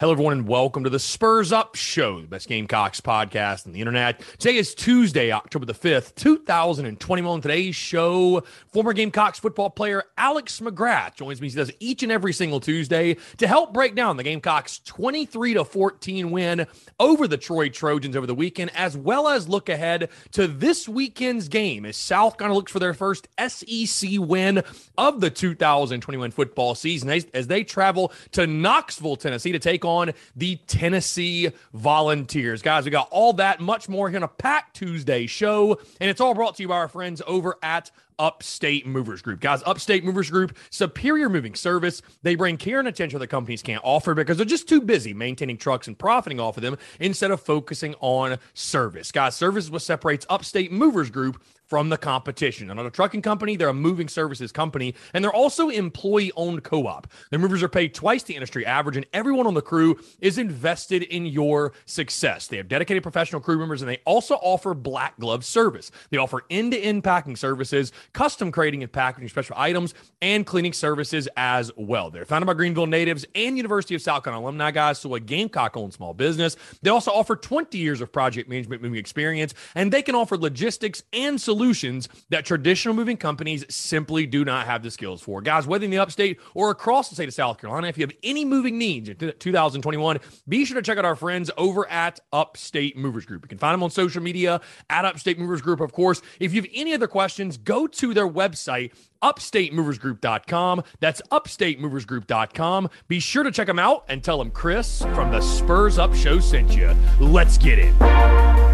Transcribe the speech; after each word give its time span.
Hello, 0.00 0.12
everyone, 0.12 0.32
and 0.32 0.48
welcome 0.48 0.82
to 0.84 0.88
the 0.88 0.98
Spurs 0.98 1.52
Up 1.52 1.74
Show, 1.74 2.22
the 2.22 2.26
best 2.26 2.48
Gamecocks 2.48 3.02
podcast 3.02 3.66
on 3.66 3.74
the 3.74 3.80
internet. 3.80 4.22
Today 4.38 4.56
is 4.56 4.74
Tuesday, 4.74 5.30
October 5.30 5.66
the 5.66 5.74
5th, 5.74 6.14
2021. 6.14 7.42
Today's 7.42 7.76
show, 7.76 8.42
former 8.72 8.94
Gamecocks 8.94 9.38
football 9.38 9.68
player 9.68 10.04
Alex 10.16 10.58
McGrath 10.60 11.16
joins 11.16 11.42
me. 11.42 11.50
He 11.50 11.54
does 11.54 11.70
each 11.80 12.02
and 12.02 12.10
every 12.10 12.32
single 12.32 12.60
Tuesday 12.60 13.18
to 13.36 13.46
help 13.46 13.74
break 13.74 13.94
down 13.94 14.16
the 14.16 14.22
Gamecocks' 14.22 14.78
23 14.86 15.52
to 15.52 15.66
14 15.66 16.30
win 16.30 16.66
over 16.98 17.28
the 17.28 17.36
Troy 17.36 17.68
Trojans 17.68 18.16
over 18.16 18.26
the 18.26 18.34
weekend, 18.34 18.70
as 18.74 18.96
well 18.96 19.28
as 19.28 19.50
look 19.50 19.68
ahead 19.68 20.08
to 20.32 20.48
this 20.48 20.88
weekend's 20.88 21.46
game 21.48 21.84
as 21.84 21.98
South 21.98 22.38
Carolina 22.38 22.56
looks 22.56 22.72
for 22.72 22.78
their 22.78 22.94
first 22.94 23.28
SEC 23.46 24.12
win 24.14 24.62
of 24.96 25.20
the 25.20 25.28
2021 25.28 26.30
football 26.30 26.74
season 26.74 27.10
as, 27.10 27.26
as 27.34 27.48
they 27.48 27.62
travel 27.62 28.14
to 28.32 28.46
Knoxville, 28.46 29.16
Tennessee 29.16 29.52
to 29.52 29.58
take 29.58 29.84
on 29.84 29.89
on 29.90 30.12
the 30.36 30.56
Tennessee 30.66 31.50
Volunteers. 31.74 32.62
Guys, 32.62 32.84
we 32.84 32.90
got 32.90 33.08
all 33.10 33.32
that 33.34 33.60
much 33.60 33.88
more 33.88 34.08
on 34.08 34.22
a 34.22 34.28
packed 34.28 34.76
Tuesday 34.76 35.26
show, 35.26 35.78
and 36.00 36.08
it's 36.08 36.20
all 36.20 36.34
brought 36.34 36.56
to 36.56 36.62
you 36.62 36.68
by 36.68 36.76
our 36.76 36.88
friends 36.88 37.20
over 37.26 37.56
at 37.62 37.90
Upstate 38.20 38.86
Movers 38.86 39.22
Group. 39.22 39.40
Guys, 39.40 39.62
Upstate 39.64 40.04
Movers 40.04 40.30
Group, 40.30 40.56
superior 40.68 41.28
moving 41.30 41.54
service. 41.54 42.02
They 42.22 42.34
bring 42.34 42.58
care 42.58 42.78
and 42.78 42.86
attention 42.86 43.18
that 43.18 43.28
companies 43.28 43.62
can't 43.62 43.82
offer 43.82 44.14
because 44.14 44.36
they're 44.36 44.46
just 44.46 44.68
too 44.68 44.82
busy 44.82 45.14
maintaining 45.14 45.56
trucks 45.56 45.88
and 45.88 45.98
profiting 45.98 46.38
off 46.38 46.58
of 46.58 46.62
them 46.62 46.76
instead 47.00 47.30
of 47.30 47.40
focusing 47.40 47.94
on 48.00 48.38
service. 48.52 49.10
Guys, 49.10 49.34
service 49.34 49.64
is 49.64 49.70
what 49.70 49.82
separates 49.82 50.26
Upstate 50.28 50.70
Movers 50.70 51.10
Group 51.10 51.42
from 51.70 51.88
the 51.88 51.96
competition. 51.96 52.66
They're 52.66 52.74
not 52.74 52.84
a 52.84 52.90
trucking 52.90 53.22
company, 53.22 53.54
they're 53.54 53.68
a 53.68 53.72
moving 53.72 54.08
services 54.08 54.50
company, 54.50 54.96
and 55.14 55.22
they're 55.24 55.32
also 55.32 55.68
employee 55.68 56.32
owned 56.34 56.64
co 56.64 56.88
op. 56.88 57.06
Their 57.30 57.38
movers 57.38 57.62
are 57.62 57.68
paid 57.68 57.94
twice 57.94 58.24
the 58.24 58.34
industry 58.34 58.66
average, 58.66 58.96
and 58.96 59.06
everyone 59.12 59.46
on 59.46 59.54
the 59.54 59.62
crew 59.62 59.96
is 60.20 60.36
invested 60.36 61.04
in 61.04 61.26
your 61.26 61.72
success. 61.86 62.48
They 62.48 62.56
have 62.56 62.66
dedicated 62.66 63.04
professional 63.04 63.40
crew 63.40 63.56
members, 63.56 63.82
and 63.82 63.88
they 63.88 64.00
also 64.04 64.34
offer 64.34 64.74
black 64.74 65.16
glove 65.20 65.44
service. 65.44 65.92
They 66.10 66.18
offer 66.18 66.42
end 66.50 66.72
to 66.72 66.78
end 66.78 67.04
packing 67.04 67.36
services, 67.36 67.92
custom 68.12 68.50
crating 68.50 68.82
and 68.82 68.90
packaging 68.90 69.28
special 69.28 69.54
items, 69.56 69.94
and 70.20 70.44
cleaning 70.44 70.72
services 70.72 71.28
as 71.36 71.70
well. 71.76 72.10
They're 72.10 72.24
founded 72.24 72.48
by 72.48 72.54
Greenville 72.54 72.86
natives 72.86 73.24
and 73.36 73.56
University 73.56 73.94
of 73.94 74.02
South 74.02 74.24
Carolina 74.24 74.44
alumni 74.44 74.72
guys, 74.72 74.98
so 74.98 75.14
a 75.14 75.20
Gamecock 75.20 75.76
owned 75.76 75.94
small 75.94 76.14
business. 76.14 76.56
They 76.82 76.90
also 76.90 77.12
offer 77.12 77.36
20 77.36 77.78
years 77.78 78.00
of 78.00 78.10
project 78.10 78.48
management 78.48 78.82
moving 78.82 78.98
experience, 78.98 79.54
and 79.76 79.92
they 79.92 80.02
can 80.02 80.16
offer 80.16 80.36
logistics 80.36 81.04
and 81.12 81.40
solutions 81.40 81.59
solutions 81.60 82.08
that 82.30 82.46
traditional 82.46 82.94
moving 82.94 83.18
companies 83.18 83.66
simply 83.68 84.24
do 84.24 84.46
not 84.46 84.64
have 84.64 84.82
the 84.82 84.90
skills 84.90 85.20
for. 85.20 85.42
Guys, 85.42 85.66
whether 85.66 85.84
in 85.84 85.90
the 85.90 85.98
upstate 85.98 86.40
or 86.54 86.70
across 86.70 87.10
the 87.10 87.14
state 87.14 87.28
of 87.28 87.34
South 87.34 87.60
Carolina, 87.60 87.86
if 87.86 87.98
you 87.98 88.02
have 88.02 88.16
any 88.22 88.46
moving 88.46 88.78
needs 88.78 89.10
in 89.10 89.16
2021, 89.38 90.18
be 90.48 90.64
sure 90.64 90.76
to 90.76 90.82
check 90.82 90.96
out 90.96 91.04
our 91.04 91.14
friends 91.14 91.50
over 91.58 91.86
at 91.90 92.18
Upstate 92.32 92.96
Movers 92.96 93.26
Group. 93.26 93.42
You 93.44 93.48
can 93.48 93.58
find 93.58 93.74
them 93.74 93.82
on 93.82 93.90
social 93.90 94.22
media 94.22 94.62
at 94.88 95.04
Upstate 95.04 95.38
Movers 95.38 95.60
Group, 95.60 95.80
of 95.80 95.92
course. 95.92 96.22
If 96.38 96.54
you 96.54 96.62
have 96.62 96.70
any 96.72 96.94
other 96.94 97.06
questions, 97.06 97.58
go 97.58 97.86
to 97.86 98.14
their 98.14 98.28
website, 98.28 98.92
upstatemoversgroup.com. 99.22 100.82
That's 101.00 101.20
upstatemoversgroup.com. 101.30 102.88
Be 103.06 103.20
sure 103.20 103.42
to 103.42 103.50
check 103.50 103.66
them 103.66 103.78
out 103.78 104.06
and 104.08 104.24
tell 104.24 104.38
them 104.38 104.50
Chris 104.50 105.02
from 105.14 105.30
the 105.30 105.42
Spurs 105.42 105.98
Up 105.98 106.14
Show 106.14 106.40
sent 106.40 106.74
you. 106.74 106.96
Let's 107.20 107.58
get 107.58 107.78
it. 107.78 108.69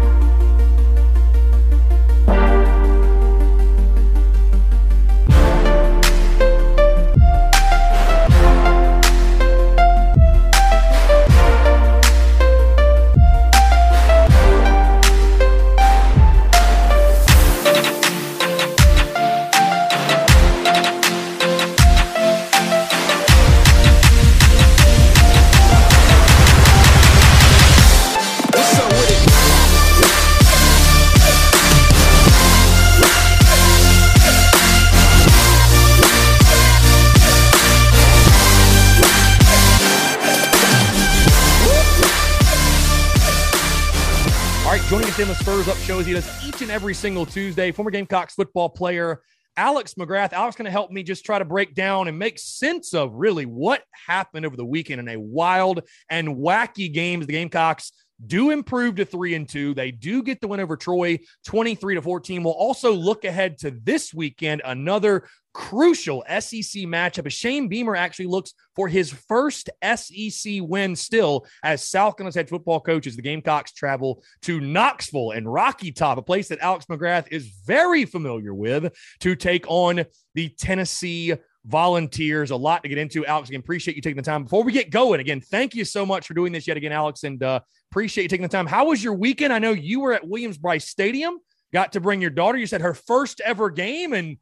In 45.19 45.27
the 45.27 45.35
Spurs 45.35 45.67
Up 45.67 45.77
shows 45.77 46.05
he 46.05 46.13
does 46.13 46.45
each 46.45 46.61
and 46.61 46.69
every 46.69 46.93
single 46.93 47.25
Tuesday. 47.25 47.71
Former 47.71 47.89
Gamecocks 47.89 48.35
football 48.35 48.69
player 48.69 49.23
Alex 49.55 49.95
McGrath. 49.95 50.31
Alex 50.31 50.55
going 50.55 50.65
to 50.65 50.71
help 50.71 50.91
me 50.91 51.01
just 51.01 51.25
try 51.25 51.39
to 51.39 51.45
break 51.45 51.73
down 51.73 52.07
and 52.07 52.19
make 52.19 52.37
sense 52.37 52.93
of 52.93 53.13
really 53.13 53.45
what 53.45 53.81
happened 54.05 54.45
over 54.45 54.55
the 54.55 54.65
weekend 54.65 54.99
in 54.99 55.09
a 55.09 55.19
wild 55.19 55.81
and 56.11 56.27
wacky 56.27 56.93
game. 56.93 57.19
The 57.21 57.25
Gamecocks 57.25 57.93
do 58.25 58.49
improve 58.49 58.95
to 58.95 59.05
three 59.05 59.35
and 59.35 59.47
two. 59.47 59.73
They 59.73 59.91
do 59.91 60.23
get 60.23 60.41
the 60.41 60.47
win 60.47 60.59
over 60.59 60.75
Troy 60.75 61.19
23 61.45 61.95
to 61.95 62.01
14. 62.01 62.43
We'll 62.43 62.53
also 62.53 62.91
look 62.91 63.25
ahead 63.25 63.57
to 63.59 63.71
this 63.71 64.13
weekend, 64.13 64.61
another 64.65 65.27
crucial 65.53 66.23
SEC 66.27 66.83
matchup. 66.83 67.31
Shane 67.31 67.67
Beamer 67.67 67.95
actually 67.95 68.27
looks 68.27 68.53
for 68.75 68.87
his 68.87 69.11
first 69.11 69.69
SEC 69.95 70.59
win 70.61 70.95
still 70.95 71.47
as 71.63 71.83
South 71.83 72.15
Carolina's 72.15 72.35
head 72.35 72.49
football 72.49 72.79
coach 72.79 73.07
as 73.07 73.15
the 73.15 73.21
Gamecocks 73.23 73.71
travel 73.71 74.23
to 74.43 74.59
Knoxville 74.59 75.31
and 75.31 75.51
Rocky 75.51 75.91
Top, 75.91 76.17
a 76.17 76.21
place 76.21 76.47
that 76.49 76.59
Alex 76.59 76.85
McGrath 76.85 77.27
is 77.31 77.47
very 77.65 78.05
familiar 78.05 78.53
with, 78.53 78.95
to 79.21 79.35
take 79.35 79.65
on 79.67 80.05
the 80.35 80.49
Tennessee 80.49 81.33
volunteers. 81.65 82.51
A 82.51 82.55
lot 82.55 82.83
to 82.83 82.89
get 82.89 82.97
into. 82.97 83.25
Alex, 83.25 83.49
again, 83.49 83.59
appreciate 83.59 83.95
you 83.95 84.01
taking 84.01 84.17
the 84.17 84.23
time. 84.23 84.43
Before 84.43 84.63
we 84.63 84.71
get 84.71 84.89
going, 84.89 85.19
again, 85.19 85.41
thank 85.41 85.75
you 85.75 85.85
so 85.85 86.05
much 86.05 86.27
for 86.27 86.33
doing 86.33 86.51
this 86.51 86.67
yet 86.67 86.77
again, 86.77 86.91
Alex, 86.91 87.23
and 87.23 87.41
uh, 87.43 87.59
appreciate 87.91 88.23
you 88.23 88.29
taking 88.29 88.43
the 88.43 88.49
time. 88.49 88.67
How 88.67 88.85
was 88.85 89.03
your 89.03 89.13
weekend? 89.13 89.51
I 89.53 89.59
know 89.59 89.71
you 89.71 89.99
were 89.99 90.13
at 90.13 90.27
Williams-Brice 90.27 90.87
Stadium, 90.87 91.37
got 91.73 91.93
to 91.93 91.99
bring 91.99 92.21
your 92.21 92.29
daughter. 92.29 92.57
You 92.57 92.67
said 92.67 92.81
her 92.81 92.93
first 92.93 93.41
ever 93.41 93.69
game, 93.69 94.13
and 94.13 94.37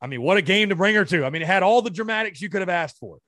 I 0.00 0.06
mean, 0.06 0.22
what 0.22 0.36
a 0.36 0.42
game 0.42 0.68
to 0.68 0.76
bring 0.76 0.94
her 0.94 1.04
to. 1.04 1.24
I 1.24 1.30
mean, 1.30 1.42
it 1.42 1.48
had 1.48 1.62
all 1.62 1.82
the 1.82 1.90
dramatics 1.90 2.40
you 2.40 2.48
could 2.48 2.60
have 2.60 2.68
asked 2.68 2.98
for. 2.98 3.18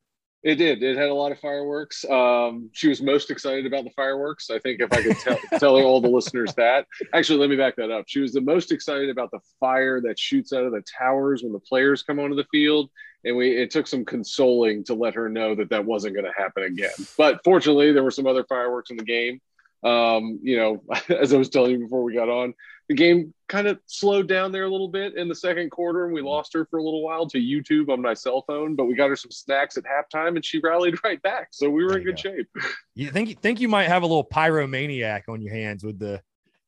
It 0.44 0.54
did. 0.54 0.84
It 0.84 0.96
had 0.96 1.08
a 1.08 1.14
lot 1.14 1.32
of 1.32 1.40
fireworks. 1.40 2.04
Um, 2.04 2.70
she 2.72 2.88
was 2.88 3.02
most 3.02 3.30
excited 3.30 3.66
about 3.66 3.82
the 3.82 3.90
fireworks. 3.90 4.50
I 4.50 4.60
think 4.60 4.80
if 4.80 4.92
I 4.92 5.02
could 5.02 5.18
tell, 5.18 5.38
tell 5.58 5.76
all 5.76 6.00
the 6.00 6.08
listeners 6.08 6.54
that. 6.54 6.86
Actually, 7.12 7.40
let 7.40 7.50
me 7.50 7.56
back 7.56 7.74
that 7.76 7.90
up. 7.90 8.04
She 8.06 8.20
was 8.20 8.32
the 8.32 8.40
most 8.40 8.70
excited 8.70 9.10
about 9.10 9.32
the 9.32 9.40
fire 9.58 10.00
that 10.02 10.18
shoots 10.18 10.52
out 10.52 10.64
of 10.64 10.70
the 10.70 10.82
towers 10.96 11.42
when 11.42 11.52
the 11.52 11.58
players 11.58 12.04
come 12.04 12.20
onto 12.20 12.36
the 12.36 12.46
field. 12.52 12.88
And 13.24 13.36
we 13.36 13.50
it 13.50 13.70
took 13.70 13.86
some 13.86 14.04
consoling 14.04 14.84
to 14.84 14.94
let 14.94 15.14
her 15.14 15.28
know 15.28 15.54
that 15.54 15.70
that 15.70 15.84
wasn't 15.84 16.14
going 16.14 16.26
to 16.26 16.32
happen 16.36 16.62
again. 16.64 16.90
But 17.16 17.40
fortunately, 17.44 17.92
there 17.92 18.04
were 18.04 18.10
some 18.10 18.26
other 18.26 18.44
fireworks 18.44 18.90
in 18.90 18.96
the 18.96 19.04
game. 19.04 19.40
Um, 19.82 20.40
you 20.42 20.56
know, 20.56 20.82
as 21.08 21.32
I 21.32 21.36
was 21.36 21.48
telling 21.48 21.72
you 21.72 21.78
before 21.78 22.02
we 22.02 22.14
got 22.14 22.28
on, 22.28 22.54
the 22.88 22.94
game 22.94 23.34
kind 23.48 23.66
of 23.66 23.78
slowed 23.86 24.28
down 24.28 24.50
there 24.50 24.64
a 24.64 24.70
little 24.70 24.88
bit 24.88 25.16
in 25.16 25.28
the 25.28 25.34
second 25.34 25.70
quarter, 25.70 26.06
and 26.06 26.14
we 26.14 26.22
lost 26.22 26.52
her 26.54 26.64
for 26.66 26.78
a 26.78 26.82
little 26.82 27.02
while 27.02 27.26
to 27.28 27.38
YouTube 27.38 27.90
on 27.90 28.00
my 28.00 28.14
cell 28.14 28.42
phone. 28.46 28.74
But 28.74 28.86
we 28.86 28.94
got 28.94 29.08
her 29.08 29.16
some 29.16 29.30
snacks 29.30 29.76
at 29.76 29.84
halftime, 29.84 30.36
and 30.36 30.44
she 30.44 30.60
rallied 30.60 30.98
right 31.04 31.20
back. 31.22 31.48
So 31.50 31.68
we 31.68 31.84
were 31.84 31.98
in 31.98 32.04
good 32.04 32.16
go. 32.22 32.30
shape. 32.30 32.48
You 32.94 33.10
think 33.12 33.28
you 33.28 33.36
think 33.36 33.60
you 33.60 33.68
might 33.68 33.86
have 33.86 34.02
a 34.02 34.06
little 34.06 34.24
pyromaniac 34.24 35.28
on 35.28 35.40
your 35.40 35.54
hands 35.54 35.84
with 35.84 36.00
the 36.00 36.20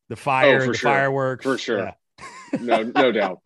the 0.08 0.14
fire, 0.14 0.62
oh, 0.62 0.66
the 0.68 0.74
sure. 0.74 0.90
fireworks, 0.90 1.42
for 1.42 1.58
sure. 1.58 1.78
Yeah. 1.78 2.58
no, 2.60 2.82
no 2.84 3.10
doubt. 3.10 3.40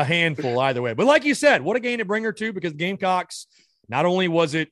A 0.00 0.04
handful 0.04 0.58
either 0.60 0.82
way. 0.82 0.94
But 0.94 1.06
like 1.06 1.24
you 1.24 1.34
said, 1.34 1.62
what 1.62 1.76
a 1.76 1.80
game 1.80 1.98
to 1.98 2.04
bring 2.04 2.24
her 2.24 2.32
to 2.32 2.52
because 2.52 2.72
Gamecocks. 2.72 3.46
Not 3.86 4.06
only 4.06 4.28
was 4.28 4.54
it 4.54 4.70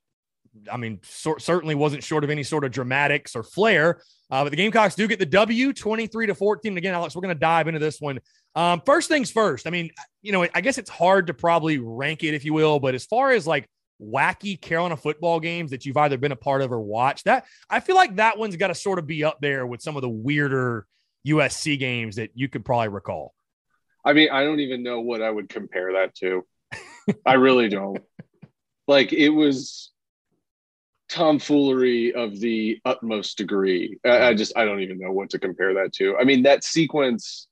I 0.71 0.77
mean, 0.77 1.01
so, 1.03 1.37
certainly 1.39 1.75
wasn't 1.75 2.05
short 2.05 2.25
of 2.25 2.31
any 2.31 2.43
sort 2.43 2.65
of 2.65 2.73
dramatics 2.73 3.35
or 3.35 3.43
flair. 3.43 4.03
Uh, 4.31 4.45
but 4.45 4.51
the 4.51 4.57
Gamecocks 4.57 4.95
do 4.95 5.07
get 5.07 5.19
the 5.19 5.27
W 5.27 5.73
23 5.73 6.27
to 6.27 6.35
14. 6.35 6.77
Again, 6.77 6.95
Alex, 6.95 7.15
we're 7.15 7.23
going 7.23 7.35
to 7.35 7.41
dive 7.41 7.69
into 7.69 7.81
this 7.81 8.01
one. 8.01 8.21
Um, 8.55 8.83
first 8.85 9.09
things 9.09 9.31
first. 9.31 9.67
I 9.67 9.71
mean, 9.71 9.91
you 10.21 10.33
know, 10.33 10.47
I 10.55 10.61
guess 10.61 10.79
it's 10.79 10.91
hard 10.91 11.29
to 11.29 11.35
probably 11.35 11.79
rank 11.79 12.23
it, 12.23 12.35
if 12.35 12.45
you 12.45 12.53
will, 12.53 12.81
but 12.81 12.95
as 12.95 13.05
far 13.05 13.31
as 13.31 13.47
like 13.47 13.67
wacky 14.01 14.61
Carolina 14.61 14.97
football 14.97 15.41
games 15.41 15.71
that 15.71 15.87
you've 15.87 15.97
either 15.97 16.19
been 16.19 16.33
a 16.33 16.37
part 16.37 16.61
of 16.61 16.73
or 16.73 16.81
watched, 16.81 17.25
that 17.25 17.47
I 17.71 17.81
feel 17.81 17.97
like 17.97 18.17
that 18.17 18.39
one's 18.39 18.57
got 18.57 18.69
to 18.69 18.75
sort 18.75 18.99
of 18.99 19.07
be 19.07 19.25
up 19.25 19.39
there 19.41 19.67
with 19.67 19.81
some 19.81 19.97
of 19.97 20.03
the 20.03 20.09
weirder 20.09 20.87
USC 21.27 21.79
games 21.79 22.17
that 22.17 22.31
you 22.35 22.49
could 22.49 22.65
probably 22.65 22.89
recall. 22.89 23.33
I 24.05 24.13
mean, 24.13 24.31
I 24.31 24.43
don't 24.45 24.61
even 24.61 24.83
know 24.83 25.01
what 25.01 25.23
I 25.23 25.31
would 25.31 25.49
compare 25.49 25.93
that 25.95 26.15
to. 26.17 26.45
I 27.27 27.35
really 27.35 27.69
don't. 27.69 27.99
Like 28.89 29.13
it 29.13 29.29
was 29.29 29.93
tomfoolery 31.09 32.15
of 32.15 32.41
the 32.41 32.81
utmost 32.85 33.39
degree. 33.39 33.99
I, 34.05 34.09
I, 34.09 34.13
mm-hmm. 34.13 34.39
just 34.39 34.57
I 34.57 34.65
don't 34.65 34.81
even 34.81 34.99
know 34.99 35.13
what 35.13 35.31
to 35.31 35.39
compare 35.39 35.75
that 35.75 35.93
to. 35.95 36.17
I 36.17 36.25
mean 36.25 36.43
that 36.43 36.65
sequence 36.65 37.47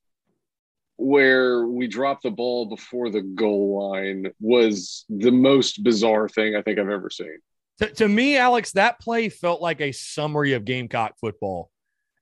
where 0.97 1.67
we 1.67 1.87
dropped 1.87 2.25
the 2.25 2.31
ball 2.31 2.67
before 2.67 3.11
the 3.11 3.23
goal 3.23 3.91
line 3.91 4.27
was 4.41 5.05
the 5.09 5.31
most 5.31 5.83
bizarre 5.83 6.29
thing 6.29 6.57
I 6.57 6.63
think 6.63 6.79
I've 6.79 6.91
ever 6.91 7.11
seen. 7.11 7.39
To, 7.79 7.87
to 7.95 8.09
me, 8.09 8.37
Alex, 8.37 8.73
that 8.73 9.01
play 9.01 9.31
felt 9.31 9.63
like 9.63 9.81
a 9.81 9.93
summary 9.93 10.53
of 10.53 10.67
Gamecock 10.67 11.15
football, 11.19 11.71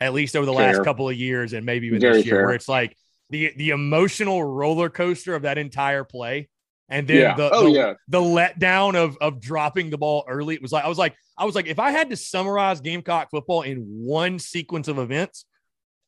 at 0.01 0.13
least 0.13 0.37
over 0.37 0.47
the 0.47 0.55
fair. 0.55 0.75
last 0.75 0.85
couple 0.85 1.09
of 1.09 1.17
years, 1.17 1.55
and 1.55 1.67
maybe 1.67 1.89
even 1.89 2.01
Very 2.01 2.19
this 2.19 2.27
year, 2.27 2.37
fair. 2.37 2.47
where 2.47 2.55
it's 2.55 2.69
like 2.69 2.97
the 3.31 3.53
the 3.57 3.71
emotional 3.71 4.43
roller 4.43 4.89
coaster 4.89 5.35
of 5.35 5.43
that 5.43 5.59
entire 5.59 6.05
play 6.05 6.49
and 6.89 7.07
then 7.07 7.17
yeah. 7.17 7.35
the, 7.37 7.51
oh, 7.53 7.65
the, 7.65 7.71
yeah. 7.71 7.95
the 8.09 8.21
letdown 8.21 8.95
of 8.95 9.17
of 9.21 9.41
dropping 9.41 9.91
the 9.91 9.99
ball 9.99 10.25
early. 10.27 10.55
It 10.55 10.63
was 10.63 10.73
like 10.73 10.85
I 10.85 10.89
was 10.89 10.99
like 10.99 11.15
I 11.37 11.45
was 11.45 11.55
like 11.55 11.67
if 11.67 11.79
I 11.79 11.91
had 11.91 12.11
to 12.11 12.17
summarize 12.17 12.81
Gamecock 12.81 13.31
football 13.31 13.63
in 13.63 13.85
one 13.87 14.39
sequence 14.39 14.89
of 14.89 14.99
events, 14.99 15.45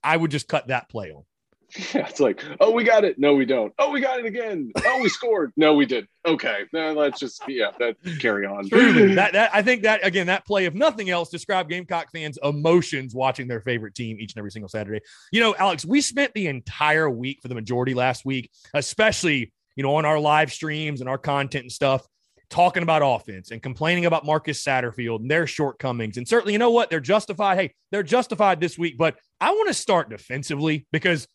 I 0.02 0.16
would 0.16 0.30
just 0.30 0.48
cut 0.48 0.68
that 0.68 0.88
play 0.88 1.12
on. 1.12 1.24
Yeah, 1.94 2.06
it's 2.06 2.20
like, 2.20 2.44
oh, 2.60 2.70
we 2.70 2.84
got 2.84 3.04
it. 3.04 3.18
No, 3.18 3.34
we 3.34 3.44
don't. 3.44 3.72
Oh, 3.78 3.90
we 3.90 4.00
got 4.00 4.20
it 4.20 4.26
again. 4.26 4.70
Oh, 4.84 5.00
we 5.02 5.08
scored. 5.08 5.52
No, 5.56 5.74
we 5.74 5.86
did. 5.86 6.06
Okay, 6.26 6.64
now 6.72 6.90
let's 6.92 7.18
just 7.18 7.42
yeah, 7.48 7.70
that 7.78 7.96
carry 8.20 8.46
on. 8.46 8.68
Truly, 8.68 9.14
that 9.14 9.32
that 9.32 9.50
I 9.52 9.62
think 9.62 9.82
that 9.82 10.04
again, 10.06 10.26
that 10.28 10.46
play, 10.46 10.66
if 10.66 10.74
nothing 10.74 11.10
else, 11.10 11.30
describe 11.30 11.68
Gamecock 11.68 12.12
fans' 12.12 12.38
emotions 12.42 13.14
watching 13.14 13.48
their 13.48 13.60
favorite 13.60 13.94
team 13.94 14.18
each 14.20 14.34
and 14.34 14.38
every 14.38 14.50
single 14.50 14.68
Saturday. 14.68 15.00
You 15.32 15.40
know, 15.40 15.54
Alex, 15.58 15.84
we 15.84 16.00
spent 16.00 16.32
the 16.34 16.46
entire 16.46 17.10
week 17.10 17.38
for 17.42 17.48
the 17.48 17.54
majority 17.54 17.94
last 17.94 18.24
week, 18.24 18.50
especially 18.74 19.52
you 19.76 19.82
know, 19.82 19.96
on 19.96 20.04
our 20.04 20.18
live 20.18 20.52
streams 20.52 21.00
and 21.00 21.08
our 21.08 21.18
content 21.18 21.64
and 21.64 21.72
stuff, 21.72 22.06
talking 22.50 22.82
about 22.82 23.02
offense 23.02 23.50
and 23.50 23.62
complaining 23.62 24.04
about 24.04 24.26
Marcus 24.26 24.62
Satterfield 24.62 25.20
and 25.20 25.30
their 25.30 25.46
shortcomings. 25.46 26.16
And 26.16 26.26
certainly, 26.26 26.52
you 26.52 26.58
know 26.58 26.70
what? 26.70 26.90
They're 26.90 27.00
justified. 27.00 27.58
Hey, 27.58 27.74
they're 27.90 28.02
justified 28.02 28.60
this 28.60 28.76
week, 28.76 28.98
but 28.98 29.16
I 29.40 29.52
want 29.52 29.68
to 29.68 29.74
start 29.74 30.10
defensively 30.10 30.86
because 30.92 31.26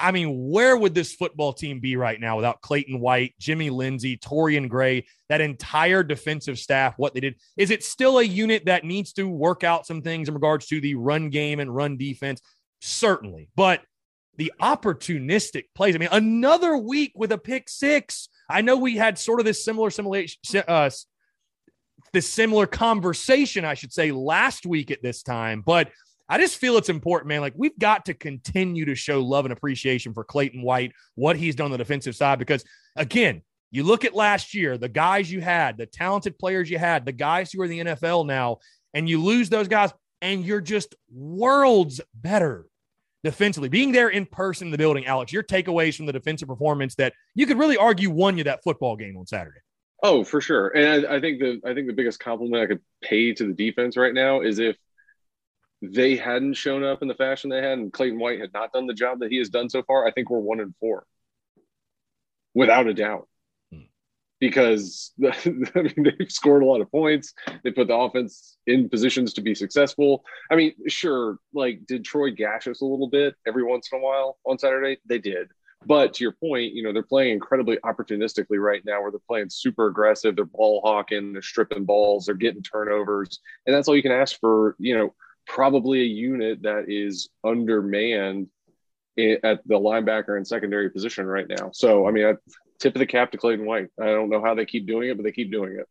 I 0.00 0.10
mean, 0.10 0.50
where 0.50 0.76
would 0.76 0.94
this 0.94 1.14
football 1.14 1.52
team 1.52 1.80
be 1.80 1.96
right 1.96 2.20
now 2.20 2.36
without 2.36 2.60
Clayton 2.60 2.98
White, 3.00 3.34
Jimmy 3.38 3.70
Lindsey, 3.70 4.16
Torrian 4.16 4.68
Gray, 4.68 5.06
that 5.28 5.40
entire 5.40 6.02
defensive 6.02 6.58
staff, 6.58 6.94
what 6.96 7.14
they 7.14 7.20
did? 7.20 7.36
Is 7.56 7.70
it 7.70 7.84
still 7.84 8.18
a 8.18 8.22
unit 8.22 8.66
that 8.66 8.84
needs 8.84 9.12
to 9.14 9.28
work 9.28 9.62
out 9.62 9.86
some 9.86 10.02
things 10.02 10.28
in 10.28 10.34
regards 10.34 10.66
to 10.66 10.80
the 10.80 10.96
run 10.96 11.30
game 11.30 11.60
and 11.60 11.74
run 11.74 11.96
defense? 11.96 12.40
Certainly. 12.80 13.48
But 13.54 13.82
the 14.36 14.52
opportunistic 14.60 15.64
plays. 15.74 15.94
I 15.94 15.98
mean, 15.98 16.08
another 16.10 16.76
week 16.76 17.12
with 17.14 17.32
a 17.32 17.38
pick 17.38 17.68
six. 17.68 18.28
I 18.48 18.62
know 18.62 18.76
we 18.76 18.96
had 18.96 19.18
sort 19.18 19.40
of 19.40 19.46
this 19.46 19.64
similar 19.64 19.90
simulation, 19.90 20.38
uh, 20.66 20.90
this 22.12 22.28
similar 22.28 22.66
conversation, 22.66 23.64
I 23.64 23.74
should 23.74 23.92
say, 23.92 24.12
last 24.12 24.66
week 24.66 24.90
at 24.90 25.02
this 25.02 25.22
time, 25.22 25.62
but 25.64 25.90
I 26.28 26.38
just 26.38 26.56
feel 26.56 26.76
it's 26.76 26.88
important, 26.88 27.28
man. 27.28 27.40
Like 27.40 27.54
we've 27.56 27.78
got 27.78 28.06
to 28.06 28.14
continue 28.14 28.86
to 28.86 28.94
show 28.94 29.20
love 29.20 29.44
and 29.44 29.52
appreciation 29.52 30.14
for 30.14 30.24
Clayton 30.24 30.62
White, 30.62 30.92
what 31.14 31.36
he's 31.36 31.54
done 31.54 31.66
on 31.66 31.70
the 31.72 31.78
defensive 31.78 32.16
side, 32.16 32.38
because 32.38 32.64
again, 32.96 33.42
you 33.70 33.82
look 33.82 34.04
at 34.04 34.14
last 34.14 34.54
year, 34.54 34.78
the 34.78 34.88
guys 34.88 35.30
you 35.30 35.40
had, 35.40 35.76
the 35.76 35.86
talented 35.86 36.38
players 36.38 36.70
you 36.70 36.78
had, 36.78 37.04
the 37.04 37.12
guys 37.12 37.52
who 37.52 37.60
are 37.60 37.64
in 37.64 37.70
the 37.70 37.80
NFL 37.80 38.26
now, 38.26 38.58
and 38.94 39.08
you 39.08 39.20
lose 39.20 39.48
those 39.48 39.68
guys, 39.68 39.92
and 40.22 40.44
you're 40.44 40.60
just 40.60 40.94
worlds 41.12 42.00
better 42.14 42.66
defensively, 43.24 43.68
being 43.68 43.90
there 43.90 44.10
in 44.10 44.26
person 44.26 44.68
in 44.68 44.70
the 44.70 44.78
building, 44.78 45.06
Alex, 45.06 45.32
your 45.32 45.42
takeaways 45.42 45.96
from 45.96 46.06
the 46.06 46.12
defensive 46.12 46.46
performance 46.46 46.94
that 46.94 47.14
you 47.34 47.46
could 47.46 47.58
really 47.58 47.76
argue 47.76 48.10
won 48.10 48.38
you 48.38 48.44
that 48.44 48.62
football 48.62 48.96
game 48.96 49.16
on 49.16 49.26
Saturday. 49.26 49.58
Oh, 50.02 50.22
for 50.22 50.40
sure. 50.40 50.68
And 50.68 51.06
I, 51.06 51.16
I 51.16 51.20
think 51.20 51.40
the 51.40 51.60
I 51.64 51.72
think 51.72 51.86
the 51.86 51.94
biggest 51.94 52.20
compliment 52.20 52.62
I 52.62 52.66
could 52.66 52.80
pay 53.02 53.32
to 53.32 53.46
the 53.46 53.54
defense 53.54 53.96
right 53.96 54.12
now 54.12 54.42
is 54.42 54.58
if 54.58 54.76
they 55.92 56.16
hadn't 56.16 56.54
shown 56.54 56.84
up 56.84 57.02
in 57.02 57.08
the 57.08 57.14
fashion 57.14 57.50
they 57.50 57.62
had 57.62 57.78
and 57.78 57.92
Clayton 57.92 58.18
White 58.18 58.40
had 58.40 58.52
not 58.52 58.72
done 58.72 58.86
the 58.86 58.94
job 58.94 59.20
that 59.20 59.30
he 59.30 59.38
has 59.38 59.48
done 59.48 59.68
so 59.68 59.82
far, 59.82 60.06
I 60.06 60.12
think 60.12 60.30
we're 60.30 60.38
one 60.38 60.60
and 60.60 60.74
four. 60.80 61.06
Without 62.54 62.86
a 62.86 62.94
doubt 62.94 63.28
hmm. 63.72 63.80
because 64.38 65.12
I 65.24 65.36
mean, 65.46 66.14
they've 66.18 66.30
scored 66.30 66.62
a 66.62 66.66
lot 66.66 66.80
of 66.80 66.90
points. 66.90 67.34
They 67.62 67.70
put 67.70 67.88
the 67.88 67.96
offense 67.96 68.56
in 68.66 68.88
positions 68.88 69.34
to 69.34 69.40
be 69.40 69.54
successful. 69.54 70.24
I 70.50 70.56
mean, 70.56 70.72
sure, 70.88 71.38
like 71.52 71.86
did 71.86 72.04
Troy 72.04 72.30
gash 72.30 72.68
us 72.68 72.80
a 72.80 72.86
little 72.86 73.08
bit 73.08 73.34
every 73.46 73.64
once 73.64 73.88
in 73.92 73.98
a 73.98 74.02
while 74.02 74.38
on 74.44 74.58
Saturday? 74.58 74.98
They 75.06 75.18
did. 75.18 75.48
But 75.86 76.14
to 76.14 76.24
your 76.24 76.32
point, 76.32 76.72
you 76.72 76.82
know, 76.82 76.92
they're 76.92 77.02
playing 77.02 77.34
incredibly 77.34 77.76
opportunistically 77.78 78.58
right 78.58 78.82
now 78.84 79.02
where 79.02 79.10
they're 79.10 79.20
playing 79.26 79.50
super 79.50 79.86
aggressive. 79.86 80.36
They're 80.36 80.44
ball 80.44 80.80
hawking, 80.82 81.32
they're 81.32 81.42
stripping 81.42 81.84
balls, 81.84 82.26
they're 82.26 82.34
getting 82.34 82.62
turnovers. 82.62 83.40
And 83.66 83.74
that's 83.74 83.88
all 83.88 83.96
you 83.96 84.02
can 84.02 84.12
ask 84.12 84.38
for, 84.40 84.76
you 84.78 84.96
know, 84.96 85.14
probably 85.46 86.00
a 86.00 86.04
unit 86.04 86.62
that 86.62 86.84
is 86.88 87.28
undermanned 87.44 88.48
at 89.18 89.60
the 89.66 89.78
linebacker 89.78 90.36
and 90.36 90.46
secondary 90.46 90.90
position 90.90 91.26
right 91.26 91.46
now. 91.48 91.70
So, 91.72 92.08
I 92.08 92.10
mean, 92.10 92.26
I, 92.26 92.34
tip 92.80 92.94
of 92.94 92.98
the 92.98 93.06
cap 93.06 93.30
to 93.32 93.38
Clayton 93.38 93.64
White. 93.64 93.88
I 94.00 94.06
don't 94.06 94.30
know 94.30 94.42
how 94.42 94.54
they 94.54 94.66
keep 94.66 94.86
doing 94.86 95.08
it, 95.08 95.16
but 95.16 95.22
they 95.22 95.32
keep 95.32 95.52
doing 95.52 95.78
it. 95.78 95.88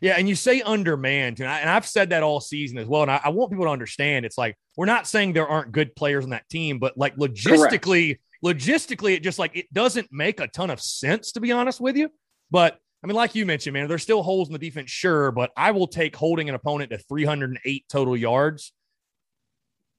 Yeah, 0.00 0.14
and 0.16 0.28
you 0.28 0.34
say 0.34 0.62
undermanned, 0.62 1.40
and, 1.40 1.48
I, 1.48 1.58
and 1.58 1.70
I've 1.70 1.86
said 1.86 2.10
that 2.10 2.22
all 2.22 2.40
season 2.40 2.78
as 2.78 2.86
well. 2.86 3.02
And 3.02 3.10
I, 3.10 3.20
I, 3.24 3.28
want 3.30 3.50
people 3.50 3.64
to 3.64 3.70
understand 3.70 4.24
it's 4.24 4.38
like 4.38 4.56
we're 4.76 4.86
not 4.86 5.08
saying 5.08 5.32
there 5.32 5.48
aren't 5.48 5.72
good 5.72 5.94
players 5.96 6.24
on 6.24 6.30
that 6.30 6.48
team, 6.48 6.78
but 6.78 6.96
like 6.96 7.16
logistically, 7.16 8.18
Correct. 8.42 8.58
logistically, 8.58 9.14
it 9.14 9.24
just 9.24 9.40
like 9.40 9.56
it 9.56 9.72
doesn't 9.72 10.08
make 10.12 10.38
a 10.40 10.46
ton 10.48 10.70
of 10.70 10.80
sense 10.80 11.32
to 11.32 11.40
be 11.40 11.50
honest 11.50 11.80
with 11.80 11.96
you. 11.96 12.10
But 12.50 12.78
I 13.02 13.08
mean, 13.08 13.16
like 13.16 13.34
you 13.34 13.44
mentioned, 13.44 13.74
man, 13.74 13.88
there's 13.88 14.02
still 14.02 14.22
holes 14.22 14.48
in 14.48 14.52
the 14.52 14.58
defense, 14.58 14.90
sure, 14.90 15.32
but 15.32 15.50
I 15.56 15.72
will 15.72 15.88
take 15.88 16.14
holding 16.14 16.48
an 16.48 16.54
opponent 16.54 16.90
to 16.90 16.98
308 16.98 17.84
total 17.88 18.16
yards 18.16 18.72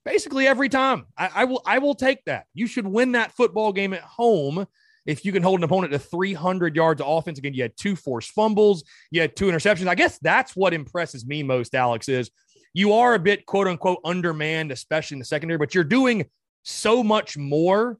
basically 0.04 0.46
every 0.46 0.68
time. 0.68 1.06
I, 1.16 1.30
I 1.34 1.44
will 1.44 1.62
I 1.66 1.78
will 1.78 1.94
take 1.94 2.24
that. 2.24 2.46
You 2.54 2.66
should 2.66 2.86
win 2.86 3.12
that 3.12 3.32
football 3.32 3.72
game 3.72 3.92
at 3.92 4.02
home 4.02 4.66
if 5.06 5.24
you 5.24 5.32
can 5.32 5.42
hold 5.42 5.60
an 5.60 5.64
opponent 5.64 5.92
to 5.92 5.98
300 5.98 6.74
yards 6.74 7.00
of 7.00 7.08
offense, 7.08 7.38
again, 7.38 7.54
you 7.54 7.62
had 7.62 7.76
two 7.76 7.94
forced 7.94 8.30
fumbles, 8.30 8.84
you 9.10 9.20
had 9.20 9.36
two 9.36 9.46
interceptions. 9.46 9.86
I 9.86 9.94
guess 9.94 10.18
that's 10.18 10.56
what 10.56 10.72
impresses 10.72 11.26
me 11.26 11.42
most, 11.42 11.74
Alex, 11.74 12.08
is 12.08 12.30
you 12.72 12.94
are 12.94 13.14
a 13.14 13.18
bit 13.18 13.46
quote 13.46 13.68
unquote 13.68 13.98
undermanned, 14.04 14.72
especially 14.72 15.16
in 15.16 15.18
the 15.18 15.24
secondary, 15.24 15.58
but 15.58 15.74
you're 15.74 15.84
doing 15.84 16.24
so 16.62 17.04
much 17.04 17.36
more 17.36 17.98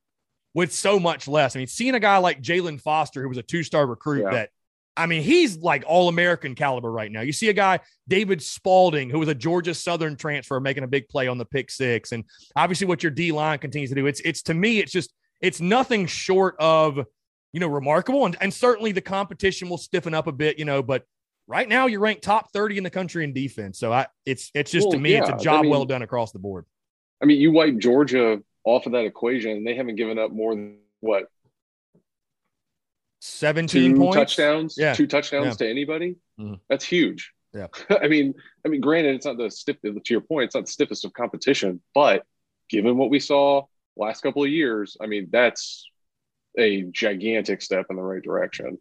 with 0.55 0.73
so 0.73 0.99
much 0.99 1.29
less. 1.29 1.55
I 1.55 1.59
mean, 1.59 1.67
seeing 1.67 1.95
a 1.95 2.01
guy 2.01 2.17
like 2.19 2.41
Jaylan 2.41 2.81
Foster, 2.81 3.23
who 3.23 3.29
was 3.29 3.39
a 3.39 3.43
two 3.43 3.63
star 3.63 3.87
recruit, 3.87 4.23
yeah. 4.23 4.31
that 4.31 4.51
I 4.97 5.07
mean, 5.07 5.23
he's 5.23 5.59
like 5.59 5.85
all 5.87 6.09
American 6.09 6.55
caliber 6.55 6.91
right 6.91 7.11
now. 7.11 7.21
You 7.23 7.33
see 7.33 7.49
a 7.49 7.53
guy, 7.53 7.81
David 8.07 8.41
Spaulding, 8.41 9.11
who 9.11 9.19
was 9.19 9.29
a 9.29 9.35
Georgia 9.35 9.75
Southern 9.75 10.17
transfer, 10.17 10.61
making 10.61 10.85
a 10.85 10.89
big 10.89 11.09
play 11.09 11.27
on 11.27 11.39
the 11.39 11.45
pick 11.45 11.71
six. 11.71 12.13
And 12.13 12.25
obviously, 12.55 12.87
what 12.87 13.03
your 13.03 13.11
D 13.11 13.33
line 13.33 13.59
continues 13.59 13.91
to 13.91 13.97
do, 13.97 14.07
it's, 14.07 14.21
it's 14.21 14.43
to 14.43 14.55
me, 14.55 14.79
it's 14.79 14.93
just, 14.93 15.13
it's 15.41 15.61
nothing 15.61 16.07
short 16.07 16.55
of, 16.61 17.05
you 17.53 17.61
know, 17.61 17.67
remarkable. 17.67 18.25
And, 18.27 18.37
and 18.41 18.55
certainly 18.55 18.93
the 18.93 19.01
competition 19.01 19.69
will 19.69 19.79
stiffen 19.79 20.15
up 20.15 20.27
a 20.27 20.33
bit, 20.33 20.59
you 20.59 20.65
know, 20.65 20.83
but 20.83 21.05
right 21.47 21.69
now 21.69 21.87
you're 21.87 22.01
ranked 22.01 22.23
top 22.23 22.53
30 22.53 22.79
in 22.79 22.85
the 22.85 22.91
country 22.91 23.25
in 23.25 23.33
defense. 23.33 23.79
So 23.79 23.93
I, 23.93 24.07
it's, 24.25 24.51
it's 24.55 24.71
just 24.71 24.87
well, 24.87 24.93
to 24.93 24.99
me, 24.99 25.13
yeah. 25.13 25.21
it's 25.21 25.43
a 25.43 25.45
job 25.45 25.61
I 25.61 25.63
mean, 25.63 25.71
well 25.71 25.85
done 25.85 26.03
across 26.03 26.33
the 26.33 26.39
board. 26.39 26.67
I 27.21 27.27
mean, 27.27 27.41
you 27.41 27.53
wipe 27.53 27.79
Georgia 27.79 28.41
off 28.65 28.87
of 28.87 28.93
that 28.93 29.05
equation 29.05 29.51
and 29.51 29.67
they 29.67 29.75
haven't 29.75 29.97
given 29.97 30.19
up 30.19 30.31
more 30.31 30.55
than 30.55 30.79
what? 31.01 31.29
17 33.25 33.95
two 33.95 33.99
points? 33.99 34.17
touchdowns, 34.17 34.75
yeah. 34.77 34.93
two 34.93 35.07
touchdowns 35.07 35.47
yeah. 35.47 35.67
to 35.67 35.71
anybody. 35.71 36.17
Mm-hmm. 36.39 36.55
That's 36.69 36.85
huge. 36.85 37.33
Yeah. 37.55 37.69
I 37.91 38.09
mean, 38.09 38.35
I 38.65 38.69
mean, 38.69 38.83
granted, 38.83 39.15
it's 39.15 39.25
not 39.25 39.39
the 39.39 39.51
stiff 39.51 39.81
to 39.81 40.01
your 40.09 40.21
point, 40.21 40.47
it's 40.47 40.55
not 40.55 40.67
the 40.67 40.73
stiffest 40.73 41.07
of 41.07 41.15
competition, 41.15 41.81
but 41.95 42.25
given 42.69 42.99
what 42.99 43.09
we 43.09 43.21
saw 43.21 43.63
last 43.97 44.21
couple 44.21 44.45
of 44.45 44.51
years, 44.51 44.99
I 45.01 45.07
mean, 45.07 45.29
that's 45.31 45.89
a 46.59 46.83
gigantic 46.83 47.63
step 47.63 47.87
in 47.89 47.97
the 47.97 48.03
right 48.03 48.23
direction. 48.23 48.79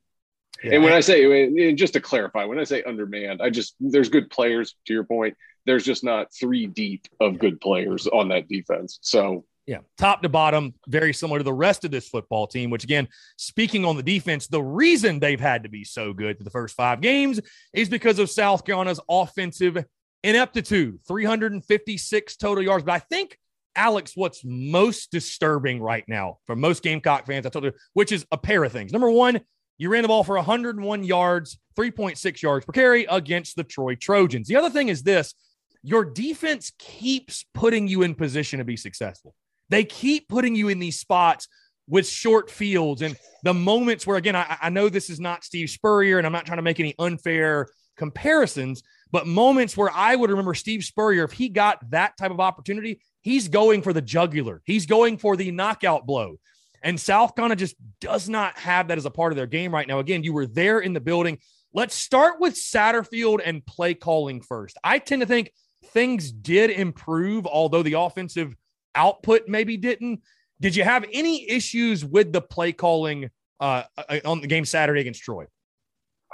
Yeah. 0.62 0.74
And 0.74 0.84
when 0.84 0.94
I 0.94 1.00
say, 1.00 1.74
just 1.74 1.94
to 1.94 2.02
clarify, 2.02 2.46
when 2.46 2.60
I 2.60 2.64
say 2.66 2.84
undermanned, 2.84 3.42
I 3.42 3.50
just, 3.50 3.76
there's 3.80 4.10
good 4.10 4.30
players 4.30 4.76
to 4.88 4.94
your 4.94 5.04
point. 5.06 5.36
There's 5.66 5.86
just 5.86 6.04
not 6.04 6.34
three 6.34 6.68
deep 6.68 7.08
of 7.20 7.40
good 7.40 7.62
players 7.62 8.08
on 8.08 8.30
that 8.30 8.50
defense. 8.50 9.00
So, 9.02 9.46
yeah, 9.66 9.80
top 9.98 10.22
to 10.24 10.30
bottom, 10.30 10.74
very 10.88 11.14
similar 11.14 11.40
to 11.40 11.44
the 11.44 11.54
rest 11.54 11.86
of 11.86 11.92
this 11.92 12.10
football 12.10 12.48
team, 12.48 12.70
which 12.70 12.84
again, 12.84 13.08
speaking 13.38 13.86
on 13.86 13.96
the 13.96 14.04
defense, 14.04 14.48
the 14.48 14.62
reason 14.62 15.20
they've 15.20 15.40
had 15.40 15.64
to 15.64 15.70
be 15.70 15.84
so 15.84 16.12
good 16.12 16.38
for 16.38 16.44
the 16.44 16.50
first 16.50 16.76
five 16.76 17.00
games 17.00 17.40
is 17.74 17.88
because 17.88 18.20
of 18.20 18.30
South 18.30 18.66
Carolina's 18.66 19.00
offensive 19.10 19.86
ineptitude 20.24 21.00
356 21.08 22.36
total 22.36 22.64
yards. 22.64 22.84
But 22.84 22.94
I 22.94 23.00
think, 23.00 23.38
Alex, 23.76 24.14
what's 24.16 24.42
most 24.44 25.12
disturbing 25.12 25.82
right 25.82 26.04
now 26.08 26.40
for 26.46 26.56
most 26.56 26.84
Gamecock 26.84 27.26
fans, 27.26 27.46
I 27.46 27.50
told 27.50 27.66
you, 27.66 27.74
which 27.94 28.12
is 28.12 28.26
a 28.32 28.38
pair 28.38 28.64
of 28.64 28.72
things. 28.72 28.92
Number 28.92 29.10
one, 29.10 29.42
you 29.78 29.90
ran 29.90 30.02
the 30.02 30.08
ball 30.10 30.24
for 30.24 30.36
101 30.36 31.04
yards, 31.04 31.58
3.6 31.78 32.42
yards 32.42 32.66
per 32.66 32.74
carry 32.74 33.06
against 33.06 33.56
the 33.56 33.64
Troy 33.64 33.96
Trojans. 33.96 34.48
The 34.48 34.58
other 34.58 34.70
thing 34.70 34.90
is 34.90 35.04
this 35.04 35.34
your 35.82 36.06
defense 36.06 36.72
keeps 36.80 37.46
putting 37.54 37.88
you 37.88 38.04
in 38.04 38.16
position 38.16 38.60
to 38.60 38.66
be 38.66 38.78
successful. 38.78 39.36
They 39.74 39.84
keep 39.84 40.30
putting 40.30 40.56
you 40.56 40.70
in 40.70 40.78
these 40.78 41.00
spots 41.00 41.48
with 41.88 42.08
short 42.08 42.52
fields 42.52 43.02
and 43.02 43.18
the 43.42 43.56
moments 43.56 44.06
where, 44.06 44.18
again, 44.18 44.36
I, 44.36 44.56
I 44.62 44.70
know 44.70 44.88
this 44.88 45.10
is 45.10 45.20
not 45.20 45.44
Steve 45.44 45.68
Spurrier 45.68 46.20
and 46.20 46.28
I'm 46.28 46.32
not 46.32 46.46
trying 46.46 46.60
to 46.60 46.64
make 46.64 46.80
any 46.80 46.94
unfair 47.00 47.70
comparisons, 47.98 48.84
but 49.12 49.26
moments 49.26 49.76
where 49.76 49.90
I 49.92 50.16
would 50.16 50.30
remember 50.30 50.54
Steve 50.54 50.84
Spurrier, 50.84 51.24
if 51.24 51.32
he 51.32 51.50
got 51.50 51.90
that 51.90 52.16
type 52.18 52.30
of 52.30 52.40
opportunity, 52.40 53.02
he's 53.22 53.48
going 53.48 53.82
for 53.82 53.94
the 53.94 54.02
jugular, 54.02 54.62
he's 54.64 54.86
going 54.86 55.18
for 55.18 55.36
the 55.36 55.50
knockout 55.50 56.06
blow. 56.06 56.36
And 56.84 57.00
South 57.00 57.36
Carolina 57.36 57.56
just 57.56 57.76
does 58.00 58.30
not 58.30 58.56
have 58.60 58.90
that 58.90 59.00
as 59.00 59.06
a 59.06 59.10
part 59.10 59.32
of 59.32 59.38
their 59.38 59.48
game 59.48 59.74
right 59.74 59.88
now. 59.88 59.98
Again, 59.98 60.24
you 60.24 60.34
were 60.34 60.46
there 60.46 60.82
in 60.82 60.94
the 60.94 61.02
building. 61.02 61.40
Let's 61.74 61.96
start 61.96 62.40
with 62.40 62.54
Satterfield 62.54 63.42
and 63.44 63.66
play 63.66 63.96
calling 63.96 64.42
first. 64.42 64.78
I 64.84 65.00
tend 65.00 65.24
to 65.24 65.26
think 65.26 65.52
things 65.86 66.32
did 66.32 66.70
improve, 66.70 67.48
although 67.48 67.82
the 67.82 67.94
offensive 67.94 68.56
output 68.96 69.48
maybe 69.48 69.78
didn't. 69.78 70.22
Did 70.60 70.76
you 70.76 70.84
have 70.84 71.06
any 71.12 71.50
issues 71.50 72.06
with 72.06 72.32
the 72.32 72.42
play 72.42 72.72
calling 72.72 73.30
uh, 73.60 73.84
uh 73.98 74.20
on 74.26 74.42
the 74.42 74.48
game 74.48 74.66
Saturday 74.66 75.02
against 75.02 75.24
Troy? 75.24 75.46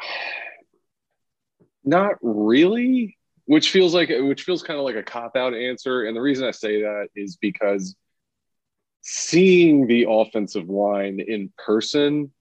Not 1.84 2.16
really, 2.22 3.18
which 3.46 3.72
feels 3.72 3.94
like 3.94 4.10
which 4.10 4.44
feels 4.44 4.62
kind 4.62 4.78
of 4.78 4.86
like 4.86 4.96
a 4.96 5.04
cop 5.04 5.36
out 5.36 5.54
answer. 5.54 6.04
And 6.04 6.16
the 6.16 6.22
reason 6.22 6.48
I 6.48 6.52
say 6.52 6.82
that 6.82 7.08
is 7.16 7.38
because 7.38 7.96
seeing 9.02 9.88
the 9.88 10.06
offensive 10.10 10.70
line 10.70 11.20
in 11.20 11.52
person 11.58 12.32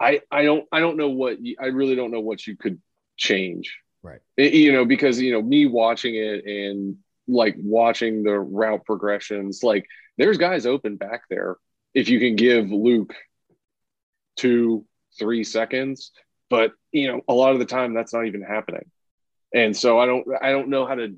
I 0.00 0.20
I 0.30 0.42
don't 0.44 0.66
I 0.72 0.80
don't 0.80 0.96
know 0.96 1.08
what 1.08 1.38
I 1.60 1.66
really 1.66 1.96
don't 1.96 2.10
know 2.10 2.20
what 2.20 2.46
you 2.46 2.56
could 2.56 2.80
change. 3.16 3.78
Right. 4.02 4.20
It, 4.36 4.54
you 4.54 4.72
know 4.72 4.84
because 4.84 5.20
you 5.20 5.32
know 5.32 5.42
me 5.42 5.66
watching 5.66 6.14
it 6.14 6.44
and 6.44 6.96
like 7.26 7.56
watching 7.58 8.22
the 8.22 8.38
route 8.38 8.84
progressions 8.84 9.62
like 9.62 9.86
there's 10.18 10.38
guys 10.38 10.66
open 10.66 10.96
back 10.96 11.22
there 11.30 11.56
if 11.94 12.08
you 12.08 12.20
can 12.20 12.36
give 12.36 12.70
Luke 12.70 13.14
2 14.36 14.84
3 15.18 15.44
seconds 15.44 16.10
but 16.50 16.72
you 16.92 17.08
know 17.08 17.20
a 17.28 17.34
lot 17.34 17.52
of 17.52 17.58
the 17.58 17.64
time 17.64 17.94
that's 17.94 18.12
not 18.12 18.26
even 18.26 18.42
happening. 18.42 18.88
And 19.52 19.76
so 19.76 19.98
I 19.98 20.06
don't 20.06 20.26
I 20.40 20.50
don't 20.50 20.68
know 20.68 20.86
how 20.86 20.94
to 20.94 21.16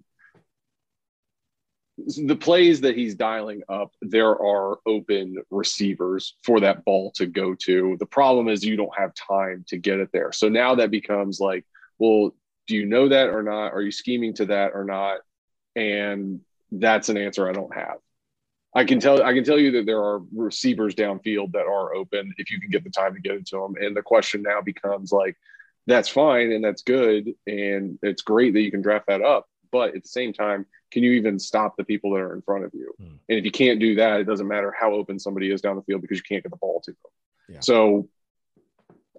the 1.99 2.37
plays 2.37 2.83
that 2.83 2.97
he's 2.97 3.15
dialing 3.15 3.63
up, 3.71 3.91
there 4.03 4.31
are 4.31 4.79
open 4.87 5.37
receivers 5.51 6.37
for 6.43 6.61
that 6.61 6.85
ball 6.85 7.11
to 7.17 7.27
go 7.27 7.55
to. 7.55 7.97
The 7.99 8.07
problem 8.07 8.49
is 8.49 8.65
you 8.65 8.77
don't 8.77 8.99
have 8.99 9.13
time 9.15 9.65
to 9.69 9.79
get 9.79 10.01
it 10.01 10.11
there. 10.13 10.31
So 10.33 10.51
now 10.51 10.75
that 10.75 10.91
becomes 10.91 11.41
like, 11.41 11.65
well, 11.99 12.35
do 12.67 12.77
you 12.77 12.85
know 12.85 13.09
that 13.09 13.31
or 13.31 13.43
not? 13.43 13.73
Are 13.73 13.81
you 13.81 13.91
scheming 13.91 14.35
to 14.35 14.47
that 14.47 14.73
or 14.75 14.85
not? 14.85 15.21
And 15.76 16.40
that's 16.73 17.09
an 17.09 17.16
answer 17.16 17.49
I 17.49 17.52
don't 17.52 17.75
have. 17.75 17.99
I 18.75 18.85
can 18.85 19.00
tell 19.00 19.23
I 19.23 19.33
can 19.33 19.45
tell 19.45 19.59
you 19.59 19.71
that 19.73 19.87
there 19.87 20.02
are 20.02 20.21
receivers 20.35 20.95
downfield 20.95 21.52
that 21.52 21.66
are 21.66 21.95
open 21.95 22.35
if 22.37 22.50
you 22.50 22.61
can 22.61 22.71
get 22.71 22.85
the 22.85 22.90
time 22.90 23.14
to 23.14 23.21
get 23.21 23.37
into 23.37 23.56
them. 23.56 23.75
And 23.80 23.97
the 23.97 24.02
question 24.02 24.42
now 24.42 24.61
becomes 24.61 25.12
like, 25.12 25.37
that's 25.87 26.09
fine 26.09 26.52
and 26.52 26.64
that's 26.64 26.83
good 26.83 27.33
and 27.47 27.99
it's 28.02 28.23
great 28.23 28.54
that 28.54 28.61
you 28.62 28.71
can 28.71 28.83
draft 28.83 29.06
that 29.06 29.23
up. 29.23 29.47
But 29.71 29.95
at 29.95 30.02
the 30.02 30.09
same 30.09 30.33
time, 30.33 30.66
can 30.90 31.02
you 31.02 31.12
even 31.12 31.38
stop 31.38 31.76
the 31.76 31.85
people 31.85 32.11
that 32.12 32.21
are 32.21 32.35
in 32.35 32.42
front 32.42 32.64
of 32.64 32.75
you? 32.75 32.92
Hmm. 32.99 33.16
And 33.28 33.38
if 33.38 33.45
you 33.45 33.50
can't 33.50 33.80
do 33.80 33.97
that, 33.97 34.21
it 34.21 34.25
doesn't 34.25 34.47
matter 34.47 34.75
how 34.78 34.92
open 34.92 35.18
somebody 35.18 35.50
is 35.50 35.61
down 35.61 35.76
the 35.76 35.83
field 35.83 36.02
because 36.02 36.18
you 36.18 36.25
can't 36.25 36.42
get 36.42 36.50
the 36.50 36.59
ball 36.59 36.80
to 36.85 36.90
them. 36.90 37.54
Yeah. 37.54 37.61
So 37.61 38.09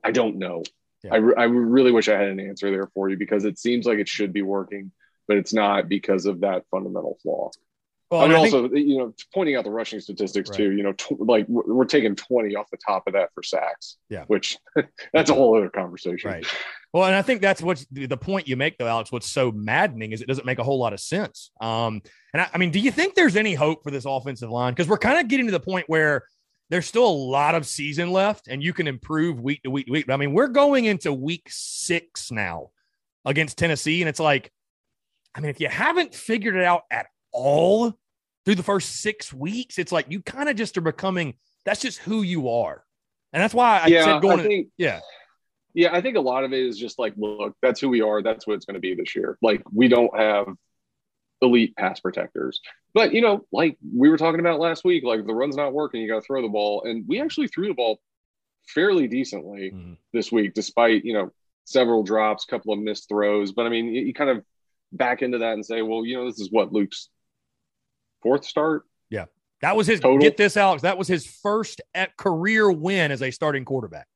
I 0.04 0.12
don't 0.12 0.38
know. 0.38 0.64
Yeah. 1.04 1.14
I, 1.14 1.18
re- 1.18 1.36
I 1.38 1.44
really 1.44 1.92
wish 1.92 2.10
I 2.10 2.18
had 2.18 2.28
an 2.28 2.40
answer 2.40 2.72
there 2.72 2.88
for 2.94 3.10
you 3.10 3.18
because 3.18 3.46
it 3.46 3.60
seems 3.60 3.86
like 3.86 4.00
it 4.00 4.08
should 4.08 4.34
be 4.34 4.42
working, 4.42 4.92
but 5.28 5.38
it's 5.38 5.54
not 5.54 5.90
because 5.90 6.26
of 6.26 6.42
that 6.42 6.64
fundamental 6.72 7.18
flaw. 7.22 7.52
Well, 8.10 8.22
I 8.22 8.28
mean, 8.28 8.38
also, 8.38 8.70
think, 8.70 8.88
you 8.88 8.98
know, 8.98 9.14
pointing 9.34 9.58
out 9.58 9.66
the 9.66 9.70
rushing 9.70 10.00
statistics 10.00 10.50
right. 10.50 10.58
too. 10.58 10.72
You 10.72 10.84
know, 10.84 10.94
tw- 10.94 11.20
like 11.20 11.46
we're, 11.50 11.84
taking 11.84 12.16
twenty 12.16 12.56
off 12.56 12.70
the 12.72 12.78
top 12.78 13.06
of 13.06 13.14
that 13.14 13.34
for 13.34 13.44
sacks. 13.44 13.98
Yeah, 14.10 14.24
which 14.28 14.58
that's 15.14 15.30
a 15.30 15.34
whole 15.34 15.58
other 15.58 15.70
conversation. 15.70 16.32
Right. 16.32 16.48
Well, 16.94 17.04
and 17.04 17.16
I 17.16 17.22
think 17.22 17.42
that's 17.42 17.62
what's 17.62 17.86
the 17.92 18.16
point 18.16 18.48
you 18.48 18.56
make, 18.56 18.78
though, 18.78 18.88
Alex. 18.88 19.12
What's 19.12 19.30
so 19.30 19.52
maddening 19.52 20.14
is 20.14 20.22
it 20.22 20.28
doesn't 20.28 20.46
make 20.46 20.58
a 20.58 20.64
whole 20.64 20.80
lot 20.80 20.94
of 20.94 21.02
sense. 21.02 21.52
Um, 21.60 22.02
and 22.34 22.42
I, 22.42 22.50
I 22.54 22.58
mean, 22.58 22.72
do 22.72 22.80
you 22.80 22.92
think 22.92 23.14
there's 23.14 23.36
any 23.36 23.54
hope 23.54 23.84
for 23.84 23.92
this 23.92 24.06
offensive 24.06 24.50
line? 24.50 24.72
Because 24.72 24.88
we're 24.88 24.98
kind 24.98 25.20
of 25.20 25.28
getting 25.28 25.48
to 25.48 25.52
the 25.52 25.60
point 25.60 25.84
where 25.88 26.24
there's 26.70 26.86
still 26.86 27.06
a 27.06 27.12
lot 27.12 27.56
of 27.56 27.66
season 27.66 28.12
left, 28.12 28.48
and 28.48 28.64
you 28.64 28.72
can 28.72 28.88
improve 28.88 29.42
week 29.42 29.64
to 29.64 29.70
week 29.70 29.88
to 29.88 29.92
week. 29.92 30.08
But 30.08 30.14
I 30.14 30.18
mean, 30.18 30.32
we're 30.32 30.48
going 30.48 30.86
into 30.86 31.12
week 31.12 31.48
six 31.50 32.32
now 32.32 32.70
against 33.26 33.58
Tennessee, 33.58 34.02
and 34.02 34.08
it's 34.08 34.20
like, 34.20 34.50
I 35.36 35.40
mean, 35.40 35.50
if 35.50 35.60
you 35.60 35.68
haven't 35.68 36.16
figured 36.16 36.56
it 36.56 36.64
out 36.64 36.84
at 36.92 37.08
all 37.32 37.94
through 38.46 38.56
the 38.56 38.64
first 38.64 39.02
six 39.02 39.32
weeks, 39.32 39.78
it's 39.78 39.92
like 39.92 40.08
you 40.10 40.22
kind 40.22 40.50
of 40.50 40.56
just 40.56 40.78
are 40.78 40.82
becoming 40.82 41.36
that's 41.68 41.82
just 41.82 42.00
who 42.00 42.22
you 42.22 42.50
are. 42.50 42.84
And 43.34 43.44
that's 43.44 43.54
why 43.54 43.80
I 43.80 43.88
yeah, 43.88 44.06
said 44.06 44.22
going, 44.22 44.40
I 44.40 44.44
think, 44.44 44.68
yeah. 44.78 45.02
Yeah, 45.74 45.94
I 45.94 46.02
think 46.02 46.16
a 46.16 46.22
lot 46.22 46.46
of 46.46 46.54
it 46.54 46.60
is 46.60 46.78
just 46.78 46.98
like, 46.98 47.14
look, 47.18 47.56
that's 47.62 47.82
who 47.82 47.90
we 47.90 48.02
are. 48.02 48.24
That's 48.24 48.48
what 48.48 48.54
it's 48.54 48.66
going 48.66 48.76
to 48.76 48.80
be 48.80 48.96
this 48.96 49.16
year. 49.16 49.38
Like, 49.42 49.62
we 49.72 49.90
don't 49.90 50.18
have 50.18 50.48
elite 51.42 51.76
pass 51.76 52.00
protectors. 52.00 52.62
But, 52.94 53.14
you 53.14 53.22
know, 53.22 53.46
like 53.52 53.78
we 53.96 54.10
were 54.10 54.18
talking 54.18 54.40
about 54.40 54.62
last 54.62 54.86
week, 54.86 55.04
like 55.04 55.28
the 55.28 55.36
run's 55.36 55.58
not 55.58 55.74
working, 55.74 56.02
you 56.02 56.08
got 56.08 56.22
to 56.22 56.26
throw 56.26 56.42
the 56.42 56.48
ball. 56.48 56.84
And 56.84 57.06
we 57.06 57.22
actually 57.22 57.50
threw 57.50 57.68
the 57.68 57.74
ball 57.74 58.00
fairly 58.66 59.08
decently 59.08 59.72
mm-hmm. 59.72 59.94
this 60.14 60.32
week, 60.32 60.54
despite, 60.54 61.04
you 61.04 61.14
know, 61.14 61.32
several 61.66 62.02
drops, 62.02 62.46
a 62.46 62.48
couple 62.48 62.74
of 62.74 62.80
missed 62.80 63.10
throws. 63.10 63.52
But 63.52 63.66
I 63.66 63.70
mean, 63.70 63.94
you, 63.94 64.04
you 64.04 64.14
kind 64.14 64.30
of 64.30 64.44
back 64.92 65.22
into 65.22 65.40
that 65.40 65.54
and 65.54 65.66
say, 65.66 65.82
well, 65.82 66.06
you 66.06 66.18
know, 66.18 66.26
this 66.26 66.40
is 66.40 66.52
what 66.52 66.72
Luke's 66.72 67.10
fourth 68.22 68.46
start. 68.46 68.84
Yeah. 69.10 69.26
That 69.62 69.76
was 69.76 69.88
his 69.88 70.00
Total. 70.00 70.20
get 70.20 70.38
this, 70.38 70.58
Alex. 70.58 70.84
That 70.84 70.98
was 70.98 71.08
his 71.08 71.26
first 71.26 71.82
career 72.18 72.72
win 72.72 73.12
as 73.12 73.22
a 73.22 73.32
starting 73.32 73.66
quarterback. 73.66 74.08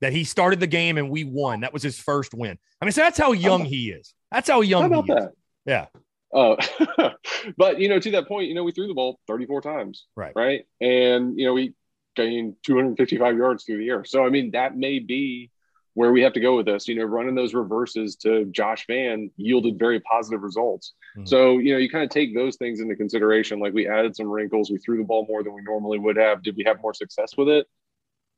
That 0.00 0.12
he 0.12 0.24
started 0.24 0.58
the 0.58 0.66
game 0.66 0.98
and 0.98 1.10
we 1.10 1.24
won. 1.24 1.60
That 1.60 1.72
was 1.72 1.82
his 1.82 1.98
first 1.98 2.34
win. 2.34 2.58
I 2.80 2.84
mean, 2.84 2.92
so 2.92 3.02
that's 3.02 3.18
how 3.18 3.32
young 3.32 3.60
how 3.60 3.68
he 3.68 3.90
is. 3.90 4.14
That's 4.32 4.48
how 4.48 4.60
young 4.62 4.90
how 4.90 4.98
about 4.98 5.04
he 5.06 5.12
is. 5.12 5.24
That? 5.24 5.32
Yeah. 5.66 5.86
Uh, 6.34 7.10
but 7.56 7.78
you 7.78 7.88
know, 7.88 8.00
to 8.00 8.10
that 8.12 8.26
point, 8.26 8.48
you 8.48 8.54
know, 8.54 8.64
we 8.64 8.72
threw 8.72 8.88
the 8.88 8.94
ball 8.94 9.20
34 9.28 9.60
times. 9.60 10.06
Right. 10.16 10.32
Right. 10.34 10.66
And 10.80 11.38
you 11.38 11.46
know, 11.46 11.52
we 11.52 11.74
gained 12.16 12.56
255 12.64 13.36
yards 13.36 13.64
through 13.64 13.78
the 13.78 13.88
air. 13.88 14.04
So 14.04 14.26
I 14.26 14.30
mean, 14.30 14.52
that 14.52 14.76
may 14.76 14.98
be 14.98 15.51
where 15.94 16.12
we 16.12 16.22
have 16.22 16.32
to 16.32 16.40
go 16.40 16.56
with 16.56 16.66
this. 16.66 16.88
You 16.88 16.94
know, 16.94 17.04
running 17.04 17.34
those 17.34 17.54
reverses 17.54 18.16
to 18.16 18.46
Josh 18.46 18.86
Vann 18.86 19.30
yielded 19.36 19.78
very 19.78 20.00
positive 20.00 20.42
results. 20.42 20.94
Mm-hmm. 21.16 21.26
So, 21.26 21.58
you 21.58 21.72
know, 21.72 21.78
you 21.78 21.90
kind 21.90 22.04
of 22.04 22.10
take 22.10 22.34
those 22.34 22.56
things 22.56 22.80
into 22.80 22.96
consideration. 22.96 23.60
Like 23.60 23.74
we 23.74 23.88
added 23.88 24.16
some 24.16 24.28
wrinkles, 24.28 24.70
we 24.70 24.78
threw 24.78 24.98
the 24.98 25.04
ball 25.04 25.26
more 25.28 25.42
than 25.42 25.54
we 25.54 25.62
normally 25.62 25.98
would 25.98 26.16
have. 26.16 26.42
Did 26.42 26.56
we 26.56 26.64
have 26.64 26.80
more 26.80 26.94
success 26.94 27.36
with 27.36 27.48
it? 27.48 27.66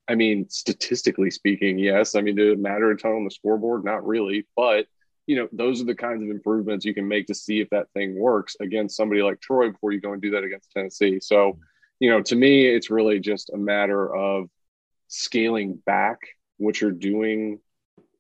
I 0.07 0.15
mean, 0.15 0.49
statistically 0.51 1.31
speaking, 1.31 1.79
yes. 1.79 2.15
I 2.15 2.21
mean, 2.21 2.35
did 2.35 2.49
it 2.49 2.59
matter 2.59 2.91
a 2.91 2.97
ton 2.97 3.13
on 3.13 3.25
the 3.25 3.31
scoreboard? 3.31 3.85
Not 3.85 4.07
really. 4.07 4.47
But, 4.55 4.87
you 5.27 5.37
know, 5.37 5.49
those 5.53 5.81
are 5.81 5.87
the 5.87 5.95
kinds 5.95 6.23
of 6.23 6.29
improvements 6.29 6.85
you 6.85 6.93
can 6.93 7.09
make 7.09 7.27
to 7.29 7.35
see 7.35 7.61
if 7.61 7.71
that 7.71 7.91
thing 7.95 8.19
works 8.19 8.55
against 8.61 8.97
somebody 8.97 9.23
like 9.23 9.41
Troy 9.41 9.71
before 9.71 9.93
you 9.93 10.01
go 10.01 10.13
and 10.13 10.21
do 10.21 10.33
that 10.33 10.45
against 10.45 10.73
Tennessee. 10.73 11.21
So, 11.21 11.59
you 12.01 12.11
know, 12.11 12.21
to 12.21 12.37
me, 12.37 12.67
it's 12.67 12.91
really 12.91 13.19
just 13.19 13.49
a 13.49 13.57
matter 13.57 14.15
of 14.15 14.51
scaling 15.09 15.81
back 15.87 16.19
what 16.59 16.81
you're 16.81 16.91
doing 16.91 17.59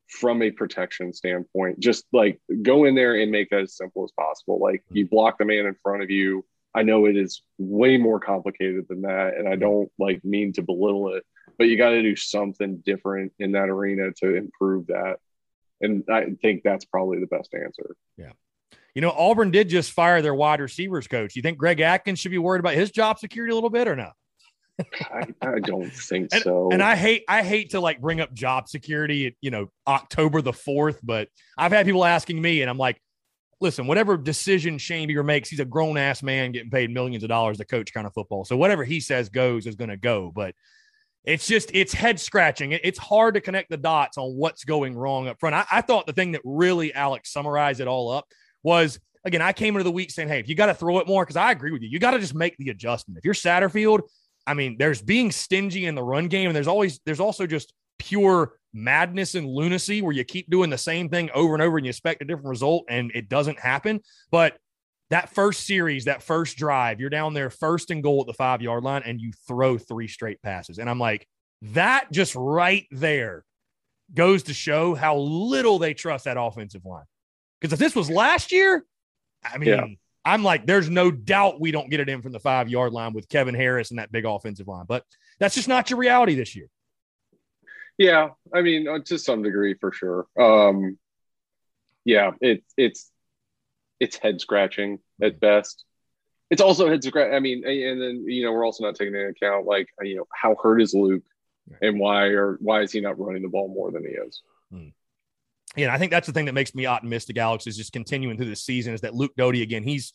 from 0.09 0.43
a 0.43 0.50
protection 0.50 1.12
standpoint. 1.12 1.81
Just 1.81 2.05
like 2.12 2.41
go 2.62 2.85
in 2.85 2.95
there 2.95 3.14
and 3.14 3.31
make 3.31 3.50
that 3.50 3.62
as 3.62 3.76
simple 3.76 4.05
as 4.05 4.12
possible. 4.12 4.59
Like 4.61 4.81
mm-hmm. 4.81 4.99
you 4.99 5.09
block 5.09 5.38
the 5.38 5.45
man 5.45 5.67
in 5.67 5.75
front 5.83 6.03
of 6.03 6.11
you. 6.11 6.45
I 6.75 6.83
know 6.83 7.07
it 7.07 7.17
is 7.17 7.43
way 7.59 7.97
more 7.99 8.19
complicated 8.19 8.87
than 8.88 9.03
that, 9.03 9.35
and 9.37 9.49
I 9.49 9.55
don't 9.55 9.91
like 9.97 10.25
mean 10.25 10.53
to 10.55 10.62
belittle 10.62 11.14
it, 11.14 11.25
but 11.57 11.69
you 11.69 11.76
got 11.76 11.91
to 11.91 12.03
do 12.03 12.17
something 12.17 12.79
different 12.79 13.33
in 13.38 13.53
that 13.53 13.69
arena 13.69 14.11
to 14.23 14.35
improve 14.35 14.88
that. 14.88 15.19
And 15.81 16.03
I 16.11 16.35
think 16.43 16.62
that's 16.64 16.85
probably 16.85 17.21
the 17.21 17.29
best 17.29 17.55
answer. 17.55 17.95
Yeah. 18.17 18.33
You 18.95 19.03
know, 19.03 19.11
Auburn 19.11 19.53
did 19.53 19.69
just 19.69 19.93
fire 19.93 20.21
their 20.23 20.35
wide 20.35 20.61
receivers 20.61 21.07
coach. 21.07 21.37
You 21.37 21.43
think 21.43 21.59
Greg 21.59 21.81
Adkins 21.81 22.19
should 22.19 22.31
be 22.31 22.38
worried 22.38 22.61
about 22.61 22.75
his 22.75 22.91
job 22.91 23.19
security 23.19 23.53
a 23.53 23.55
little 23.55 23.71
bit 23.71 23.87
or 23.87 23.95
no? 23.95 24.11
I, 24.81 25.26
I, 25.40 25.61
don't 25.61 25.90
think 25.90 26.28
and, 26.33 26.43
so. 26.43 26.71
And 26.71 26.83
I 26.83 26.97
hate 26.97 27.25
I 27.28 27.43
hate 27.43 27.71
to 27.71 27.81
like 27.81 28.00
bring 28.00 28.21
up 28.21 28.33
job 28.33 28.69
security 28.69 29.26
at, 29.26 29.35
you 29.40 29.50
know, 29.50 29.69
October 29.87 30.43
the 30.43 30.52
4th, 30.52 30.99
but 31.02 31.28
I've 31.57 31.73
had 31.73 31.87
people 31.87 32.04
asking 32.04 32.40
me 32.40 32.62
and 32.62 32.71
I'm 32.71 32.78
like, 32.78 33.00
listen, 33.61 33.87
whatever 33.87 34.16
decision 34.16 34.78
Shane 34.78 35.09
Beamer 35.09 35.23
makes, 35.23 35.49
he's 35.49 35.61
a 35.61 35.64
grown 35.64 35.97
ass 35.97 36.23
man 36.23 36.52
getting 36.52 36.71
paid 36.71 36.90
millions 36.90 37.23
of 37.23 37.28
dollars 37.28 37.59
to 37.59 37.64
coach 37.64 37.93
Carolina 37.93 38.12
football. 38.14 38.45
So 38.45 38.57
whatever 38.57 38.85
he 38.85 39.00
says 39.00 39.28
goes 39.28 39.66
is 39.66 39.76
going 39.76 39.90
to 39.90 39.97
go. 39.97 40.33
But 40.35 40.54
it's 41.25 41.47
just 41.47 41.71
it's 41.73 41.95
head 41.95 42.21
scratching. 42.21 42.73
It's 42.73 42.99
hard 42.99 43.35
to 43.35 43.40
connect 43.40 43.71
the 43.71 43.76
dots 43.76 44.19
on 44.19 44.37
what's 44.37 44.64
going 44.64 44.97
wrong 44.97 45.28
up 45.28 45.40
front. 45.40 45.54
I, 45.54 45.64
I, 45.71 45.81
thought 45.81 46.07
the 46.07 46.12
thing 46.12 46.33
that 46.33 46.43
really 46.45 46.93
Alex 46.93 47.33
summarized 47.33 47.81
it 47.81 47.88
all 47.88 48.11
up 48.11 48.26
was 48.62 49.00
again, 49.25 49.40
I 49.40 49.52
came 49.52 49.75
into 49.75 49.85
the 49.85 49.90
week 49.90 50.11
saying, 50.11 50.28
Hey, 50.28 50.38
if 50.38 50.49
you 50.49 50.54
got 50.54 50.66
to 50.66 50.75
throw 50.75 50.99
it 50.99 51.07
more, 51.07 51.25
because 51.25 51.37
I 51.37 51.50
agree 51.50 51.73
with 51.73 51.83
you, 51.83 51.88
you 51.88 51.99
got 51.99 52.11
to 52.11 52.19
just 52.19 52.35
make 52.35 52.57
the 52.59 52.69
adjustment. 52.69 53.19
If 53.19 53.25
you're 53.25 53.35
Satterfield, 53.35 54.02
I 54.47 54.55
mean, 54.55 54.77
there's 54.79 55.01
being 55.01 55.33
stingy 55.33 55.87
in 55.87 55.95
the 55.95 56.03
run 56.03 56.29
game, 56.29 56.49
and 56.49 56.57
there's 56.57 56.69
always 56.69 57.01
there's 57.07 57.21
also 57.21 57.47
just 57.47 57.73
pure 57.99 58.55
madness 58.73 59.35
and 59.35 59.47
lunacy 59.47 60.03
where 60.03 60.13
you 60.13 60.25
keep 60.25 60.51
doing 60.51 60.69
the 60.69 60.79
same 60.79 61.09
thing 61.09 61.31
over 61.33 61.55
and 61.55 61.63
over 61.63 61.77
and 61.77 61.87
you 61.87 61.91
expect 61.91 62.21
a 62.23 62.25
different 62.25 62.49
result 62.49 62.85
and 62.89 63.13
it 63.15 63.29
doesn't 63.29 63.59
happen. 63.59 64.01
But 64.31 64.59
that 65.11 65.29
first 65.29 65.67
series, 65.67 66.07
that 66.07 66.23
first 66.23 66.57
drive, 66.57 67.01
you're 67.01 67.11
down 67.11 67.35
there 67.35 67.51
first 67.51 67.91
and 67.91 68.03
goal 68.03 68.23
at 68.23 68.27
the 68.27 68.35
five 68.35 68.63
yard 68.63 68.83
line 68.83 69.03
and 69.05 69.21
you 69.21 69.33
throw 69.47 69.79
three 69.79 70.09
straight 70.09 70.43
passes. 70.43 70.79
And 70.79 70.91
I'm 70.91 70.99
like, 70.99 71.27
that 71.63 72.11
just 72.11 72.35
right 72.35 72.87
there 72.91 73.45
goes 74.13 74.45
to 74.45 74.55
show 74.55 74.95
how 74.95 75.17
little 75.17 75.79
they 75.79 75.95
trust 75.95 76.25
that 76.25 76.37
offensive 76.39 76.85
line. 76.85 77.05
Because 77.61 77.73
if 77.73 77.79
this 77.79 77.95
was 77.95 78.11
last 78.11 78.53
year, 78.53 78.85
I 79.45 79.59
mean, 79.59 79.69
yeah. 79.69 79.87
I'm 80.25 80.43
like, 80.43 80.66
there's 80.66 80.88
no 80.88 81.11
doubt 81.11 81.61
we 81.61 81.71
don't 81.71 81.90
get 81.90 82.00
it 82.00 82.09
in 82.09 82.23
from 82.23 82.33
the 82.33 82.40
five 82.40 82.69
yard 82.69 82.93
line 82.93 83.12
with 83.12 83.28
Kevin 83.28 83.54
Harris 83.54 83.90
and 83.90 83.99
that 83.99 84.11
big 84.11 84.25
offensive 84.25 84.69
line. 84.69 84.87
But 84.88 85.04
that's 85.38 85.54
just 85.54 85.69
not 85.69 85.90
your 85.90 85.99
reality 85.99 86.35
this 86.35 86.57
year. 86.57 86.69
Yeah, 87.99 88.31
I 88.52 88.62
mean, 88.62 88.88
uh, 88.88 88.99
to 89.07 89.19
some 89.19 89.43
degree, 89.43 89.75
for 89.75 89.93
sure. 89.93 90.26
Um, 90.38 90.99
yeah, 92.04 92.33
it's 92.40 92.73
it's 92.76 93.11
it's 94.00 94.16
head 94.16 94.40
scratching 94.40 94.99
at 95.23 95.38
best. 95.38 95.85
It's 96.50 96.61
also 96.61 96.88
head 96.88 97.04
scratch. 97.04 97.33
I 97.33 97.40
mean, 97.40 97.64
and 97.64 98.00
then 98.00 98.25
you 98.26 98.45
know 98.45 98.52
we're 98.52 98.64
also 98.64 98.85
not 98.85 98.97
taking 98.97 99.14
into 99.14 99.28
account 99.28 99.66
like 99.66 99.88
you 100.02 100.16
know 100.16 100.26
how 100.33 100.57
hurt 100.61 100.83
is 100.83 100.95
Luke, 100.95 101.23
and 101.81 102.00
why 102.00 102.26
or 102.26 102.59
why 102.61 102.83
is 102.83 102.93
he 102.93 103.00
not 103.00 103.19
running 103.19 103.43
the 103.43 103.49
ball 103.49 103.69
more 103.69 103.93
than 103.93 104.02
he 104.04 104.11
is. 104.12 104.43
Hmm. 104.71 104.88
Yeah, 105.76 105.93
I 105.93 105.99
think 105.99 106.12
that's 106.12 106.26
the 106.26 106.33
thing 106.33 106.45
that 106.45 106.52
makes 106.52 106.75
me 106.75 106.87
optimistic. 106.87 107.37
Alex 107.37 107.66
is 107.66 107.76
just 107.76 107.93
continuing 107.93 108.37
through 108.37 108.50
the 108.50 108.57
season 108.57 108.95
is 108.95 109.00
that 109.00 109.14
Luke 109.14 109.33
Doty 109.37 109.62
again. 109.62 109.83
He's 109.83 110.12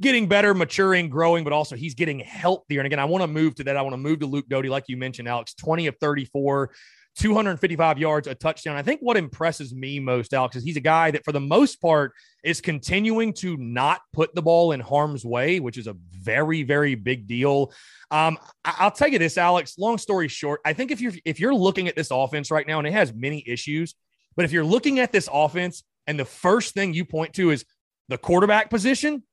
getting 0.00 0.28
better, 0.28 0.54
maturing, 0.54 1.08
growing, 1.08 1.44
but 1.44 1.52
also 1.52 1.76
he's 1.76 1.94
getting 1.94 2.20
healthier. 2.20 2.80
And 2.80 2.86
again, 2.86 2.98
I 2.98 3.04
want 3.04 3.22
to 3.22 3.28
move 3.28 3.54
to 3.56 3.64
that. 3.64 3.76
I 3.76 3.82
want 3.82 3.94
to 3.94 3.98
move 3.98 4.20
to 4.20 4.26
Luke 4.26 4.48
Doty, 4.48 4.68
like 4.68 4.84
you 4.88 4.96
mentioned, 4.96 5.28
Alex, 5.28 5.54
20 5.54 5.86
of 5.86 5.96
34, 6.00 6.70
255 7.18 7.98
yards, 7.98 8.28
a 8.28 8.34
touchdown. 8.34 8.76
I 8.76 8.82
think 8.82 9.00
what 9.00 9.16
impresses 9.16 9.74
me 9.74 9.98
most, 9.98 10.32
Alex, 10.32 10.54
is 10.54 10.62
he's 10.62 10.76
a 10.76 10.80
guy 10.80 11.10
that 11.10 11.24
for 11.24 11.32
the 11.32 11.40
most 11.40 11.80
part 11.80 12.12
is 12.44 12.60
continuing 12.60 13.32
to 13.34 13.56
not 13.56 14.02
put 14.12 14.34
the 14.34 14.42
ball 14.42 14.70
in 14.70 14.78
harm's 14.78 15.24
way, 15.24 15.58
which 15.58 15.78
is 15.78 15.88
a 15.88 15.96
very, 16.12 16.62
very 16.62 16.94
big 16.94 17.26
deal. 17.26 17.72
Um, 18.12 18.38
I- 18.64 18.84
will 18.84 18.92
tell 18.92 19.08
you 19.08 19.18
this, 19.18 19.36
Alex. 19.36 19.78
Long 19.78 19.98
story 19.98 20.28
short, 20.28 20.60
I 20.64 20.74
think 20.74 20.92
if 20.92 21.00
you're 21.00 21.12
if 21.24 21.40
you're 21.40 21.54
looking 21.54 21.88
at 21.88 21.96
this 21.96 22.10
offense 22.12 22.52
right 22.52 22.66
now, 22.66 22.78
and 22.78 22.86
it 22.86 22.92
has 22.92 23.12
many 23.12 23.42
issues, 23.46 23.94
but 24.38 24.44
if 24.44 24.52
you're 24.52 24.64
looking 24.64 25.00
at 25.00 25.10
this 25.10 25.28
offense 25.32 25.82
and 26.06 26.16
the 26.16 26.24
first 26.24 26.72
thing 26.72 26.94
you 26.94 27.04
point 27.04 27.32
to 27.34 27.50
is 27.50 27.64
the 28.06 28.16
quarterback 28.16 28.70
position, 28.70 29.24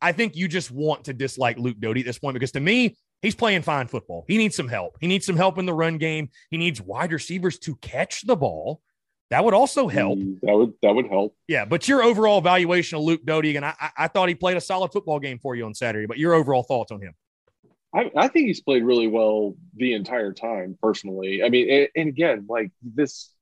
I 0.00 0.12
think 0.12 0.36
you 0.36 0.48
just 0.48 0.70
want 0.70 1.04
to 1.04 1.12
dislike 1.12 1.58
Luke 1.58 1.78
Doty 1.78 2.00
at 2.00 2.06
this 2.06 2.18
point 2.18 2.32
because 2.32 2.52
to 2.52 2.60
me, 2.60 2.96
he's 3.20 3.34
playing 3.34 3.60
fine 3.60 3.88
football. 3.88 4.24
He 4.26 4.38
needs 4.38 4.56
some 4.56 4.66
help. 4.66 4.96
He 5.02 5.06
needs 5.06 5.26
some 5.26 5.36
help 5.36 5.58
in 5.58 5.66
the 5.66 5.74
run 5.74 5.98
game. 5.98 6.30
He 6.50 6.56
needs 6.56 6.80
wide 6.80 7.12
receivers 7.12 7.58
to 7.58 7.76
catch 7.76 8.22
the 8.22 8.36
ball. 8.36 8.80
That 9.28 9.44
would 9.44 9.52
also 9.52 9.86
help. 9.86 10.18
Mm, 10.18 10.40
that 10.40 10.56
would 10.56 10.72
that 10.80 10.94
would 10.94 11.08
help. 11.08 11.36
Yeah, 11.46 11.66
but 11.66 11.86
your 11.86 12.02
overall 12.02 12.38
evaluation 12.38 12.96
of 12.96 13.04
Luke 13.04 13.26
Doty, 13.26 13.56
and 13.56 13.66
I, 13.66 13.74
I 13.98 14.08
thought 14.08 14.30
he 14.30 14.34
played 14.34 14.56
a 14.56 14.62
solid 14.62 14.92
football 14.92 15.20
game 15.20 15.38
for 15.38 15.54
you 15.54 15.66
on 15.66 15.74
Saturday. 15.74 16.06
But 16.06 16.16
your 16.16 16.32
overall 16.32 16.62
thoughts 16.62 16.90
on 16.90 17.02
him? 17.02 17.12
I, 17.94 18.10
I 18.16 18.28
think 18.28 18.46
he's 18.46 18.62
played 18.62 18.82
really 18.82 19.08
well 19.08 19.56
the 19.76 19.92
entire 19.92 20.32
time. 20.32 20.78
Personally, 20.80 21.42
I 21.42 21.50
mean, 21.50 21.70
and, 21.70 21.88
and 21.94 22.08
again, 22.08 22.46
like 22.48 22.70
this, 22.82 23.33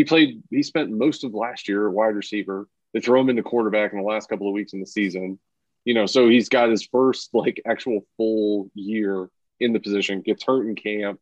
he 0.00 0.04
played. 0.04 0.42
He 0.50 0.62
spent 0.62 0.90
most 0.90 1.24
of 1.24 1.34
last 1.34 1.68
year 1.68 1.88
at 1.88 1.94
wide 1.94 2.14
receiver. 2.14 2.68
They 2.92 3.00
throw 3.00 3.20
him 3.20 3.30
into 3.30 3.42
quarterback 3.42 3.92
in 3.92 3.98
the 3.98 4.04
last 4.04 4.28
couple 4.28 4.48
of 4.48 4.52
weeks 4.52 4.72
in 4.72 4.80
the 4.80 4.86
season 4.86 5.38
you 5.84 5.94
know, 5.94 6.06
so 6.06 6.28
he's 6.28 6.48
got 6.48 6.68
his 6.68 6.84
first 6.84 7.30
like 7.32 7.60
actual 7.66 8.06
full 8.16 8.70
year 8.74 9.30
in 9.58 9.72
the 9.72 9.80
position, 9.80 10.20
gets 10.20 10.44
hurt 10.44 10.66
in 10.66 10.74
camp, 10.74 11.20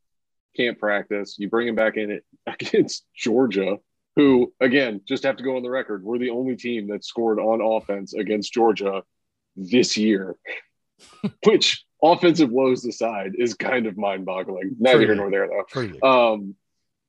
can't 0.56 0.78
practice. 0.78 1.36
You 1.38 1.48
bring 1.48 1.68
him 1.68 1.74
back 1.74 1.96
in 1.96 2.10
it 2.10 2.24
against 2.46 3.04
Georgia, 3.14 3.78
who 4.16 4.52
again, 4.60 5.00
just 5.06 5.24
have 5.24 5.36
to 5.36 5.44
go 5.44 5.56
on 5.56 5.62
the 5.62 5.70
record, 5.70 6.02
we're 6.02 6.18
the 6.18 6.30
only 6.30 6.56
team 6.56 6.88
that 6.88 7.04
scored 7.04 7.38
on 7.38 7.60
offense 7.60 8.14
against 8.14 8.52
Georgia 8.52 9.02
this 9.56 9.96
year, 9.96 10.36
which 11.44 11.84
offensive 12.02 12.50
woes 12.50 12.84
aside 12.84 13.32
is 13.38 13.54
kind 13.54 13.86
of 13.86 13.96
mind 13.96 14.24
boggling. 14.24 14.76
Neither 14.78 15.00
here 15.00 15.14
nor 15.14 15.30
there 15.30 15.48
though. 15.48 15.78
Um, 16.02 16.56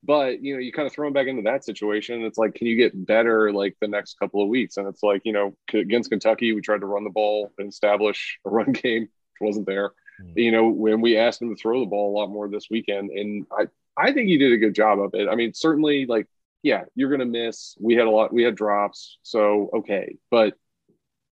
but 0.04 0.42
you 0.42 0.54
know, 0.54 0.60
you 0.60 0.72
kind 0.72 0.88
of 0.88 0.94
throw 0.94 1.08
them 1.08 1.14
back 1.14 1.28
into 1.28 1.42
that 1.44 1.66
situation. 1.66 2.24
It's 2.24 2.38
like, 2.38 2.56
can 2.56 2.68
you 2.68 2.76
get 2.76 3.06
better 3.06 3.52
like 3.52 3.76
the 3.82 3.88
next 3.88 4.18
couple 4.20 4.42
of 4.42 4.50
weeks? 4.50 4.78
And 4.78 4.88
it's 4.88 5.04
like, 5.04 5.22
you 5.26 5.34
know, 5.34 5.56
against 5.74 6.10
Kentucky, 6.10 6.54
we 6.54 6.62
tried 6.62 6.82
to 6.82 6.86
run 6.86 7.04
the 7.04 7.10
ball 7.10 7.52
and 7.58 7.70
establish 7.70 8.40
a 8.46 8.50
run 8.52 8.72
game, 8.72 9.04
which 9.04 9.42
wasn't 9.42 9.68
there. 9.68 9.92
Mm-hmm. 10.22 10.40
You 10.40 10.52
know, 10.52 10.70
when 10.70 11.02
we 11.02 11.18
asked 11.18 11.42
him 11.42 11.54
to 11.54 11.62
throw 11.62 11.82
the 11.82 11.86
ball 11.86 12.12
a 12.12 12.18
lot 12.18 12.30
more 12.30 12.50
this 12.50 12.68
weekend, 12.70 13.12
and 13.12 13.46
I, 13.52 13.68
I 13.98 14.14
think 14.14 14.28
he 14.28 14.38
did 14.38 14.54
a 14.54 14.58
good 14.58 14.76
job 14.76 15.00
of 15.00 15.14
it. 15.14 15.28
I 15.30 15.36
mean, 15.36 15.54
certainly, 15.54 16.06
like, 16.06 16.28
yeah, 16.64 16.84
you're 16.96 17.10
gonna 17.10 17.26
miss. 17.26 17.76
We 17.80 17.96
had 17.96 18.08
a 18.08 18.10
lot, 18.10 18.34
we 18.34 18.44
had 18.44 18.56
drops, 18.56 19.18
so 19.24 19.70
okay, 19.74 20.18
but 20.30 20.56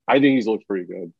I 0.07 0.19
think 0.19 0.35
he's 0.35 0.47
looked 0.47 0.67
pretty 0.67 0.85
good. 0.85 1.13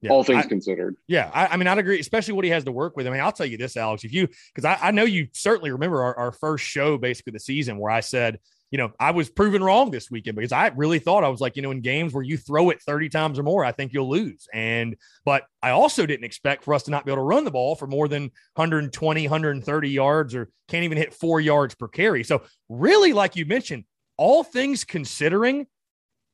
Yeah, 0.00 0.10
all 0.10 0.22
things 0.22 0.44
I, 0.44 0.48
considered. 0.48 0.96
Yeah, 1.08 1.30
I, 1.34 1.48
I, 1.48 1.56
mean, 1.56 1.66
I'd 1.66 1.78
agree, 1.78 1.98
especially 1.98 2.34
what 2.34 2.44
he 2.44 2.50
has 2.52 2.64
to 2.64 2.72
work 2.72 2.96
with. 2.96 3.06
I 3.06 3.10
mean, 3.10 3.20
I'll 3.20 3.32
tell 3.32 3.46
you 3.46 3.56
this, 3.56 3.76
Alex, 3.76 4.04
if 4.04 4.12
you 4.12 4.28
because 4.54 4.64
I, 4.64 4.78
I, 4.80 4.90
know 4.92 5.02
you 5.04 5.28
certainly 5.32 5.72
remember 5.72 6.02
our, 6.02 6.16
our 6.16 6.32
first 6.32 6.64
show, 6.64 6.98
basically 6.98 7.32
the 7.32 7.40
season, 7.40 7.78
where 7.78 7.90
I 7.90 8.00
said, 8.00 8.38
you 8.70 8.78
know, 8.78 8.92
I 9.00 9.12
was 9.12 9.30
proven 9.30 9.62
wrong 9.62 9.90
this 9.90 10.10
weekend 10.10 10.36
because 10.36 10.52
I 10.52 10.68
really 10.68 10.98
thought 10.98 11.24
I 11.24 11.28
was 11.28 11.40
like, 11.40 11.56
you 11.56 11.62
know, 11.62 11.70
in 11.70 11.80
games 11.80 12.12
where 12.12 12.22
you 12.22 12.36
throw 12.36 12.70
it 12.70 12.82
30 12.82 13.08
times 13.08 13.38
or 13.38 13.42
more, 13.42 13.64
I 13.64 13.72
think 13.72 13.92
you'll 13.92 14.10
lose. 14.10 14.46
And 14.52 14.96
but 15.24 15.44
I 15.62 15.70
also 15.70 16.06
didn't 16.06 16.24
expect 16.24 16.64
for 16.64 16.74
us 16.74 16.84
to 16.84 16.90
not 16.90 17.04
be 17.04 17.10
able 17.10 17.22
to 17.22 17.26
run 17.26 17.44
the 17.44 17.50
ball 17.50 17.74
for 17.76 17.86
more 17.86 18.08
than 18.08 18.30
120, 18.54 19.22
130 19.22 19.90
yards 19.90 20.34
or 20.34 20.50
can't 20.68 20.84
even 20.84 20.98
hit 20.98 21.14
four 21.14 21.40
yards 21.40 21.74
per 21.74 21.88
carry. 21.88 22.24
So 22.24 22.42
really, 22.68 23.12
like 23.12 23.36
you 23.36 23.46
mentioned, 23.46 23.84
all 24.16 24.44
things 24.44 24.84
considering, 24.84 25.66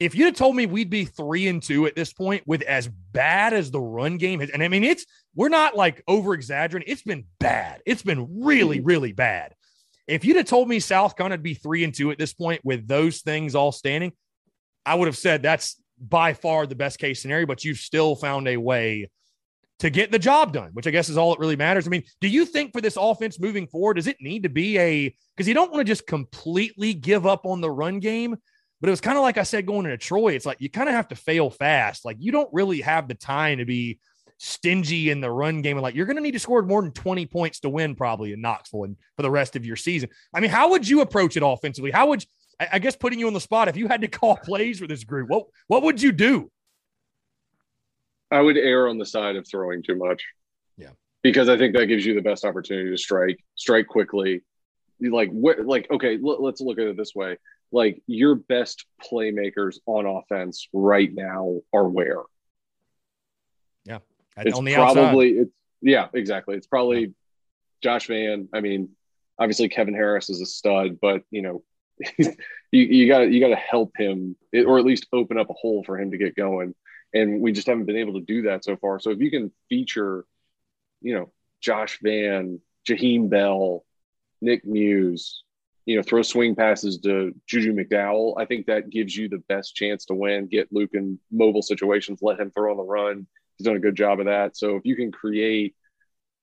if 0.04 0.14
you'd 0.14 0.26
have 0.26 0.34
told 0.34 0.54
me 0.54 0.66
we'd 0.66 0.90
be 0.90 1.06
three 1.06 1.48
and 1.48 1.62
two 1.62 1.86
at 1.86 1.96
this 1.96 2.12
point 2.12 2.42
with 2.46 2.60
as 2.62 2.88
bad 2.88 3.54
as 3.54 3.70
the 3.70 3.80
run 3.80 4.18
game 4.18 4.42
is, 4.42 4.50
and 4.50 4.62
I 4.62 4.68
mean, 4.68 4.84
it's 4.84 5.06
we're 5.34 5.48
not 5.48 5.74
like 5.74 6.02
over 6.06 6.34
exaggerating, 6.34 6.92
it's 6.92 7.02
been 7.02 7.24
bad. 7.38 7.80
It's 7.86 8.02
been 8.02 8.44
really, 8.44 8.78
mm-hmm. 8.78 8.86
really 8.86 9.12
bad. 9.12 9.54
If 10.06 10.26
you'd 10.26 10.36
have 10.36 10.44
told 10.44 10.68
me 10.68 10.78
South 10.78 11.16
Carolina 11.16 11.34
would 11.34 11.42
be 11.42 11.54
three 11.54 11.84
and 11.84 11.94
two 11.94 12.10
at 12.10 12.18
this 12.18 12.34
point 12.34 12.60
with 12.64 12.86
those 12.86 13.22
things 13.22 13.54
all 13.54 13.72
standing, 13.72 14.12
I 14.84 14.94
would 14.94 15.08
have 15.08 15.16
said 15.16 15.42
that's 15.42 15.80
by 15.98 16.34
far 16.34 16.66
the 16.66 16.74
best 16.74 16.98
case 16.98 17.22
scenario, 17.22 17.46
but 17.46 17.64
you've 17.64 17.78
still 17.78 18.14
found 18.14 18.46
a 18.46 18.58
way 18.58 19.08
to 19.78 19.88
get 19.88 20.12
the 20.12 20.18
job 20.18 20.52
done, 20.52 20.70
which 20.74 20.86
I 20.86 20.90
guess 20.90 21.08
is 21.08 21.16
all 21.16 21.30
that 21.30 21.40
really 21.40 21.56
matters. 21.56 21.86
I 21.86 21.90
mean, 21.90 22.04
do 22.20 22.28
you 22.28 22.44
think 22.44 22.74
for 22.74 22.82
this 22.82 22.98
offense 23.00 23.40
moving 23.40 23.66
forward, 23.66 23.94
does 23.94 24.06
it 24.06 24.18
need 24.20 24.42
to 24.42 24.50
be 24.50 24.78
a 24.78 25.16
because 25.34 25.48
you 25.48 25.54
don't 25.54 25.72
want 25.72 25.80
to 25.80 25.90
just 25.90 26.06
completely 26.06 26.92
give 26.92 27.26
up 27.26 27.46
on 27.46 27.62
the 27.62 27.70
run 27.70 28.00
game? 28.00 28.36
But 28.84 28.90
it 28.90 28.92
was 28.92 29.00
kind 29.00 29.16
of 29.16 29.22
like 29.22 29.38
I 29.38 29.44
said 29.44 29.64
going 29.64 29.86
into 29.86 29.96
Troy. 29.96 30.34
It's 30.34 30.44
like 30.44 30.60
you 30.60 30.68
kind 30.68 30.90
of 30.90 30.94
have 30.94 31.08
to 31.08 31.14
fail 31.14 31.48
fast. 31.48 32.04
Like 32.04 32.18
you 32.20 32.30
don't 32.30 32.50
really 32.52 32.82
have 32.82 33.08
the 33.08 33.14
time 33.14 33.56
to 33.56 33.64
be 33.64 33.98
stingy 34.36 35.08
in 35.08 35.22
the 35.22 35.30
run 35.30 35.62
game. 35.62 35.78
And 35.78 35.82
like 35.82 35.94
you're 35.94 36.04
going 36.04 36.16
to 36.16 36.22
need 36.22 36.32
to 36.32 36.38
score 36.38 36.60
more 36.60 36.82
than 36.82 36.92
20 36.92 37.24
points 37.24 37.60
to 37.60 37.70
win 37.70 37.94
probably 37.94 38.34
in 38.34 38.42
Knoxville 38.42 38.84
and 38.84 38.96
for 39.16 39.22
the 39.22 39.30
rest 39.30 39.56
of 39.56 39.64
your 39.64 39.76
season. 39.76 40.10
I 40.34 40.40
mean, 40.40 40.50
how 40.50 40.68
would 40.68 40.86
you 40.86 41.00
approach 41.00 41.34
it 41.38 41.42
offensively? 41.42 41.92
How 41.92 42.08
would 42.08 42.26
I 42.60 42.78
guess 42.78 42.94
putting 42.94 43.18
you 43.18 43.26
on 43.26 43.32
the 43.32 43.40
spot 43.40 43.68
if 43.68 43.76
you 43.78 43.88
had 43.88 44.02
to 44.02 44.08
call 44.20 44.36
plays 44.36 44.80
for 44.80 44.86
this 44.86 45.02
group? 45.02 45.30
What 45.30 45.46
what 45.66 45.82
would 45.82 46.02
you 46.02 46.12
do? 46.12 46.50
I 48.30 48.42
would 48.42 48.58
err 48.58 48.88
on 48.88 48.98
the 48.98 49.06
side 49.06 49.36
of 49.36 49.48
throwing 49.48 49.82
too 49.82 49.96
much. 49.96 50.22
Yeah. 50.76 50.90
Because 51.22 51.48
I 51.48 51.56
think 51.56 51.74
that 51.74 51.86
gives 51.86 52.04
you 52.04 52.12
the 52.12 52.20
best 52.20 52.44
opportunity 52.44 52.90
to 52.90 52.98
strike, 52.98 53.38
strike 53.54 53.86
quickly. 53.86 54.42
Like 55.00 55.30
what 55.30 55.64
like 55.64 55.90
okay, 55.90 56.18
l- 56.22 56.44
let's 56.44 56.60
look 56.60 56.78
at 56.78 56.86
it 56.86 56.98
this 56.98 57.14
way 57.14 57.38
like 57.74 58.00
your 58.06 58.36
best 58.36 58.86
playmakers 59.02 59.78
on 59.84 60.06
offense 60.06 60.68
right 60.72 61.12
now 61.12 61.60
are 61.72 61.88
where? 61.88 62.22
Yeah. 63.84 63.98
It's 64.38 64.56
on 64.56 64.64
the 64.64 64.74
probably 64.74 65.30
outside. 65.30 65.42
it's 65.42 65.50
yeah, 65.82 66.08
exactly. 66.14 66.56
It's 66.56 66.66
probably 66.66 67.00
yeah. 67.00 67.06
Josh 67.82 68.06
Vann. 68.06 68.48
I 68.54 68.60
mean, 68.60 68.90
obviously 69.38 69.68
Kevin 69.68 69.94
Harris 69.94 70.30
is 70.30 70.40
a 70.40 70.46
stud, 70.46 70.98
but 71.00 71.22
you 71.30 71.42
know, 71.42 71.62
you 72.18 72.34
you 72.72 73.08
got 73.08 73.30
you 73.30 73.40
got 73.40 73.48
to 73.48 73.56
help 73.56 73.92
him, 73.98 74.36
or 74.54 74.78
at 74.78 74.84
least 74.84 75.06
open 75.12 75.38
up 75.38 75.50
a 75.50 75.54
hole 75.54 75.84
for 75.84 75.98
him 75.98 76.12
to 76.12 76.18
get 76.18 76.36
going. 76.36 76.74
And 77.12 77.40
we 77.40 77.52
just 77.52 77.66
haven't 77.66 77.84
been 77.84 77.96
able 77.96 78.14
to 78.14 78.24
do 78.24 78.42
that 78.42 78.64
so 78.64 78.76
far. 78.76 78.98
So 78.98 79.10
if 79.10 79.20
you 79.20 79.30
can 79.30 79.52
feature, 79.68 80.24
you 81.00 81.14
know, 81.14 81.32
Josh 81.60 81.98
Van, 82.02 82.60
Jaheim 82.88 83.28
Bell, 83.28 83.84
Nick 84.40 84.64
Muse, 84.64 85.44
you 85.86 85.96
know, 85.96 86.02
throw 86.02 86.22
swing 86.22 86.54
passes 86.54 86.98
to 86.98 87.34
Juju 87.46 87.74
McDowell, 87.74 88.34
I 88.38 88.46
think 88.46 88.66
that 88.66 88.90
gives 88.90 89.16
you 89.16 89.28
the 89.28 89.42
best 89.48 89.74
chance 89.74 90.06
to 90.06 90.14
win. 90.14 90.46
Get 90.46 90.72
Luke 90.72 90.90
in 90.94 91.18
mobile 91.30 91.62
situations, 91.62 92.20
let 92.22 92.40
him 92.40 92.50
throw 92.50 92.70
on 92.70 92.76
the 92.78 92.82
run. 92.82 93.26
He's 93.56 93.66
done 93.66 93.76
a 93.76 93.80
good 93.80 93.94
job 93.96 94.20
of 94.20 94.26
that. 94.26 94.56
So 94.56 94.76
if 94.76 94.84
you 94.84 94.96
can 94.96 95.12
create 95.12 95.74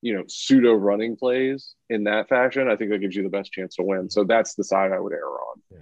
you 0.04 0.16
know, 0.16 0.24
pseudo 0.28 0.74
running 0.74 1.16
plays 1.16 1.76
in 1.92 2.06
that 2.06 2.28
fashion, 2.28 2.68
I 2.68 2.76
think 2.76 2.90
that 2.90 2.98
gives 2.98 3.16
you 3.16 3.22
the 3.22 3.30
best 3.30 3.52
chance 3.52 3.76
to 3.76 3.84
win. 3.84 4.10
So 4.10 4.24
that's 4.24 4.56
the 4.56 4.64
side 4.64 4.92
I 4.92 5.00
would 5.00 5.14
err 5.14 5.28
on. 5.28 5.62
Yeah. 5.70 5.78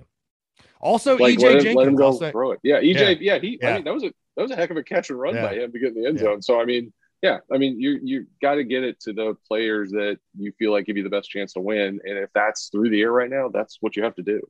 Also, 0.82 1.18
like, 1.18 1.38
EJ 1.38 1.42
let 1.42 1.52
him, 1.52 1.60
Jenkins, 1.60 1.76
let 1.76 1.88
him 1.88 1.96
go 1.96 2.06
also, 2.08 2.32
throw 2.32 2.52
it. 2.52 2.60
Yeah, 2.62 2.82
EJ. 2.82 3.18
Yeah, 3.22 3.36
Yeah. 3.36 3.40
he. 3.40 3.60
Yeah. 3.62 3.70
I 3.70 3.74
mean, 3.76 3.84
that 3.86 3.94
was 3.94 4.04
a 4.04 4.12
that 4.36 4.42
was 4.44 4.52
a 4.52 4.58
heck 4.58 4.72
of 4.72 4.78
a 4.78 4.84
catch 4.84 5.10
and 5.10 5.18
run 5.20 5.36
Yeah. 5.36 5.48
by 5.48 5.56
him 5.56 5.72
to 5.72 5.80
get 5.80 5.96
in 5.96 6.02
the 6.02 6.08
end 6.10 6.18
Yeah. 6.18 6.24
zone. 6.24 6.42
So 6.42 6.60
I 6.60 6.66
mean, 6.66 6.92
yeah, 7.22 7.40
I 7.52 7.58
mean, 7.58 7.80
you 7.80 8.00
you 8.02 8.28
got 8.42 8.56
to 8.56 8.64
get 8.64 8.84
it 8.84 9.00
to 9.02 9.14
the 9.14 9.36
players 9.48 9.92
that 9.92 10.20
you 10.38 10.54
feel 10.58 10.72
like 10.72 10.86
give 10.86 10.98
you 10.98 11.04
the 11.04 11.10
best 11.10 11.30
chance 11.30 11.54
to 11.54 11.60
win, 11.60 12.00
and 12.04 12.18
if 12.18 12.30
that's 12.34 12.70
through 12.70 12.90
the 12.90 13.02
air 13.02 13.12
right 13.12 13.30
now, 13.30 13.50
that's 13.50 13.78
what 13.82 13.96
you 13.96 14.04
have 14.04 14.16
to 14.16 14.24
do. 14.24 14.42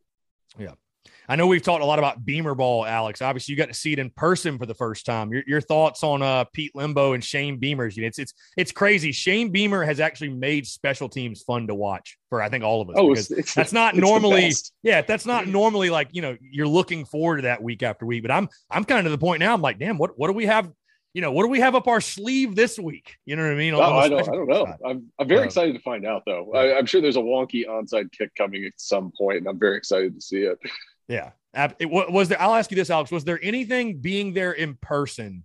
Yeah, 0.58 0.74
I 1.28 1.36
know 1.36 1.48
we've 1.48 1.62
talked 1.62 1.84
a 1.84 1.86
lot 1.86 2.00
about 2.00 2.26
Beamer 2.26 2.56
ball, 2.56 2.86
Alex. 2.86 3.22
Obviously, 3.22 3.54
you 3.54 3.58
got 3.58 3.68
to 3.68 3.74
see 3.74 3.94
it 3.94 4.00
in 4.00 4.10
person 4.10 4.58
for 4.58 4.66
the 4.66 4.74
first 4.74 5.06
time. 5.06 5.32
Your, 5.32 5.44
your 5.46 5.62
thoughts 5.62 6.04
on 6.04 6.22
uh, 6.22 6.46
Pete 6.54 6.72
Lembo 6.76 7.14
and 7.14 7.24
Shane 7.24 7.58
Beamer's? 7.58 7.96
You 7.98 8.04
know, 8.04 8.08
it's 8.08 8.20
it's 8.20 8.34
it's 8.58 8.72
crazy. 8.72 9.12
Shane 9.12 9.52
Beamer 9.52 9.84
has 9.84 10.00
actually 10.00 10.30
made 10.30 10.66
special 10.66 11.10
teams 11.10 11.44
fun 11.44 11.68
to 11.68 11.76
watch 11.76 12.18
for 12.30 12.42
I 12.42 12.50
think 12.50 12.64
all 12.64 12.82
of 12.82 12.90
us. 12.90 12.96
Oh, 12.98 13.10
because 13.10 13.32
it's, 13.32 13.40
it's 13.40 13.54
that's 13.54 13.74
not 13.74 13.96
normally 13.96 14.52
yeah 14.84 15.02
that's 15.02 15.26
not 15.26 15.48
normally 15.48 15.90
like 15.90 16.10
you 16.12 16.22
know 16.22 16.38
you're 16.42 16.68
looking 16.68 17.06
forward 17.06 17.38
to 17.38 17.42
that 17.44 17.62
week 17.62 17.84
after 17.84 18.06
week 18.06 18.22
but 18.22 18.32
i'm 18.32 18.48
i'm 18.70 18.84
kind 18.84 19.00
of 19.00 19.06
to 19.06 19.10
the 19.10 19.18
point 19.18 19.40
now 19.40 19.54
i'm 19.54 19.62
like 19.62 19.80
damn 19.80 19.98
what 19.98 20.18
what 20.18 20.28
do 20.28 20.34
we 20.34 20.46
have 20.46 20.72
you 21.14 21.22
know 21.22 21.32
what 21.32 21.44
do 21.44 21.50
we 21.50 21.60
have 21.60 21.76
up 21.76 21.88
our 21.88 22.02
sleeve 22.02 22.56
this 22.56 22.78
week? 22.78 23.18
You 23.26 23.36
know 23.36 23.44
what 23.44 23.52
i 23.52 23.56
mean? 23.56 23.74
On 23.74 23.82
Oh, 23.82 23.98
I 23.98 24.10
don't, 24.10 24.30
I 24.30 24.32
don't 24.32 24.48
know. 24.48 24.66
I'm, 24.86 25.12
I'm 25.18 25.28
very 25.28 25.42
Uh, 25.42 25.46
excited 25.46 25.74
to 25.74 25.82
find 25.82 26.06
out, 26.06 26.24
though. 26.26 26.52
I, 26.54 26.78
I'm 26.78 26.86
sure 26.86 27.02
there's 27.02 27.16
a 27.16 27.20
wonky 27.20 27.66
onside 27.68 28.12
kick 28.12 28.30
coming 28.36 28.64
at 28.66 28.74
some 28.78 29.12
point, 29.18 29.38
and 29.40 29.48
I'm 29.48 29.60
very 29.60 29.78
excited 29.78 30.14
to 30.16 30.22
see 30.22 30.44
it. 30.44 30.60
yeah. 31.08 31.32
It, 31.80 31.90
was 31.90 32.30
there 32.30 32.40
i'll 32.40 32.54
ask 32.54 32.70
you 32.70 32.76
this 32.76 32.92
alex. 32.92 33.10
Was 33.12 33.24
there 33.24 33.40
anything 33.42 33.98
being 33.98 34.34
there 34.34 34.52
in 34.52 34.76
person? 34.76 35.44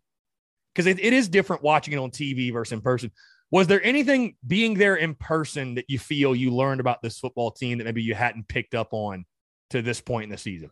Because 0.75 0.87
it, 0.87 0.99
it 1.01 1.13
is 1.15 1.29
different 1.31 1.63
watching 1.63 1.95
it 1.95 1.99
on 1.99 2.11
tv 2.11 2.53
versus 2.53 2.73
in 2.73 2.83
person. 2.83 3.11
Was 3.51 3.69
there 3.69 3.83
anything 3.83 4.37
being 4.47 4.75
there 4.75 4.97
in 4.97 5.15
person 5.15 5.77
that 5.77 5.87
you 5.89 5.99
feel 5.99 6.35
you 6.35 6.51
learned 6.51 6.81
about 6.81 7.01
this 7.01 7.19
football 7.19 7.53
team 7.53 7.79
that 7.79 7.85
maybe 7.85 8.03
you 8.03 8.15
hadn't 8.15 8.49
picked 8.49 8.75
up 8.75 8.89
on 8.93 9.25
to 9.71 9.81
this 9.81 10.01
point 10.01 10.25
in 10.25 10.31
the 10.31 10.37
season 10.37 10.71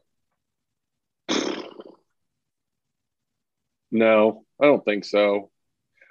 No, 3.92 4.44
I 4.60 4.66
don't 4.66 4.84
think 4.84 5.04
so. 5.04 5.50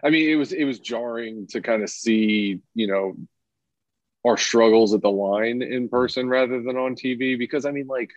I 0.03 0.09
mean, 0.09 0.29
it 0.29 0.35
was 0.35 0.53
it 0.53 0.63
was 0.65 0.79
jarring 0.79 1.47
to 1.47 1.61
kind 1.61 1.83
of 1.83 1.89
see, 1.89 2.61
you 2.75 2.87
know, 2.87 3.15
our 4.25 4.37
struggles 4.37 4.93
at 4.93 5.01
the 5.01 5.11
line 5.11 5.61
in 5.61 5.89
person 5.89 6.29
rather 6.29 6.61
than 6.61 6.77
on 6.77 6.95
TV 6.95 7.37
because 7.37 7.65
I 7.65 7.71
mean, 7.71 7.87
like 7.87 8.11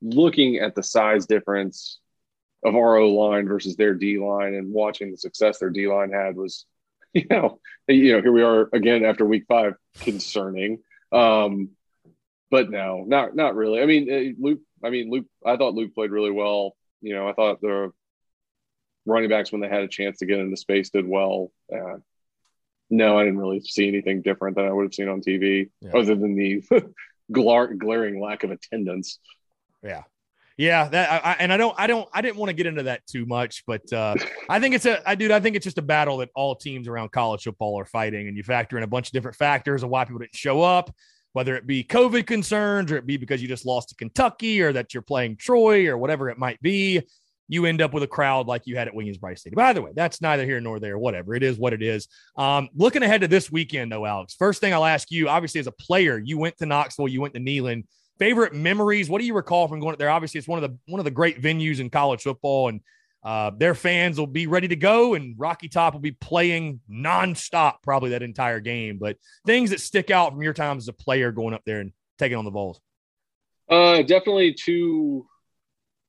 looking 0.00 0.56
at 0.56 0.74
the 0.74 0.82
size 0.82 1.26
difference 1.26 1.98
of 2.64 2.74
our 2.76 2.96
O 2.96 3.10
line 3.10 3.48
versus 3.48 3.76
their 3.76 3.94
D 3.94 4.18
line 4.18 4.54
and 4.54 4.72
watching 4.72 5.10
the 5.10 5.16
success 5.16 5.58
their 5.58 5.70
D 5.70 5.88
line 5.88 6.12
had 6.12 6.36
was, 6.36 6.66
you 7.14 7.26
know, 7.30 7.60
you 7.88 8.12
know, 8.12 8.22
here 8.22 8.32
we 8.32 8.42
are 8.42 8.68
again 8.72 9.04
after 9.04 9.24
week 9.24 9.44
five, 9.48 9.74
concerning. 10.00 10.80
Um, 11.12 11.70
but 12.50 12.70
no, 12.70 13.04
not 13.06 13.34
not 13.34 13.56
really. 13.56 13.80
I 13.82 13.86
mean, 13.86 14.10
eh, 14.10 14.32
Luke. 14.38 14.60
I 14.84 14.90
mean, 14.90 15.10
Luke. 15.10 15.26
I 15.44 15.56
thought 15.56 15.74
Luke 15.74 15.94
played 15.94 16.10
really 16.10 16.30
well. 16.30 16.76
You 17.00 17.14
know, 17.14 17.28
I 17.28 17.32
thought 17.32 17.60
the 17.60 17.92
running 19.10 19.28
backs 19.28 19.52
when 19.52 19.60
they 19.60 19.68
had 19.68 19.82
a 19.82 19.88
chance 19.88 20.18
to 20.18 20.26
get 20.26 20.38
into 20.38 20.56
space 20.56 20.90
did 20.90 21.06
well. 21.06 21.50
Uh, 21.72 21.98
no, 22.88 23.18
I 23.18 23.24
didn't 23.24 23.38
really 23.38 23.60
see 23.60 23.86
anything 23.88 24.22
different 24.22 24.56
than 24.56 24.66
I 24.66 24.72
would 24.72 24.84
have 24.84 24.94
seen 24.94 25.08
on 25.08 25.20
TV, 25.20 25.70
Yeah. 25.80 25.90
other 25.94 26.14
than 26.14 26.34
the 26.34 26.62
glar- 27.32 27.76
glaring 27.78 28.20
lack 28.20 28.42
of 28.44 28.50
attendance. 28.50 29.18
Yeah. 29.82 30.02
Yeah, 30.56 30.88
that 30.88 31.10
I, 31.24 31.30
I, 31.30 31.36
and 31.40 31.52
I 31.52 31.56
don't, 31.56 31.74
I 31.78 31.86
don't, 31.86 32.06
I 32.12 32.20
didn't 32.20 32.36
want 32.36 32.50
to 32.50 32.52
get 32.52 32.66
into 32.66 32.82
that 32.82 33.06
too 33.06 33.24
much, 33.24 33.64
but 33.66 33.90
uh, 33.94 34.14
I 34.48 34.60
think 34.60 34.74
it's 34.74 34.84
a, 34.84 35.08
I 35.08 35.14
dude, 35.14 35.30
I 35.30 35.40
think 35.40 35.56
it's 35.56 35.64
just 35.64 35.78
a 35.78 35.82
battle 35.82 36.18
that 36.18 36.28
all 36.34 36.54
teams 36.54 36.86
around 36.86 37.12
college 37.12 37.44
football 37.44 37.78
are 37.80 37.86
fighting, 37.86 38.28
and 38.28 38.36
you 38.36 38.42
factor 38.42 38.76
in 38.76 38.82
a 38.82 38.86
bunch 38.86 39.08
of 39.08 39.12
different 39.12 39.38
factors 39.38 39.82
of 39.82 39.88
why 39.88 40.04
people 40.04 40.18
didn't 40.18 40.34
show 40.36 40.60
up, 40.60 40.94
whether 41.32 41.54
it 41.56 41.66
be 41.66 41.82
COVID 41.82 42.26
concerns 42.26 42.92
or 42.92 42.96
it 42.98 43.06
be 43.06 43.16
because 43.16 43.40
you 43.40 43.48
just 43.48 43.64
lost 43.64 43.88
to 43.90 43.94
Kentucky 43.94 44.60
or 44.60 44.70
that 44.74 44.92
you're 44.92 45.02
playing 45.02 45.36
Troy 45.36 45.86
or 45.86 45.96
whatever 45.96 46.28
it 46.28 46.36
might 46.36 46.60
be. 46.60 47.00
You 47.50 47.66
end 47.66 47.82
up 47.82 47.92
with 47.92 48.02
a 48.02 48.06
crowd 48.06 48.46
like 48.46 48.66
you 48.66 48.76
had 48.76 48.88
at 48.88 48.94
Williams 48.94 49.18
Brice 49.18 49.40
Stadium. 49.40 49.56
By 49.56 49.72
the 49.72 49.82
way, 49.82 49.90
that's 49.94 50.22
neither 50.22 50.44
here 50.44 50.60
nor 50.60 50.78
there. 50.78 50.96
Whatever 50.96 51.34
it 51.34 51.42
is, 51.42 51.58
what 51.58 51.72
it 51.72 51.82
is. 51.82 52.06
Um, 52.36 52.68
looking 52.74 53.02
ahead 53.02 53.20
to 53.22 53.28
this 53.28 53.50
weekend, 53.50 53.90
though, 53.90 54.06
Alex. 54.06 54.34
First 54.34 54.60
thing 54.60 54.72
I'll 54.72 54.84
ask 54.84 55.10
you, 55.10 55.28
obviously, 55.28 55.58
as 55.58 55.66
a 55.66 55.72
player, 55.72 56.16
you 56.18 56.38
went 56.38 56.56
to 56.58 56.66
Knoxville, 56.66 57.08
you 57.08 57.20
went 57.20 57.34
to 57.34 57.40
Neyland 57.40 57.84
favorite 58.20 58.52
memories 58.52 59.08
what 59.08 59.18
do 59.18 59.24
you 59.24 59.32
recall 59.32 59.66
from 59.66 59.80
going 59.80 59.94
up 59.94 59.98
there 59.98 60.10
obviously 60.10 60.38
it's 60.38 60.46
one 60.46 60.62
of 60.62 60.70
the 60.70 60.78
one 60.92 61.00
of 61.00 61.04
the 61.04 61.10
great 61.10 61.40
venues 61.40 61.80
in 61.80 61.88
college 61.88 62.22
football 62.22 62.68
and 62.68 62.82
uh, 63.24 63.50
their 63.56 63.74
fans 63.74 64.18
will 64.18 64.26
be 64.26 64.46
ready 64.46 64.68
to 64.68 64.76
go 64.76 65.14
and 65.14 65.34
rocky 65.38 65.68
top 65.68 65.94
will 65.94 66.00
be 66.00 66.12
playing 66.12 66.80
nonstop 66.88 67.76
probably 67.82 68.10
that 68.10 68.22
entire 68.22 68.60
game 68.60 68.98
but 68.98 69.16
things 69.46 69.70
that 69.70 69.80
stick 69.80 70.10
out 70.10 70.32
from 70.32 70.42
your 70.42 70.52
time 70.52 70.76
as 70.76 70.86
a 70.86 70.92
player 70.92 71.32
going 71.32 71.54
up 71.54 71.62
there 71.64 71.80
and 71.80 71.92
taking 72.18 72.36
on 72.36 72.44
the 72.44 72.50
vols 72.50 72.78
Uh, 73.70 74.02
definitely 74.02 74.52
two 74.52 75.26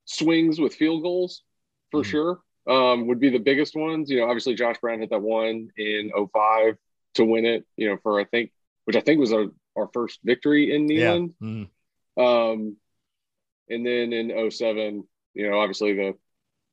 swings 0.06 0.60
with 0.60 0.76
field 0.76 1.04
goals 1.04 1.44
for 1.92 2.02
Mhm. 2.02 2.06
sure. 2.06 2.40
Um, 2.68 3.08
would 3.08 3.20
be 3.20 3.30
the 3.30 3.40
biggest 3.40 3.76
ones. 3.76 4.10
You 4.10 4.20
know, 4.20 4.26
obviously 4.28 4.54
Josh 4.56 4.78
Brown 4.80 5.00
hit 5.00 5.10
that 5.10 5.22
one 5.22 5.70
in 5.78 6.12
05 6.16 6.78
to 7.16 7.26
win 7.26 7.46
it, 7.46 7.66
you 7.76 7.90
know, 7.90 7.98
for 8.04 8.20
I 8.20 8.24
think, 8.26 8.52
which 8.86 8.96
I 8.96 9.02
think 9.02 9.20
was 9.20 9.34
our, 9.34 9.48
our 9.76 9.90
first 9.94 10.20
victory 10.24 10.74
in 10.74 10.88
yeah 10.88 11.12
Neyland. 11.18 11.34
Mhm. 11.42 11.70
Um, 12.18 12.78
and 13.70 13.86
then 13.86 14.14
in 14.14 14.32
07, 14.52 15.08
you 15.34 15.50
know, 15.50 15.60
obviously 15.60 15.94
the 15.94 16.18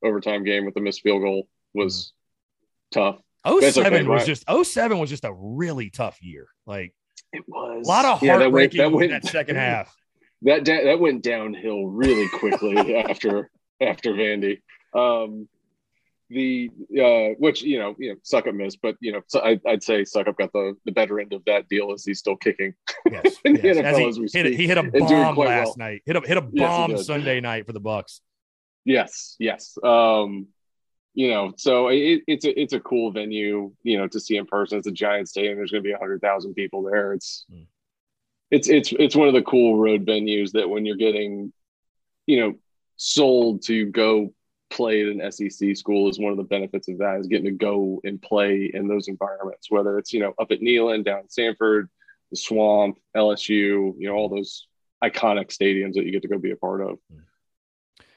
overtime 0.02 0.44
game 0.44 0.64
with 0.64 0.74
the 0.74 0.80
missed 0.80 1.00
field 1.02 1.22
goal 1.22 1.48
was 1.74 2.12
tough. 2.92 3.20
That's 3.44 3.74
07 3.76 3.94
okay, 3.94 4.02
was 4.06 4.20
right. 4.20 4.26
just 4.26 4.44
07 4.48 4.98
was 4.98 5.08
just 5.10 5.24
a 5.24 5.32
really 5.32 5.88
tough 5.90 6.18
year 6.22 6.48
like 6.66 6.92
It 7.32 7.44
was 7.48 7.86
a 7.86 7.88
lot 7.88 8.04
of 8.04 8.22
Yeah, 8.22 8.38
that 8.38 8.52
went- 8.52 8.74
heartbreaking 8.74 8.78
that 8.78 8.86
in 8.88 8.92
went- 8.92 9.10
that 9.10 9.24
second 9.24 9.56
half 9.56 9.96
that 10.42 10.64
da- 10.64 10.84
that 10.84 11.00
went 11.00 11.22
downhill 11.22 11.86
really 11.86 12.28
quickly 12.28 12.96
after 13.08 13.50
after 13.80 14.12
Vandy. 14.12 14.60
Um, 14.94 15.48
the 16.30 16.70
uh, 16.92 17.34
which 17.38 17.62
you 17.62 17.78
know 17.78 17.94
you 17.98 18.10
know 18.10 18.16
Succop 18.22 18.54
missed, 18.54 18.80
but 18.82 18.96
you 19.00 19.12
know 19.12 19.22
so 19.28 19.40
I, 19.40 19.58
I'd 19.66 19.82
say 19.82 20.02
Succop 20.02 20.36
got 20.36 20.52
the 20.52 20.74
the 20.84 20.92
better 20.92 21.18
end 21.20 21.32
of 21.32 21.42
that 21.46 21.68
deal 21.68 21.90
as 21.92 22.04
he's 22.04 22.18
still 22.18 22.36
kicking. 22.36 22.74
yes, 23.10 23.36
yes. 23.44 23.76
As 23.78 23.96
he, 24.16 24.22
hit, 24.22 24.30
speak, 24.30 24.56
he 24.58 24.66
hit 24.66 24.76
a 24.76 24.82
bomb 24.82 25.36
last 25.36 25.66
well. 25.66 25.74
night 25.78 26.02
hit 26.04 26.16
a 26.16 26.20
hit 26.20 26.36
a 26.36 26.42
bomb 26.42 26.90
did. 26.90 27.04
sunday 27.04 27.40
night 27.40 27.66
for 27.66 27.72
the 27.72 27.80
Bucs 27.80 28.20
Yes, 28.84 29.36
yes. 29.38 29.76
Um, 29.82 30.46
you 31.14 31.30
know, 31.30 31.52
so 31.56 31.88
it, 31.88 32.22
it's 32.26 32.44
a 32.46 32.58
it's 32.60 32.72
a 32.72 32.80
cool 32.80 33.10
venue, 33.10 33.72
you 33.82 33.98
know, 33.98 34.06
to 34.08 34.18
see 34.20 34.36
in 34.36 34.46
person. 34.46 34.78
It's 34.78 34.86
a 34.86 34.92
giant 34.92 35.28
stadium. 35.28 35.56
There's 35.56 35.70
going 35.70 35.82
to 35.82 35.86
be 35.88 35.92
a 35.92 35.98
hundred 35.98 36.20
thousand 36.22 36.54
people 36.54 36.82
there. 36.84 37.12
It's 37.12 37.44
Mm. 37.52 37.66
It's 38.50 38.68
it's 38.68 38.92
it's 38.92 39.16
one 39.16 39.28
of 39.28 39.34
the 39.34 39.42
cool 39.42 39.78
road 39.78 40.06
venues 40.06 40.52
that 40.52 40.68
when 40.68 40.86
you're 40.86 40.96
getting, 40.96 41.52
you 42.26 42.40
know, 42.40 42.54
sold 42.96 43.62
to 43.62 43.86
go 43.86 44.32
play 44.70 45.02
at 45.02 45.08
an 45.08 45.32
SEC 45.32 45.76
school 45.76 46.08
is 46.10 46.18
one 46.18 46.30
of 46.30 46.36
the 46.36 46.44
benefits 46.44 46.88
of 46.88 46.98
that 46.98 47.20
is 47.20 47.26
getting 47.26 47.46
to 47.46 47.50
go 47.50 48.00
and 48.04 48.20
play 48.20 48.70
in 48.72 48.86
those 48.86 49.08
environments. 49.08 49.70
Whether 49.70 49.98
it's 49.98 50.12
you 50.12 50.20
know 50.20 50.34
up 50.40 50.50
at 50.50 50.60
Neyland, 50.60 51.04
down 51.04 51.28
Sanford, 51.28 51.88
the 52.30 52.36
Swamp, 52.36 52.98
LSU, 53.16 53.94
you 53.98 54.08
know, 54.08 54.14
all 54.14 54.28
those 54.28 54.66
iconic 55.02 55.48
stadiums 55.48 55.94
that 55.94 56.04
you 56.04 56.12
get 56.12 56.22
to 56.22 56.28
go 56.28 56.38
be 56.38 56.50
a 56.50 56.56
part 56.56 56.80
of. 56.80 56.98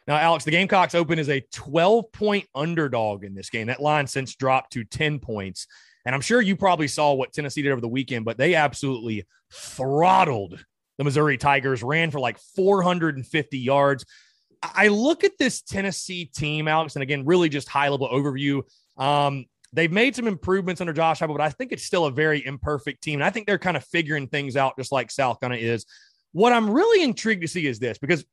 Now, 0.07 0.17
Alex, 0.17 0.45
the 0.45 0.51
Gamecocks 0.51 0.95
Open 0.95 1.19
is 1.19 1.29
a 1.29 1.41
12 1.53 2.11
point 2.11 2.47
underdog 2.55 3.23
in 3.23 3.35
this 3.35 3.49
game. 3.49 3.67
That 3.67 3.81
line 3.81 4.07
since 4.07 4.35
dropped 4.35 4.73
to 4.73 4.83
10 4.83 5.19
points. 5.19 5.67
And 6.05 6.15
I'm 6.15 6.21
sure 6.21 6.41
you 6.41 6.55
probably 6.55 6.87
saw 6.87 7.13
what 7.13 7.33
Tennessee 7.33 7.61
did 7.61 7.71
over 7.71 7.81
the 7.81 7.87
weekend, 7.87 8.25
but 8.25 8.37
they 8.37 8.55
absolutely 8.55 9.27
throttled 9.51 10.63
the 10.97 11.03
Missouri 11.03 11.37
Tigers, 11.37 11.83
ran 11.83 12.11
for 12.11 12.19
like 12.19 12.37
450 12.55 13.57
yards. 13.57 14.05
I 14.61 14.89
look 14.89 15.23
at 15.23 15.37
this 15.39 15.61
Tennessee 15.61 16.25
team, 16.25 16.67
Alex, 16.67 16.95
and 16.95 17.03
again, 17.03 17.25
really 17.25 17.49
just 17.49 17.67
high 17.67 17.89
level 17.89 18.07
overview. 18.07 18.61
Um, 18.97 19.45
they've 19.73 19.91
made 19.91 20.15
some 20.15 20.27
improvements 20.27 20.81
under 20.81 20.93
Josh 20.93 21.19
Heupel, 21.19 21.37
but 21.37 21.41
I 21.41 21.49
think 21.49 21.71
it's 21.71 21.83
still 21.83 22.05
a 22.05 22.11
very 22.11 22.45
imperfect 22.45 23.01
team. 23.01 23.19
And 23.19 23.23
I 23.23 23.29
think 23.29 23.47
they're 23.47 23.57
kind 23.57 23.77
of 23.77 23.83
figuring 23.85 24.27
things 24.27 24.55
out 24.55 24.77
just 24.77 24.91
like 24.91 25.09
South 25.09 25.39
Carolina 25.39 25.61
is. 25.61 25.85
What 26.33 26.53
I'm 26.53 26.69
really 26.69 27.03
intrigued 27.03 27.41
to 27.41 27.47
see 27.47 27.65
is 27.65 27.79
this 27.79 27.97
because 27.97 28.23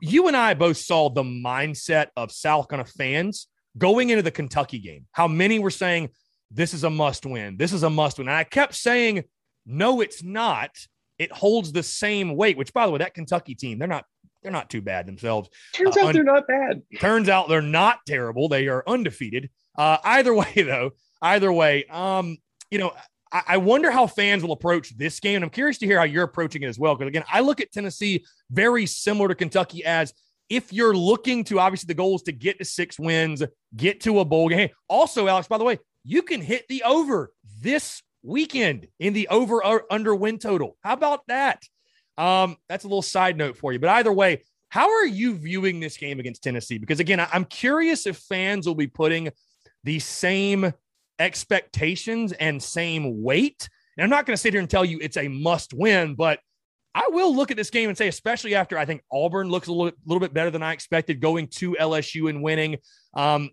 you 0.00 0.28
and 0.28 0.36
I 0.36 0.54
both 0.54 0.76
saw 0.76 1.08
the 1.10 1.22
mindset 1.22 2.08
of 2.16 2.30
South 2.30 2.68
Carolina 2.68 2.88
fans 2.96 3.48
going 3.76 4.10
into 4.10 4.22
the 4.22 4.30
Kentucky 4.30 4.78
game. 4.78 5.06
How 5.12 5.28
many 5.28 5.58
were 5.58 5.70
saying, 5.70 6.10
this 6.52 6.74
is 6.74 6.84
a 6.84 6.90
must 6.90 7.26
win. 7.26 7.56
This 7.56 7.72
is 7.72 7.82
a 7.82 7.90
must 7.90 8.18
win. 8.18 8.28
And 8.28 8.36
I 8.36 8.44
kept 8.44 8.74
saying, 8.74 9.24
no, 9.66 10.00
it's 10.00 10.22
not. 10.22 10.70
It 11.18 11.32
holds 11.32 11.72
the 11.72 11.82
same 11.82 12.36
weight, 12.36 12.56
which, 12.56 12.72
by 12.72 12.86
the 12.86 12.92
way, 12.92 12.98
that 12.98 13.14
Kentucky 13.14 13.54
team, 13.54 13.78
they're 13.78 13.88
not 13.88 14.04
they're 14.42 14.52
not 14.52 14.68
too 14.68 14.82
bad 14.82 15.06
themselves. 15.06 15.48
Turns 15.72 15.96
uh, 15.96 16.00
out 16.00 16.06
un- 16.06 16.14
they're 16.14 16.24
not 16.24 16.46
bad. 16.48 16.82
Turns 17.00 17.28
out 17.28 17.48
they're 17.48 17.62
not 17.62 18.00
terrible. 18.06 18.48
They 18.48 18.66
are 18.66 18.82
undefeated. 18.86 19.50
Uh, 19.78 19.98
either 20.04 20.34
way, 20.34 20.52
though, 20.56 20.90
either 21.20 21.52
way, 21.52 21.84
um, 21.84 22.38
you 22.70 22.78
know, 22.78 22.92
I, 23.30 23.42
I 23.48 23.56
wonder 23.58 23.90
how 23.90 24.06
fans 24.06 24.42
will 24.42 24.52
approach 24.52 24.96
this 24.96 25.20
game. 25.20 25.36
And 25.36 25.44
I'm 25.44 25.50
curious 25.50 25.78
to 25.78 25.86
hear 25.86 25.98
how 25.98 26.04
you're 26.04 26.24
approaching 26.24 26.62
it 26.62 26.66
as 26.66 26.78
well. 26.78 26.96
Because 26.96 27.08
again, 27.08 27.24
I 27.32 27.40
look 27.40 27.60
at 27.60 27.70
Tennessee 27.70 28.24
very 28.50 28.84
similar 28.86 29.28
to 29.28 29.34
Kentucky 29.34 29.84
as 29.84 30.12
if 30.48 30.72
you're 30.72 30.94
looking 30.94 31.44
to 31.44 31.60
obviously 31.60 31.86
the 31.86 31.94
goal 31.94 32.16
is 32.16 32.22
to 32.22 32.32
get 32.32 32.58
to 32.58 32.64
six 32.64 32.98
wins, 32.98 33.42
get 33.76 34.00
to 34.02 34.20
a 34.20 34.24
bowl 34.24 34.48
game. 34.48 34.70
Also, 34.88 35.28
Alex, 35.28 35.46
by 35.48 35.56
the 35.56 35.64
way, 35.64 35.78
you 36.04 36.22
can 36.22 36.40
hit 36.40 36.66
the 36.68 36.82
over 36.84 37.32
this 37.60 38.02
weekend 38.22 38.88
in 38.98 39.12
the 39.12 39.28
over 39.28 39.64
or 39.64 39.84
under 39.90 40.14
win 40.14 40.38
total. 40.38 40.76
How 40.82 40.94
about 40.94 41.26
that? 41.28 41.62
Um, 42.18 42.56
that's 42.68 42.84
a 42.84 42.88
little 42.88 43.02
side 43.02 43.36
note 43.36 43.56
for 43.56 43.72
you. 43.72 43.78
But 43.78 43.90
either 43.90 44.12
way, 44.12 44.42
how 44.68 44.88
are 44.88 45.06
you 45.06 45.34
viewing 45.34 45.80
this 45.80 45.96
game 45.96 46.20
against 46.20 46.42
Tennessee? 46.42 46.78
Because 46.78 47.00
again, 47.00 47.20
I'm 47.32 47.44
curious 47.44 48.06
if 48.06 48.16
fans 48.16 48.66
will 48.66 48.74
be 48.74 48.86
putting 48.86 49.30
the 49.84 49.98
same 49.98 50.72
expectations 51.18 52.32
and 52.32 52.62
same 52.62 53.22
weight. 53.22 53.68
And 53.96 54.04
I'm 54.04 54.10
not 54.10 54.26
going 54.26 54.34
to 54.34 54.40
sit 54.40 54.54
here 54.54 54.60
and 54.60 54.70
tell 54.70 54.84
you 54.84 54.98
it's 55.00 55.16
a 55.16 55.28
must 55.28 55.74
win, 55.74 56.14
but 56.14 56.40
I 56.94 57.08
will 57.08 57.34
look 57.34 57.50
at 57.50 57.56
this 57.56 57.70
game 57.70 57.88
and 57.88 57.96
say, 57.96 58.08
especially 58.08 58.54
after 58.54 58.76
I 58.76 58.84
think 58.84 59.02
Auburn 59.10 59.48
looks 59.48 59.68
a 59.68 59.72
little, 59.72 59.96
little 60.06 60.20
bit 60.20 60.34
better 60.34 60.50
than 60.50 60.62
I 60.62 60.72
expected 60.72 61.20
going 61.20 61.48
to 61.48 61.76
LSU 61.78 62.28
and 62.28 62.42
winning. 62.42 62.78
Um, 63.14 63.50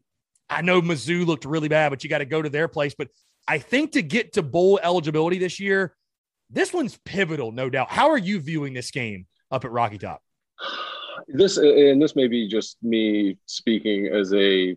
I 0.50 0.62
know 0.62 0.82
Mizzou 0.82 1.26
looked 1.26 1.46
really 1.46 1.68
bad, 1.68 1.90
but 1.90 2.04
you 2.04 2.10
got 2.10 2.20
to 2.20 2.26
go 2.26 2.42
to 2.42 2.50
their 2.50 2.68
place. 2.68 2.96
But 2.98 3.10
I 3.48 3.58
think 3.58 3.94
to 3.94 4.02
get 4.02 4.34
to 4.34 4.42
bowl 4.42 4.80
eligibility 4.82 5.38
this 5.38 5.60
year, 5.60 5.96
this 6.50 6.74
one's 6.74 6.98
pivotal, 7.06 7.52
no 7.52 7.70
doubt. 7.70 7.90
How 7.90 8.10
are 8.10 8.18
you 8.18 8.40
viewing 8.40 8.74
this 8.74 8.92
game 8.92 9.28
up 9.52 9.66
at 9.66 9.72
Rocky 9.72 9.98
Top? 9.98 10.24
This 11.28 11.58
and 11.58 12.02
this 12.02 12.16
may 12.16 12.28
be 12.28 12.48
just 12.48 12.78
me 12.82 13.38
speaking 13.46 14.08
as 14.08 14.34
a 14.34 14.76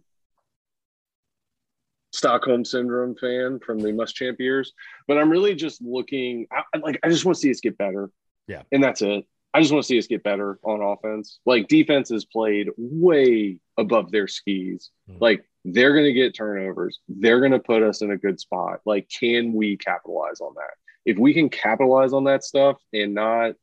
Stockholm 2.12 2.64
syndrome 2.64 3.14
fan 3.16 3.58
from 3.64 3.78
the 3.78 3.88
Muschamp 3.88 4.38
years, 4.38 4.72
but 5.08 5.16
I'm 5.16 5.30
really 5.30 5.54
just 5.54 5.80
looking. 5.80 6.46
I, 6.52 6.78
like 6.78 7.00
I 7.02 7.08
just 7.08 7.24
want 7.24 7.36
to 7.36 7.40
see 7.40 7.50
us 7.50 7.60
get 7.60 7.78
better. 7.78 8.10
Yeah, 8.46 8.62
and 8.70 8.84
that's 8.84 9.00
it. 9.00 9.24
I 9.54 9.60
just 9.60 9.72
want 9.72 9.84
to 9.84 9.86
see 9.86 9.98
us 9.98 10.06
get 10.06 10.22
better 10.22 10.58
on 10.62 10.82
offense. 10.82 11.38
Like 11.46 11.68
defense 11.68 12.10
is 12.10 12.24
played 12.24 12.68
way 12.76 13.58
above 13.78 14.10
their 14.10 14.28
skis. 14.28 14.90
Mm-hmm. 15.08 15.22
Like 15.22 15.44
they're 15.64 15.92
going 15.92 16.06
to 16.06 16.12
get 16.12 16.34
turnovers. 16.34 17.00
They're 17.08 17.40
going 17.40 17.52
to 17.52 17.58
put 17.58 17.82
us 17.82 18.02
in 18.02 18.10
a 18.10 18.16
good 18.16 18.40
spot. 18.40 18.80
Like, 18.84 19.08
can 19.08 19.52
we 19.52 19.76
capitalize 19.76 20.40
on 20.40 20.54
that? 20.56 20.74
If 21.04 21.18
we 21.18 21.34
can 21.34 21.48
capitalize 21.48 22.12
on 22.12 22.24
that 22.24 22.44
stuff 22.44 22.78
and 22.92 23.14
not 23.14 23.54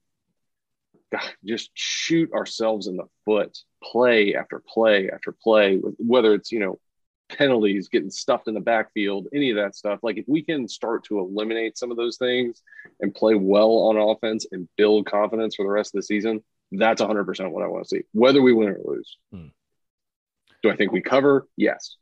God, 1.11 1.29
just 1.43 1.71
shoot 1.73 2.31
ourselves 2.33 2.87
in 2.87 2.97
the 2.97 3.07
foot, 3.25 3.57
play 3.83 4.35
after 4.35 4.61
play 4.67 5.09
after 5.09 5.31
play, 5.31 5.77
whether 5.97 6.33
it's, 6.33 6.51
you 6.51 6.59
know, 6.59 6.79
penalties, 7.29 7.89
getting 7.89 8.09
stuffed 8.09 8.47
in 8.47 8.53
the 8.53 8.59
backfield, 8.59 9.27
any 9.33 9.51
of 9.51 9.57
that 9.57 9.75
stuff. 9.75 9.99
Like 10.01 10.17
if 10.17 10.25
we 10.27 10.41
can 10.41 10.67
start 10.67 11.03
to 11.05 11.19
eliminate 11.19 11.77
some 11.77 11.91
of 11.91 11.97
those 11.97 12.17
things 12.17 12.61
and 12.99 13.13
play 13.13 13.35
well 13.35 13.71
on 13.71 13.97
offense 13.97 14.45
and 14.51 14.67
build 14.77 15.05
confidence 15.05 15.55
for 15.55 15.63
the 15.63 15.71
rest 15.71 15.93
of 15.93 15.99
the 15.99 16.03
season, 16.03 16.43
that's 16.71 17.01
100% 17.01 17.51
what 17.51 17.63
I 17.63 17.67
want 17.67 17.83
to 17.85 17.89
see, 17.89 18.03
whether 18.11 18.41
we 18.41 18.53
win 18.53 18.69
or 18.69 18.79
lose. 18.83 19.17
Hmm. 19.31 19.47
Do 20.63 20.69
I 20.69 20.75
think 20.75 20.91
we 20.91 21.01
cover? 21.01 21.47
Yes. 21.55 21.95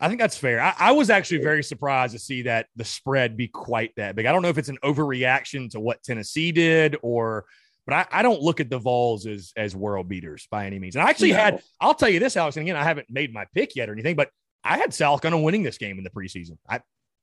I 0.00 0.08
think 0.08 0.20
that's 0.20 0.36
fair. 0.36 0.60
I, 0.60 0.74
I, 0.76 0.92
was 0.92 1.08
actually 1.08 1.38
very 1.38 1.62
surprised 1.62 2.14
to 2.14 2.18
see 2.18 2.42
that 2.42 2.66
the 2.74 2.84
spread 2.84 3.36
be 3.36 3.46
quite 3.46 3.92
that 3.96 4.16
big. 4.16 4.26
I 4.26 4.32
don't 4.32 4.42
know 4.42 4.48
if 4.48 4.58
it's 4.58 4.68
an 4.68 4.78
overreaction 4.82 5.70
to 5.70 5.80
what 5.80 6.02
Tennessee 6.02 6.50
did 6.50 6.96
or 7.02 7.46
but 7.86 7.94
I, 7.94 8.20
I, 8.20 8.22
don't 8.22 8.40
look 8.40 8.60
at 8.60 8.70
the 8.70 8.78
Vols 8.78 9.26
as 9.26 9.52
as 9.56 9.76
world 9.76 10.08
beaters 10.08 10.48
by 10.50 10.66
any 10.66 10.78
means. 10.78 10.96
And 10.96 11.04
I 11.04 11.10
actually 11.10 11.32
no. 11.32 11.38
had, 11.38 11.62
I'll 11.80 11.94
tell 11.94 12.08
you 12.08 12.18
this, 12.18 12.36
Alex, 12.36 12.56
and 12.56 12.66
again, 12.66 12.76
I 12.76 12.82
haven't 12.82 13.08
made 13.10 13.32
my 13.32 13.44
pick 13.54 13.76
yet 13.76 13.88
or 13.88 13.92
anything, 13.92 14.16
but 14.16 14.30
I 14.64 14.78
had 14.78 14.94
South 14.94 15.20
Carolina 15.20 15.44
winning 15.44 15.62
this 15.62 15.78
game 15.78 15.98
in 15.98 16.04
the 16.04 16.10
preseason. 16.10 16.56
I 16.68 16.80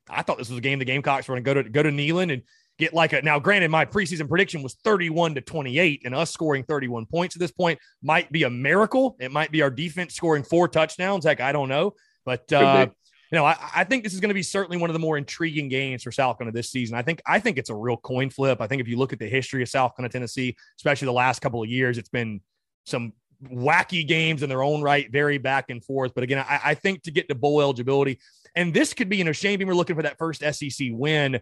I 0.10 0.22
thought 0.22 0.38
this 0.38 0.50
was 0.50 0.58
a 0.58 0.62
game 0.62 0.80
the 0.80 0.86
Gamecocks 0.86 1.28
were 1.28 1.40
going 1.40 1.44
to 1.44 1.54
go 1.54 1.64
to 1.64 1.70
go 1.70 1.84
to 1.84 1.90
Neyland 1.90 2.32
and 2.32 2.44
get 2.82 2.94
like 2.94 3.14
a 3.14 3.22
now. 3.22 3.40
Granted, 3.40 3.70
my 3.70 3.86
preseason 3.86 4.28
prediction 4.28 4.62
was 4.62 4.74
31 4.84 5.36
to 5.36 5.42
28, 5.42 6.02
and 6.04 6.16
us 6.16 6.32
scoring 6.32 6.64
31 6.64 7.06
points 7.06 7.36
at 7.36 7.40
this 7.40 7.52
point 7.52 7.80
might 8.02 8.32
be 8.32 8.44
a 8.44 8.50
miracle. 8.50 9.16
It 9.20 9.32
might 9.32 9.52
be 9.52 9.62
our 9.62 9.70
defense 9.70 10.16
scoring 10.16 10.44
four 10.44 10.68
touchdowns. 10.68 11.24
Heck, 11.24 11.40
I 11.40 11.52
don't 11.52 11.70
know, 11.70 11.94
but 12.26 12.52
uh, 12.52 12.88
you 13.32 13.38
know, 13.38 13.46
I, 13.46 13.56
I, 13.76 13.84
think 13.84 14.04
this 14.04 14.14
is 14.14 14.20
going 14.20 14.30
to 14.30 14.36
be 14.36 14.44
certainly 14.44 14.78
one 14.78 14.90
of 14.90 14.94
the 14.94 15.00
more 15.00 15.18
intriguing 15.18 15.70
games 15.70 16.04
for 16.04 16.12
South 16.12 16.38
Carolina 16.38 16.54
this 16.54 16.72
season. 16.72 16.98
I 16.98 17.04
think 17.04 17.22
I 17.26 17.40
think 17.40 17.58
it's 17.58 17.70
a 17.70 17.76
real 17.76 17.98
coin 17.98 18.30
flip. 18.30 18.60
I 18.60 18.68
think 18.68 18.82
if 18.82 18.88
you 18.88 18.98
look 18.98 19.14
at 19.14 19.20
the 19.20 19.30
history 19.30 19.62
of 19.62 19.70
South 19.70 19.96
Carolina, 19.96 20.12
Tennessee, 20.12 20.58
especially 20.78 21.06
the 21.06 21.14
last 21.14 21.42
couple 21.42 21.62
of 21.62 21.70
years, 21.70 21.98
it's 21.98 22.10
been 22.10 22.42
some 22.86 23.14
wacky 23.44 24.08
games 24.08 24.44
in 24.44 24.50
their 24.50 24.64
own 24.64 24.82
right, 24.82 25.12
very 25.12 25.38
back 25.38 25.70
and 25.70 25.84
forth. 25.84 26.14
But 26.14 26.24
again, 26.24 26.44
I, 26.48 26.60
I 26.64 26.74
think 26.74 27.04
to 27.04 27.12
get 27.12 27.30
to 27.30 27.36
bowl 27.36 27.62
eligibility, 27.62 28.20
and 28.56 28.74
this 28.74 28.94
could 28.94 29.08
be, 29.08 29.18
you 29.18 29.24
know, 29.24 29.32
Shane 29.32 29.60
Beamer 29.60 29.76
looking 29.76 29.96
for 29.96 30.04
that 30.04 30.18
first 30.18 30.42
SEC 30.42 30.90
win. 30.92 31.40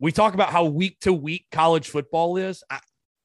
We 0.00 0.12
talk 0.12 0.34
about 0.34 0.50
how 0.50 0.64
week 0.64 0.98
to 1.00 1.12
week 1.12 1.46
college 1.50 1.88
football 1.88 2.36
is. 2.36 2.62
I, 2.68 2.80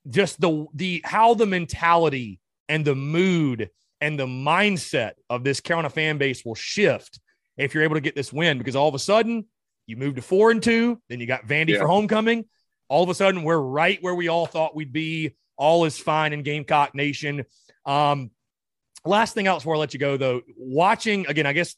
just 0.08 0.40
the 0.40 0.66
the 0.74 1.02
how 1.04 1.34
the 1.34 1.46
mentality 1.46 2.40
and 2.68 2.86
the 2.86 2.96
mood 2.96 3.70
and 4.02 4.18
the 4.18 4.26
mindset 4.26 5.14
of 5.30 5.44
this 5.44 5.60
Carolina 5.60 5.90
fan 5.90 6.18
base 6.18 6.46
will 6.46 6.56
shift 6.56 7.20
if 7.58 7.74
you're 7.74 7.84
able 7.84 7.96
to 7.96 8.02
get 8.02 8.16
this 8.16 8.32
win 8.32 8.58
because 8.58 8.76
all 8.76 8.88
of 8.88 8.96
a 8.96 9.00
sudden 9.00 9.46
you 9.86 9.98
move 9.98 10.16
to 10.16 10.22
four 10.22 10.52
and 10.52 10.64
two, 10.64 11.02
then 11.10 11.20
you 11.20 11.26
got 11.26 11.46
Vandy 11.46 11.70
yeah. 11.70 11.80
for 11.80 11.88
homecoming. 11.88 12.46
All 12.88 13.04
of 13.04 13.10
a 13.10 13.16
sudden 13.16 13.44
we're 13.44 13.60
right 13.60 14.02
where 14.02 14.16
we 14.16 14.30
all 14.30 14.46
thought 14.46 14.76
we'd 14.76 14.94
be. 14.94 15.36
All 15.58 15.86
is 15.86 15.98
fine 15.98 16.32
in 16.32 16.44
Gamecock 16.44 16.96
Nation. 16.96 17.44
Um, 17.86 18.32
last 19.04 19.34
thing 19.34 19.48
else 19.48 19.64
before 19.64 19.76
I 19.76 19.80
let 19.80 19.94
you 19.94 20.00
go 20.00 20.16
though, 20.16 20.42
watching 20.58 21.28
again, 21.28 21.46
I 21.46 21.54
guess 21.54 21.76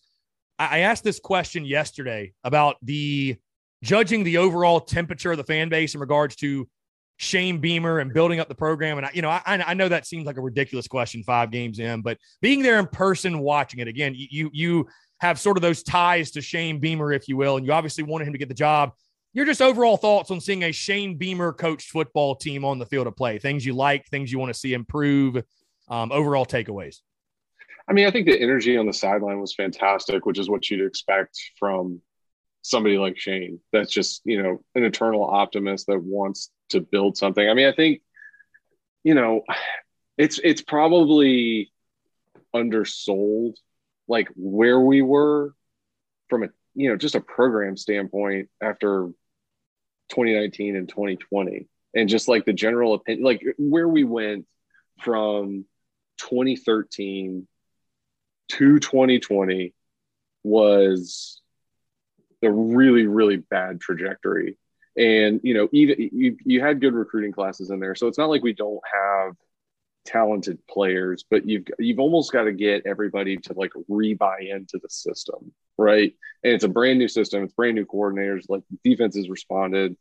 I 0.59 0.79
asked 0.79 1.03
this 1.03 1.19
question 1.19 1.65
yesterday 1.65 2.33
about 2.43 2.77
the 2.83 3.37
judging 3.83 4.23
the 4.23 4.37
overall 4.37 4.79
temperature 4.79 5.31
of 5.31 5.37
the 5.37 5.43
fan 5.43 5.69
base 5.69 5.93
in 5.93 6.01
regards 6.01 6.35
to 6.37 6.67
Shane 7.17 7.59
Beamer 7.59 7.99
and 7.99 8.13
building 8.13 8.39
up 8.39 8.47
the 8.47 8.55
program. 8.55 8.97
And 8.97 9.05
I, 9.05 9.11
you 9.13 9.21
know, 9.21 9.29
I, 9.29 9.41
I 9.45 9.73
know 9.73 9.87
that 9.87 10.07
seems 10.07 10.25
like 10.25 10.37
a 10.37 10.41
ridiculous 10.41 10.87
question 10.87 11.23
five 11.23 11.51
games 11.51 11.79
in, 11.79 12.01
but 12.01 12.17
being 12.41 12.63
there 12.63 12.79
in 12.79 12.87
person, 12.87 13.39
watching 13.39 13.79
it 13.79 13.87
again, 13.87 14.13
you 14.15 14.49
you 14.51 14.87
have 15.19 15.39
sort 15.39 15.55
of 15.55 15.61
those 15.61 15.83
ties 15.83 16.31
to 16.31 16.41
Shane 16.41 16.79
Beamer, 16.79 17.13
if 17.13 17.27
you 17.27 17.37
will, 17.37 17.57
and 17.57 17.65
you 17.65 17.71
obviously 17.73 18.03
wanted 18.03 18.25
him 18.25 18.33
to 18.33 18.39
get 18.39 18.47
the 18.47 18.55
job. 18.55 18.93
Your 19.33 19.45
just 19.45 19.61
overall 19.61 19.97
thoughts 19.97 20.31
on 20.31 20.41
seeing 20.41 20.63
a 20.63 20.71
Shane 20.71 21.15
Beamer 21.15 21.53
coached 21.53 21.91
football 21.91 22.35
team 22.35 22.65
on 22.65 22.79
the 22.79 22.87
field 22.87 23.05
of 23.05 23.15
play, 23.15 23.37
things 23.37 23.63
you 23.63 23.73
like, 23.73 24.07
things 24.07 24.31
you 24.31 24.39
want 24.39 24.51
to 24.51 24.59
see 24.59 24.73
improve, 24.73 25.41
um, 25.89 26.11
overall 26.11 26.45
takeaways. 26.45 26.97
I 27.87 27.93
mean, 27.93 28.07
I 28.07 28.11
think 28.11 28.25
the 28.25 28.39
energy 28.39 28.77
on 28.77 28.87
the 28.87 28.93
sideline 28.93 29.39
was 29.39 29.53
fantastic, 29.53 30.25
which 30.25 30.39
is 30.39 30.49
what 30.49 30.69
you'd 30.69 30.85
expect 30.85 31.39
from 31.57 32.01
somebody 32.61 32.97
like 32.97 33.17
Shane. 33.17 33.59
That's 33.71 33.91
just, 33.91 34.21
you 34.25 34.41
know, 34.41 34.63
an 34.75 34.83
eternal 34.83 35.23
optimist 35.23 35.87
that 35.87 36.01
wants 36.01 36.51
to 36.69 36.81
build 36.81 37.17
something. 37.17 37.47
I 37.47 37.53
mean, 37.53 37.67
I 37.67 37.73
think, 37.73 38.01
you 39.03 39.13
know, 39.13 39.43
it's 40.17 40.39
it's 40.43 40.61
probably 40.61 41.71
undersold 42.53 43.57
like 44.07 44.29
where 44.35 44.79
we 44.79 45.01
were 45.01 45.53
from 46.29 46.43
a 46.43 46.49
you 46.75 46.89
know 46.89 46.97
just 46.97 47.15
a 47.15 47.21
program 47.21 47.77
standpoint 47.77 48.49
after 48.61 49.09
2019 50.09 50.75
and 50.75 50.89
2020 50.89 51.67
and 51.95 52.09
just 52.09 52.27
like 52.27 52.45
the 52.45 52.53
general 52.53 52.93
opinion 52.93 53.23
like 53.23 53.41
where 53.57 53.87
we 53.87 54.03
went 54.03 54.45
from 54.99 55.65
2013 56.17 57.47
to 58.49 58.79
2020 58.79 59.73
was 60.43 61.40
a 62.43 62.51
really 62.51 63.07
really 63.07 63.37
bad 63.37 63.79
trajectory 63.79 64.57
and 64.97 65.39
you 65.43 65.53
know 65.53 65.69
even 65.71 65.95
you, 65.99 66.37
you 66.43 66.61
had 66.61 66.81
good 66.81 66.93
recruiting 66.93 67.31
classes 67.31 67.69
in 67.69 67.79
there 67.79 67.95
so 67.95 68.07
it's 68.07 68.17
not 68.17 68.29
like 68.29 68.43
we 68.43 68.53
don't 68.53 68.81
have 68.91 69.35
talented 70.05 70.59
players, 70.67 71.25
but 71.29 71.47
you've 71.47 71.65
you've 71.79 71.99
almost 71.99 72.31
got 72.31 72.43
to 72.43 72.53
get 72.53 72.85
everybody 72.85 73.37
to 73.37 73.53
like 73.53 73.71
rebuy 73.89 74.53
into 74.53 74.79
the 74.81 74.89
system, 74.89 75.51
right? 75.77 76.13
And 76.43 76.53
it's 76.53 76.63
a 76.63 76.69
brand 76.69 76.99
new 76.99 77.07
system, 77.07 77.43
it's 77.43 77.53
brand 77.53 77.75
new 77.75 77.85
coordinators. 77.85 78.45
Like 78.49 78.63
defense 78.83 79.15
has 79.15 79.29
responded 79.29 79.95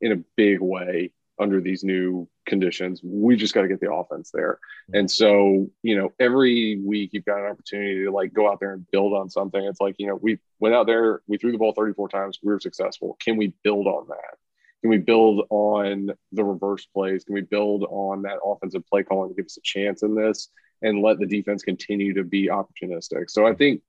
in 0.00 0.12
a 0.12 0.22
big 0.36 0.60
way 0.60 1.12
under 1.40 1.60
these 1.60 1.82
new 1.82 2.28
conditions. 2.46 3.00
We 3.02 3.36
just 3.36 3.54
got 3.54 3.62
to 3.62 3.68
get 3.68 3.80
the 3.80 3.92
offense 3.92 4.30
there. 4.32 4.58
And 4.92 5.10
so, 5.10 5.70
you 5.82 5.96
know, 5.96 6.12
every 6.20 6.80
week 6.84 7.10
you've 7.12 7.24
got 7.24 7.40
an 7.40 7.50
opportunity 7.50 8.04
to 8.04 8.10
like 8.10 8.32
go 8.32 8.50
out 8.50 8.60
there 8.60 8.74
and 8.74 8.90
build 8.90 9.14
on 9.14 9.30
something. 9.30 9.62
It's 9.62 9.80
like, 9.80 9.96
you 9.98 10.06
know, 10.06 10.16
we 10.16 10.38
went 10.60 10.74
out 10.74 10.86
there, 10.86 11.22
we 11.26 11.38
threw 11.38 11.52
the 11.52 11.58
ball 11.58 11.72
34 11.72 12.08
times, 12.08 12.38
we 12.42 12.52
were 12.52 12.60
successful. 12.60 13.16
Can 13.20 13.36
we 13.36 13.54
build 13.62 13.86
on 13.86 14.06
that? 14.08 14.38
Can 14.82 14.90
we 14.90 14.98
build 14.98 15.46
on 15.50 16.10
the 16.32 16.44
reverse 16.44 16.86
plays? 16.86 17.24
Can 17.24 17.34
we 17.34 17.42
build 17.42 17.84
on 17.88 18.22
that 18.22 18.38
offensive 18.44 18.86
play 18.86 19.02
calling 19.04 19.30
to 19.30 19.34
give 19.34 19.46
us 19.46 19.56
a 19.56 19.62
chance 19.62 20.02
in 20.02 20.14
this 20.14 20.48
and 20.82 21.02
let 21.02 21.18
the 21.18 21.26
defense 21.26 21.62
continue 21.62 22.14
to 22.14 22.24
be 22.24 22.48
opportunistic? 22.48 23.30
So 23.30 23.46
I 23.46 23.54
think 23.54 23.82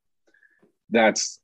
that's 0.89 1.39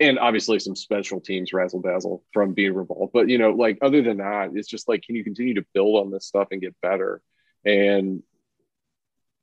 and 0.00 0.18
obviously 0.18 0.58
some 0.58 0.74
special 0.74 1.20
teams 1.20 1.52
razzle 1.52 1.82
dazzle 1.82 2.24
from 2.32 2.54
Beamer 2.54 2.84
ball. 2.84 3.10
But 3.12 3.28
you 3.28 3.38
know, 3.38 3.50
like 3.50 3.78
other 3.82 4.02
than 4.02 4.16
that, 4.16 4.50
it's 4.54 4.68
just 4.68 4.88
like 4.88 5.02
can 5.02 5.14
you 5.14 5.22
continue 5.22 5.54
to 5.54 5.66
build 5.74 6.04
on 6.04 6.10
this 6.10 6.26
stuff 6.26 6.48
and 6.50 6.60
get 6.60 6.74
better? 6.80 7.20
And 7.64 8.22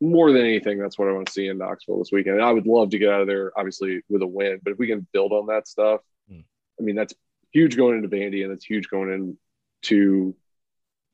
more 0.02 0.32
than 0.32 0.41
anything, 0.41 0.80
that's 0.80 0.98
what 0.98 1.08
I 1.08 1.12
want 1.12 1.28
to 1.28 1.34
see 1.34 1.48
in 1.48 1.58
Knoxville 1.58 2.00
this 2.00 2.12
weekend. 2.12 2.38
And 2.38 2.46
I 2.46 2.52
would 2.52 2.67
love 2.67 2.89
to 2.89 3.00
get 3.00 3.10
out 3.10 3.22
of 3.22 3.28
there, 3.28 3.52
obviously, 3.58 4.02
with 4.10 4.22
a 4.22 4.28
win. 4.28 4.60
But 4.63 4.74
if 4.74 4.80
we 4.80 4.88
can 4.88 5.08
build 5.12 5.32
on 5.32 5.48
that 5.48 5.67
stuff, 5.67 6.02
mm. 6.32 6.43
I 6.80 6.84
mean, 6.84 6.96
that's 6.96 7.13
huge 7.52 7.78
going 7.78 7.98
into 7.98 8.10
Vandy, 8.10 8.43
and 8.43 8.52
it's 8.52 8.65
huge 8.65 8.89
going 8.89 9.38
into 9.82 10.36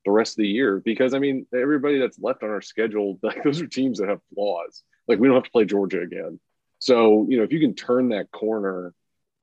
the 0.06 0.12
rest 0.12 0.34
of 0.34 0.44
the 0.44 0.48
year. 0.48 0.82
Because 0.84 1.14
I 1.14 1.20
mean, 1.20 1.46
everybody 1.54 2.00
that's 2.00 2.20
left 2.20 2.44
on 2.44 2.50
our 2.50 2.62
schedule, 2.62 3.20
like 3.24 3.44
those 3.44 3.62
are 3.62 3.68
teams 3.68 4.00
that 4.00 4.10
have 4.10 4.22
flaws. 4.34 4.84
Like 5.08 5.20
we 5.20 5.28
don't 5.28 5.36
have 5.36 5.46
to 5.46 5.52
play 5.52 5.66
Georgia 5.66 6.02
again. 6.02 6.40
So 6.80 7.26
you 7.30 7.38
know, 7.38 7.44
if 7.44 7.52
you 7.52 7.60
can 7.60 7.76
turn 7.76 8.10
that 8.10 8.32
corner, 8.32 8.94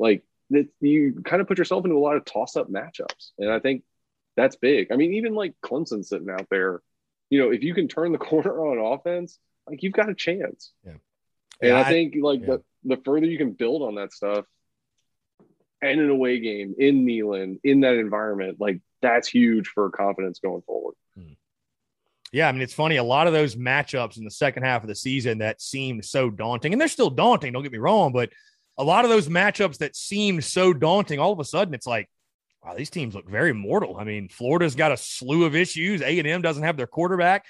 like 0.01 0.25
that, 0.51 0.69
you 0.81 1.23
kind 1.25 1.41
of 1.41 1.47
put 1.47 1.59
yourself 1.59 1.85
into 1.85 1.97
a 1.97 2.01
lot 2.01 2.17
of 2.17 2.25
toss-up 2.25 2.69
matchups, 2.69 3.31
and 3.39 3.51
I 3.51 3.61
think 3.61 3.85
that's 4.37 4.57
big. 4.57 4.91
I 4.91 4.97
mean, 4.97 5.15
even 5.15 5.35
like 5.35 5.55
Clemson 5.63 6.05
sitting 6.05 6.31
out 6.31 6.49
there 6.51 6.83
you 7.31 7.39
know, 7.39 7.51
if 7.51 7.63
you 7.63 7.73
can 7.73 7.89
turn 7.89 8.13
the 8.13 8.19
corner 8.19 8.67
on 8.67 8.99
offense, 8.99 9.39
like 9.67 9.83
you've 9.83 9.95
got 9.95 10.11
a 10.11 10.15
chance. 10.15 10.73
Yeah. 10.85 10.93
And 11.63 11.71
yeah, 11.71 11.81
I 11.81 11.85
think 11.85 12.15
like 12.21 12.41
yeah. 12.41 12.47
the, 12.47 12.97
the 12.97 13.03
further 13.03 13.27
you 13.27 13.39
can 13.39 13.53
build 13.53 13.83
on 13.83 13.95
that 13.95 14.13
stuff 14.13 14.45
and 15.81 16.01
an 16.01 16.11
away 16.11 16.41
game 16.41 16.75
in 16.79 17.07
Neyland, 17.07 17.61
in 17.65 17.81
that 17.81 17.95
environment, 17.95 18.59
like 18.61 18.81
that's 19.01 19.29
huge 19.29 19.69
for 19.69 19.91
confidence 19.91 20.41
going 20.41 20.63
forward. 20.63 20.95
Hmm. 21.15 21.33
Yeah, 22.33 22.49
I 22.49 22.53
mean, 22.53 22.63
it's 22.63 22.75
funny. 22.75 22.97
A 22.97 23.05
lot 23.05 23.27
of 23.27 23.33
those 23.33 23.57
matchups 23.57 24.17
in 24.17 24.25
the 24.25 24.31
second 24.31 24.63
half 24.63 24.83
of 24.83 24.89
the 24.89 24.95
season 24.95 25.39
that 25.39 25.61
seemed 25.61 26.05
so 26.05 26.31
daunting, 26.31 26.73
and 26.73 26.81
they're 26.81 26.89
still 26.89 27.11
daunting, 27.11 27.53
don't 27.53 27.63
get 27.63 27.73
me 27.73 27.79
wrong, 27.79 28.13
but 28.13 28.31
a 28.81 28.85
lot 28.85 29.05
of 29.05 29.11
those 29.11 29.29
matchups 29.29 29.77
that 29.79 29.95
seemed 29.95 30.43
so 30.43 30.73
daunting, 30.73 31.19
all 31.19 31.33
of 31.33 31.39
a 31.39 31.45
sudden 31.45 31.75
it's 31.75 31.87
like, 31.87 32.09
wow, 32.65 32.75
these 32.75 32.89
teams 32.89 33.15
look 33.15 33.29
very 33.29 33.53
mortal. 33.53 33.97
I 33.99 34.05
mean, 34.05 34.29
Florida's 34.29 34.75
got 34.75 34.91
a 34.91 34.97
slew 34.97 35.45
of 35.45 35.55
issues. 35.55 36.01
A 36.01 36.19
and 36.19 36.27
M 36.27 36.41
doesn't 36.41 36.63
have 36.63 36.79
their 36.79 36.87
quarterback. 36.87 37.45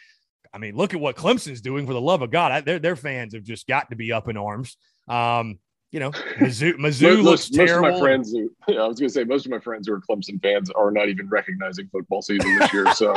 I 0.52 0.58
mean, 0.58 0.74
look 0.74 0.92
at 0.92 1.00
what 1.00 1.14
Clemson's 1.14 1.60
doing. 1.60 1.86
For 1.86 1.92
the 1.92 2.00
love 2.00 2.22
of 2.22 2.32
God, 2.32 2.64
their 2.64 2.80
their 2.80 2.96
fans 2.96 3.34
have 3.34 3.44
just 3.44 3.68
got 3.68 3.90
to 3.90 3.96
be 3.96 4.12
up 4.12 4.28
in 4.28 4.36
arms. 4.36 4.76
Um, 5.06 5.60
you 5.92 6.00
know, 6.00 6.10
Mizzou, 6.10 6.74
Mizzou 6.78 7.22
looks 7.22 7.48
most, 7.48 7.54
terrible. 7.54 7.90
Most 7.90 7.96
of 7.96 8.00
my 8.00 8.06
friends, 8.06 8.32
who, 8.32 8.50
yeah, 8.68 8.80
I 8.80 8.88
was 8.88 8.98
going 8.98 9.08
to 9.08 9.14
say, 9.14 9.22
most 9.22 9.46
of 9.46 9.52
my 9.52 9.60
friends 9.60 9.86
who 9.86 9.94
are 9.94 10.00
Clemson 10.00 10.42
fans 10.42 10.68
are 10.70 10.90
not 10.90 11.08
even 11.08 11.28
recognizing 11.28 11.88
football 11.92 12.22
season 12.22 12.58
this 12.58 12.72
year. 12.72 12.92
So. 12.94 13.14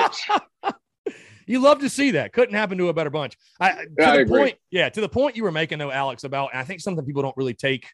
you 1.47 1.59
love 1.59 1.79
to 1.79 1.89
see 1.89 2.11
that. 2.11 2.33
Couldn't 2.33 2.53
happen 2.53 2.77
to 2.77 2.89
a 2.89 2.93
better 2.93 3.09
bunch. 3.09 3.37
I, 3.59 3.71
to 3.71 3.87
yeah, 3.97 4.11
the 4.13 4.21
I 4.21 4.25
point, 4.25 4.57
yeah, 4.69 4.89
to 4.89 5.01
the 5.01 5.09
point 5.09 5.35
you 5.35 5.43
were 5.43 5.51
making 5.51 5.79
though, 5.79 5.91
Alex, 5.91 6.23
about 6.23 6.51
I 6.53 6.63
think 6.63 6.81
something 6.81 7.03
people 7.03 7.23
don't 7.23 7.37
really 7.37 7.55
take 7.55 7.87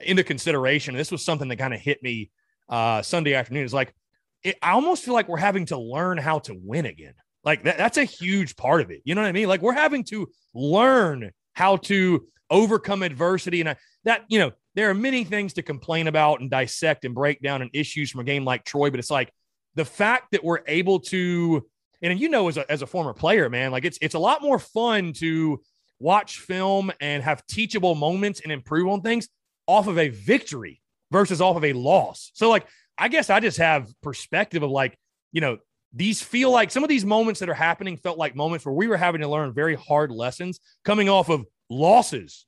into 0.00 0.24
consideration. 0.24 0.94
This 0.94 1.10
was 1.10 1.24
something 1.24 1.48
that 1.48 1.56
kind 1.56 1.74
of 1.74 1.80
hit 1.80 2.02
me 2.02 2.30
uh, 2.68 3.02
Sunday 3.02 3.34
afternoon 3.34 3.64
is 3.64 3.74
like, 3.74 3.94
it, 4.42 4.56
I 4.62 4.72
almost 4.72 5.04
feel 5.04 5.14
like 5.14 5.28
we're 5.28 5.38
having 5.38 5.66
to 5.66 5.78
learn 5.78 6.18
how 6.18 6.38
to 6.40 6.54
win 6.54 6.86
again. 6.86 7.14
Like 7.44 7.64
that, 7.64 7.78
that's 7.78 7.98
a 7.98 8.04
huge 8.04 8.56
part 8.56 8.80
of 8.80 8.90
it. 8.90 9.02
You 9.04 9.14
know 9.14 9.22
what 9.22 9.28
I 9.28 9.32
mean? 9.32 9.48
Like 9.48 9.62
we're 9.62 9.72
having 9.72 10.04
to 10.04 10.28
learn 10.54 11.30
how 11.54 11.76
to 11.76 12.26
overcome 12.50 13.02
adversity. 13.02 13.60
And 13.60 13.70
I, 13.70 13.76
that, 14.04 14.24
you 14.28 14.38
know, 14.38 14.52
there 14.74 14.90
are 14.90 14.94
many 14.94 15.24
things 15.24 15.54
to 15.54 15.62
complain 15.62 16.06
about 16.06 16.40
and 16.40 16.50
dissect 16.50 17.04
and 17.04 17.14
break 17.14 17.42
down 17.42 17.62
and 17.62 17.70
issues 17.72 18.10
from 18.10 18.20
a 18.20 18.24
game 18.24 18.44
like 18.44 18.64
Troy, 18.64 18.90
but 18.90 19.00
it's 19.00 19.10
like 19.10 19.32
the 19.74 19.84
fact 19.84 20.32
that 20.32 20.44
we're 20.44 20.60
able 20.66 21.00
to, 21.00 21.66
and 22.00 22.18
you 22.20 22.28
know, 22.28 22.48
as 22.48 22.56
a, 22.56 22.70
as 22.70 22.82
a 22.82 22.86
former 22.86 23.12
player, 23.12 23.50
man, 23.50 23.72
like 23.72 23.84
it's, 23.84 23.98
it's 24.00 24.14
a 24.14 24.18
lot 24.18 24.40
more 24.40 24.58
fun 24.58 25.12
to 25.14 25.60
watch 25.98 26.38
film 26.38 26.92
and 27.00 27.22
have 27.22 27.44
teachable 27.46 27.94
moments 27.96 28.40
and 28.40 28.52
improve 28.52 28.88
on 28.88 29.00
things 29.00 29.28
off 29.68 29.86
of 29.86 29.98
a 29.98 30.08
victory 30.08 30.80
versus 31.12 31.40
off 31.40 31.56
of 31.56 31.64
a 31.64 31.72
loss. 31.74 32.32
So, 32.34 32.50
like, 32.50 32.66
I 32.98 33.06
guess 33.06 33.30
I 33.30 33.38
just 33.38 33.58
have 33.58 33.88
perspective 34.02 34.64
of 34.64 34.70
like, 34.70 34.98
you 35.30 35.40
know, 35.40 35.58
these 35.92 36.20
feel 36.20 36.50
like 36.50 36.70
some 36.70 36.82
of 36.82 36.88
these 36.88 37.04
moments 37.04 37.40
that 37.40 37.48
are 37.48 37.54
happening 37.54 37.96
felt 37.96 38.18
like 38.18 38.34
moments 38.34 38.66
where 38.66 38.74
we 38.74 38.88
were 38.88 38.96
having 38.96 39.20
to 39.20 39.28
learn 39.28 39.54
very 39.54 39.76
hard 39.76 40.10
lessons 40.10 40.58
coming 40.84 41.08
off 41.08 41.28
of 41.28 41.46
losses. 41.70 42.46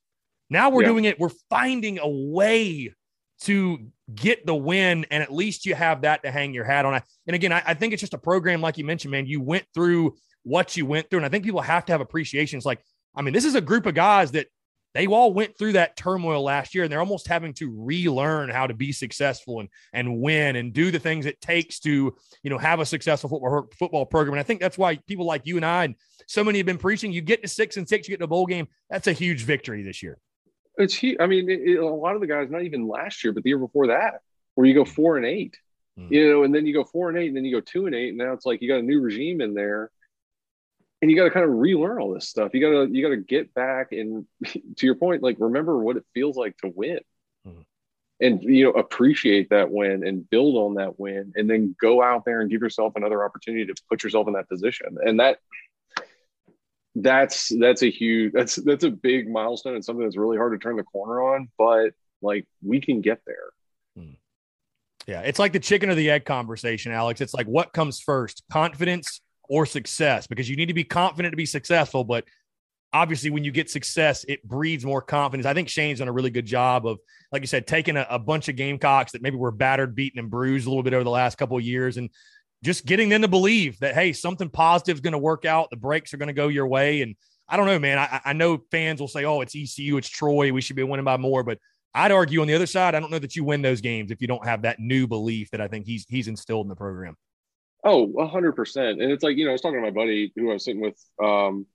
Now 0.51 0.71
we're 0.71 0.83
yeah. 0.83 0.89
doing 0.89 1.05
it, 1.05 1.21
we're 1.21 1.31
finding 1.49 2.01
a 2.01 2.09
way 2.09 2.93
to 3.43 3.79
get 4.15 4.45
the 4.45 4.55
win, 4.55 5.07
and 5.11 5.23
at 5.23 5.33
least 5.33 5.65
you 5.65 5.75
have 5.75 6.03
that 6.03 6.23
to 6.25 6.31
hang 6.31 6.53
your 6.53 6.65
hat 6.65 6.85
on. 6.85 7.01
And 7.27 7.37
again, 7.37 7.53
I, 7.53 7.63
I 7.65 7.75
think 7.75 7.93
it's 7.93 8.01
just 8.01 8.15
a 8.15 8.19
program, 8.19 8.61
like 8.61 8.77
you 8.77 8.85
mentioned, 8.85 9.13
man. 9.13 9.27
You 9.27 9.41
went 9.41 9.65
through 9.73 10.17
what 10.43 10.77
you 10.77 10.85
went 10.85 11.09
through, 11.09 11.21
and 11.21 11.27
I 11.27 11.29
think 11.29 11.45
people 11.45 11.61
have 11.63 11.85
to 11.87 11.93
have 11.93 12.01
appreciations. 12.01 12.67
Like, 12.67 12.81
I 13.15 13.23
mean, 13.23 13.33
this 13.33 13.45
is 13.45 13.55
a 13.55 13.61
group 13.61 13.87
of 13.87 13.95
guys 13.95 14.33
that 14.33 14.49
they 14.95 15.07
all 15.07 15.33
went 15.33 15.57
through 15.57 15.73
that 15.73 15.97
turmoil 15.97 16.43
last 16.43 16.75
year 16.75 16.85
and 16.85 16.93
they're 16.93 17.01
almost 17.01 17.29
having 17.29 17.53
to 17.55 17.73
relearn 17.77 18.49
how 18.49 18.67
to 18.67 18.75
be 18.75 18.93
successful 18.93 19.61
and 19.61 19.69
and 19.93 20.21
win 20.21 20.57
and 20.57 20.73
do 20.73 20.91
the 20.91 20.99
things 20.99 21.27
it 21.27 21.41
takes 21.41 21.79
to 21.81 22.15
you 22.43 22.51
know 22.51 22.59
have 22.59 22.81
a 22.81 22.87
successful 22.87 23.31
football 23.31 23.69
football 23.79 24.07
program. 24.07 24.35
And 24.35 24.41
i 24.41 24.43
think 24.43 24.61
that's 24.61 24.79
why 24.79 24.97
people 25.07 25.27
like 25.27 25.47
you 25.47 25.57
and 25.57 25.65
i 25.65 25.85
and 25.85 25.95
so 26.27 26.45
many 26.45 26.59
have 26.59 26.67
been 26.67 26.79
preaching 26.79 27.13
you 27.13 27.21
get 27.21 27.43
to 27.43 27.49
six 27.49 27.77
and 27.77 27.89
six 27.89 28.09
you 28.09 28.13
get 28.13 28.19
to 28.19 28.25
a 28.25 28.29
bowl 28.29 28.47
game 28.47 28.69
that's 28.89 29.07
a 29.07 29.13
huge 29.13 29.45
victory 29.45 29.83
this 29.83 30.03
year. 30.03 30.19
It's 30.77 30.95
huge 30.95 31.19
i 31.21 31.27
mean 31.27 31.49
it, 31.49 31.61
it, 31.61 31.77
a 31.77 31.87
lot 31.87 32.15
of 32.15 32.21
the 32.21 32.27
guys 32.27 32.51
not 32.51 32.63
even 32.63 32.89
last 32.89 33.23
year 33.25 33.33
but 33.33 33.43
the 33.43 33.51
year 33.51 33.59
before 33.59 33.89
that 33.89 34.21
where 34.55 34.67
you 34.67 34.75
go 34.75 34.85
four 34.85 35.17
and 35.17 35.27
eight 35.27 35.57
mm. 35.99 36.11
you 36.11 36.31
know 36.31 36.43
and 36.43 36.55
then 36.55 36.67
you 36.67 36.75
go 36.75 36.85
four 36.85 37.09
and 37.09 37.19
eight 37.19 37.29
and 37.29 37.37
then 37.37 37.45
you 37.45 37.55
go 37.55 37.61
two 37.61 37.87
and 37.87 37.95
eight 37.95 38.11
and 38.11 38.19
now 38.19 38.33
it's 38.33 38.47
like 38.47 38.61
you 38.63 38.69
got 38.69 38.81
a 38.81 38.83
new 38.83 39.01
regime 39.01 39.41
in 39.41 39.55
there 39.55 39.91
and 41.03 41.11
you 41.11 41.17
got 41.17 41.25
to 41.25 41.31
kind 41.31 41.45
of 41.45 41.53
relearn 41.53 41.99
all 41.99 42.13
this 42.13 42.29
stuff. 42.29 42.53
You 42.53 42.61
got 42.61 42.87
to 42.87 42.95
you 42.95 43.03
got 43.03 43.11
to 43.11 43.17
get 43.17 43.55
back 43.55 43.93
and 43.93 44.27
to 44.45 44.87
your 44.87 44.95
point, 44.95 45.23
like 45.23 45.37
remember 45.39 45.79
what 45.79 45.97
it 45.97 46.05
feels 46.15 46.37
like 46.37 46.57
to 46.59 46.73
win, 46.75 47.01
mm-hmm. 47.47 47.61
and 48.21 48.43
you 48.43 48.65
know 48.65 48.71
appreciate 48.73 49.51
that 49.51 49.71
win 49.71 50.07
and 50.07 50.29
build 50.29 50.57
on 50.57 50.75
that 50.75 50.99
win, 50.99 51.33
and 51.37 51.49
then 51.49 51.75
go 51.81 52.03
out 52.03 52.25
there 52.25 52.41
and 52.41 52.51
give 52.51 52.61
yourself 52.61 52.95
another 52.97 53.25
opportunity 53.25 53.67
to 53.67 53.75
put 53.89 54.03
yourself 54.03 54.27
in 54.29 54.35
that 54.35 54.49
position. 54.49 54.97
And 55.03 55.21
that 55.21 55.39
that's 56.97 57.51
that's 57.59 57.83
a 57.83 57.91
huge 57.91 58.33
that's 58.33 58.57
that's 58.57 58.85
a 58.85 58.91
big 58.91 59.29
milestone 59.29 59.75
and 59.75 59.85
something 59.85 60.05
that's 60.05 60.17
really 60.17 60.37
hard 60.37 60.53
to 60.53 60.59
turn 60.59 60.77
the 60.77 60.83
corner 60.83 61.23
on. 61.35 61.49
But 61.57 61.93
like 62.21 62.47
we 62.63 62.81
can 62.81 63.01
get 63.01 63.21
there. 63.27 63.37
Hmm. 63.97 64.15
Yeah, 65.07 65.21
it's 65.21 65.39
like 65.39 65.55
the 65.55 65.61
chicken 65.61 65.89
or 65.89 65.95
the 65.95 66.11
egg 66.11 66.27
conversation, 66.27 66.93
Alex. 66.93 67.23
It's 67.23 67.33
like 67.33 67.47
what 67.47 67.73
comes 67.73 68.01
first, 68.01 68.43
confidence 68.53 69.23
or 69.51 69.67
success 69.67 70.29
because 70.29 70.49
you 70.49 70.57
need 70.57 70.67
to 70.67 70.75
be 70.75 70.85
confident 70.85 71.33
to 71.33 71.37
be 71.37 71.45
successful. 71.45 72.05
But 72.05 72.25
obviously, 72.93 73.31
when 73.31 73.43
you 73.43 73.51
get 73.51 73.69
success, 73.69 74.25
it 74.29 74.47
breeds 74.47 74.85
more 74.85 75.03
confidence. 75.03 75.45
I 75.45 75.53
think 75.53 75.69
Shane's 75.69 75.99
done 75.99 76.09
a 76.09 76.13
really 76.13 76.31
good 76.31 76.47
job 76.47 76.87
of, 76.87 76.99
like 77.33 77.43
you 77.43 77.49
said, 77.49 77.67
taking 77.67 77.97
a, 77.97 78.07
a 78.09 78.19
bunch 78.19 78.49
of 78.49 78.55
Gamecocks 78.55 79.13
that 79.13 79.23
maybe 79.23 79.37
were 79.37 79.51
battered, 79.51 79.95
beaten, 79.95 80.21
and 80.21 80.31
bruised 80.31 80.67
a 80.67 80.71
little 80.71 80.85
bit 80.85 80.95
over 80.95 81.05
the 81.05 81.11
last 81.11 81.37
couple 81.37 81.57
of 81.57 81.65
years 81.65 81.97
and 81.97 82.11
just 82.63 82.87
getting 82.87 83.09
them 83.09 83.23
to 83.23 83.29
believe 83.29 83.79
that, 83.81 83.95
hey, 83.95 84.13
something 84.13 84.49
positive 84.49 84.97
is 84.99 85.01
going 85.01 85.13
to 85.13 85.19
work 85.19 85.45
out. 85.45 85.69
The 85.71 85.77
breaks 85.77 86.15
are 86.15 86.19
going 86.19 86.29
to 86.29 86.33
go 86.33 86.47
your 86.47 86.69
way. 86.69 87.03
And 87.03 87.17
I 87.49 87.57
don't 87.57 87.67
know, 87.67 87.79
man. 87.81 87.99
I, 87.99 88.21
I 88.27 88.33
know 88.33 88.63
fans 88.71 89.01
will 89.01 89.09
say, 89.09 89.25
oh, 89.25 89.41
it's 89.41 89.57
ECU, 89.57 89.97
it's 89.97 90.09
Troy. 90.09 90.53
We 90.53 90.61
should 90.61 90.77
be 90.77 90.85
winning 90.85 91.05
by 91.05 91.17
more. 91.17 91.43
But 91.43 91.59
I'd 91.93 92.13
argue 92.13 92.41
on 92.41 92.47
the 92.47 92.55
other 92.55 92.67
side, 92.67 92.95
I 92.95 93.01
don't 93.01 93.11
know 93.11 93.19
that 93.19 93.35
you 93.35 93.43
win 93.43 93.63
those 93.63 93.81
games 93.81 94.13
if 94.13 94.21
you 94.21 94.29
don't 94.29 94.47
have 94.47 94.63
that 94.63 94.79
new 94.79 95.09
belief 95.09 95.51
that 95.51 95.61
I 95.61 95.67
think 95.67 95.87
he's 95.87 96.07
he's 96.09 96.29
instilled 96.29 96.67
in 96.67 96.69
the 96.69 96.77
program. 96.77 97.17
Oh, 97.83 98.13
a 98.19 98.27
hundred 98.27 98.53
percent. 98.53 99.01
And 99.01 99.11
it's 99.11 99.25
like, 99.25 99.37
you 99.37 99.45
know, 99.45 99.51
I 99.51 99.53
was 99.53 99.63
talking 99.63 99.79
to 99.79 99.83
my 99.83 99.91
buddy 99.91 100.33
who 100.37 100.51
I 100.51 100.55
was 100.55 100.65
sitting 100.65 100.83
with 100.83 101.03
um 101.23 101.67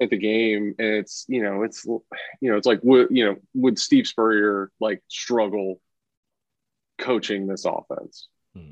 at 0.00 0.10
the 0.10 0.16
game, 0.16 0.74
and 0.78 0.88
it's, 0.88 1.26
you 1.28 1.42
know, 1.42 1.62
it's 1.62 1.84
you 1.84 2.50
know, 2.50 2.56
it's 2.56 2.66
like 2.66 2.80
would 2.82 3.08
you 3.10 3.24
know, 3.24 3.36
would 3.54 3.78
Steve 3.78 4.06
Spurrier 4.06 4.70
like 4.80 5.02
struggle 5.08 5.80
coaching 6.98 7.46
this 7.46 7.64
offense? 7.64 8.28
Hmm. 8.54 8.70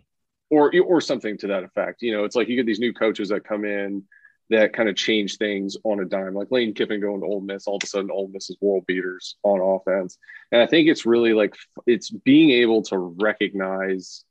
Or 0.51 0.73
or 0.81 1.01
something 1.01 1.39
to 1.39 1.49
that 1.49 1.65
effect. 1.65 2.03
You 2.03 2.13
know, 2.13 2.25
it's 2.25 2.37
like 2.37 2.49
you 2.49 2.57
get 2.57 2.67
these 2.67 2.81
new 2.81 2.93
coaches 2.93 3.29
that 3.29 3.45
come 3.45 3.65
in 3.65 4.05
that 4.51 4.73
kind 4.73 4.89
of 4.89 4.97
change 4.97 5.37
things 5.37 5.77
on 5.85 6.01
a 6.01 6.07
dime, 6.07 6.35
like 6.35 6.51
Lane 6.51 6.73
Kiffin 6.73 7.01
going 7.01 7.21
to 7.21 7.27
Ole 7.27 7.43
Miss. 7.43 7.67
All 7.67 7.77
of 7.77 7.83
a 7.83 7.87
sudden, 7.87 8.11
Ole 8.11 8.31
Miss 8.33 8.49
is 8.49 8.57
world 8.61 8.87
beaters 8.87 9.37
on 9.43 9.61
offense, 9.61 10.19
and 10.53 10.63
I 10.63 10.67
think 10.67 10.89
it's 10.89 11.05
really 11.05 11.35
like 11.35 11.55
it's 11.87 12.11
being 12.11 12.51
able 12.51 12.83
to 12.85 12.99
recognize 12.99 14.25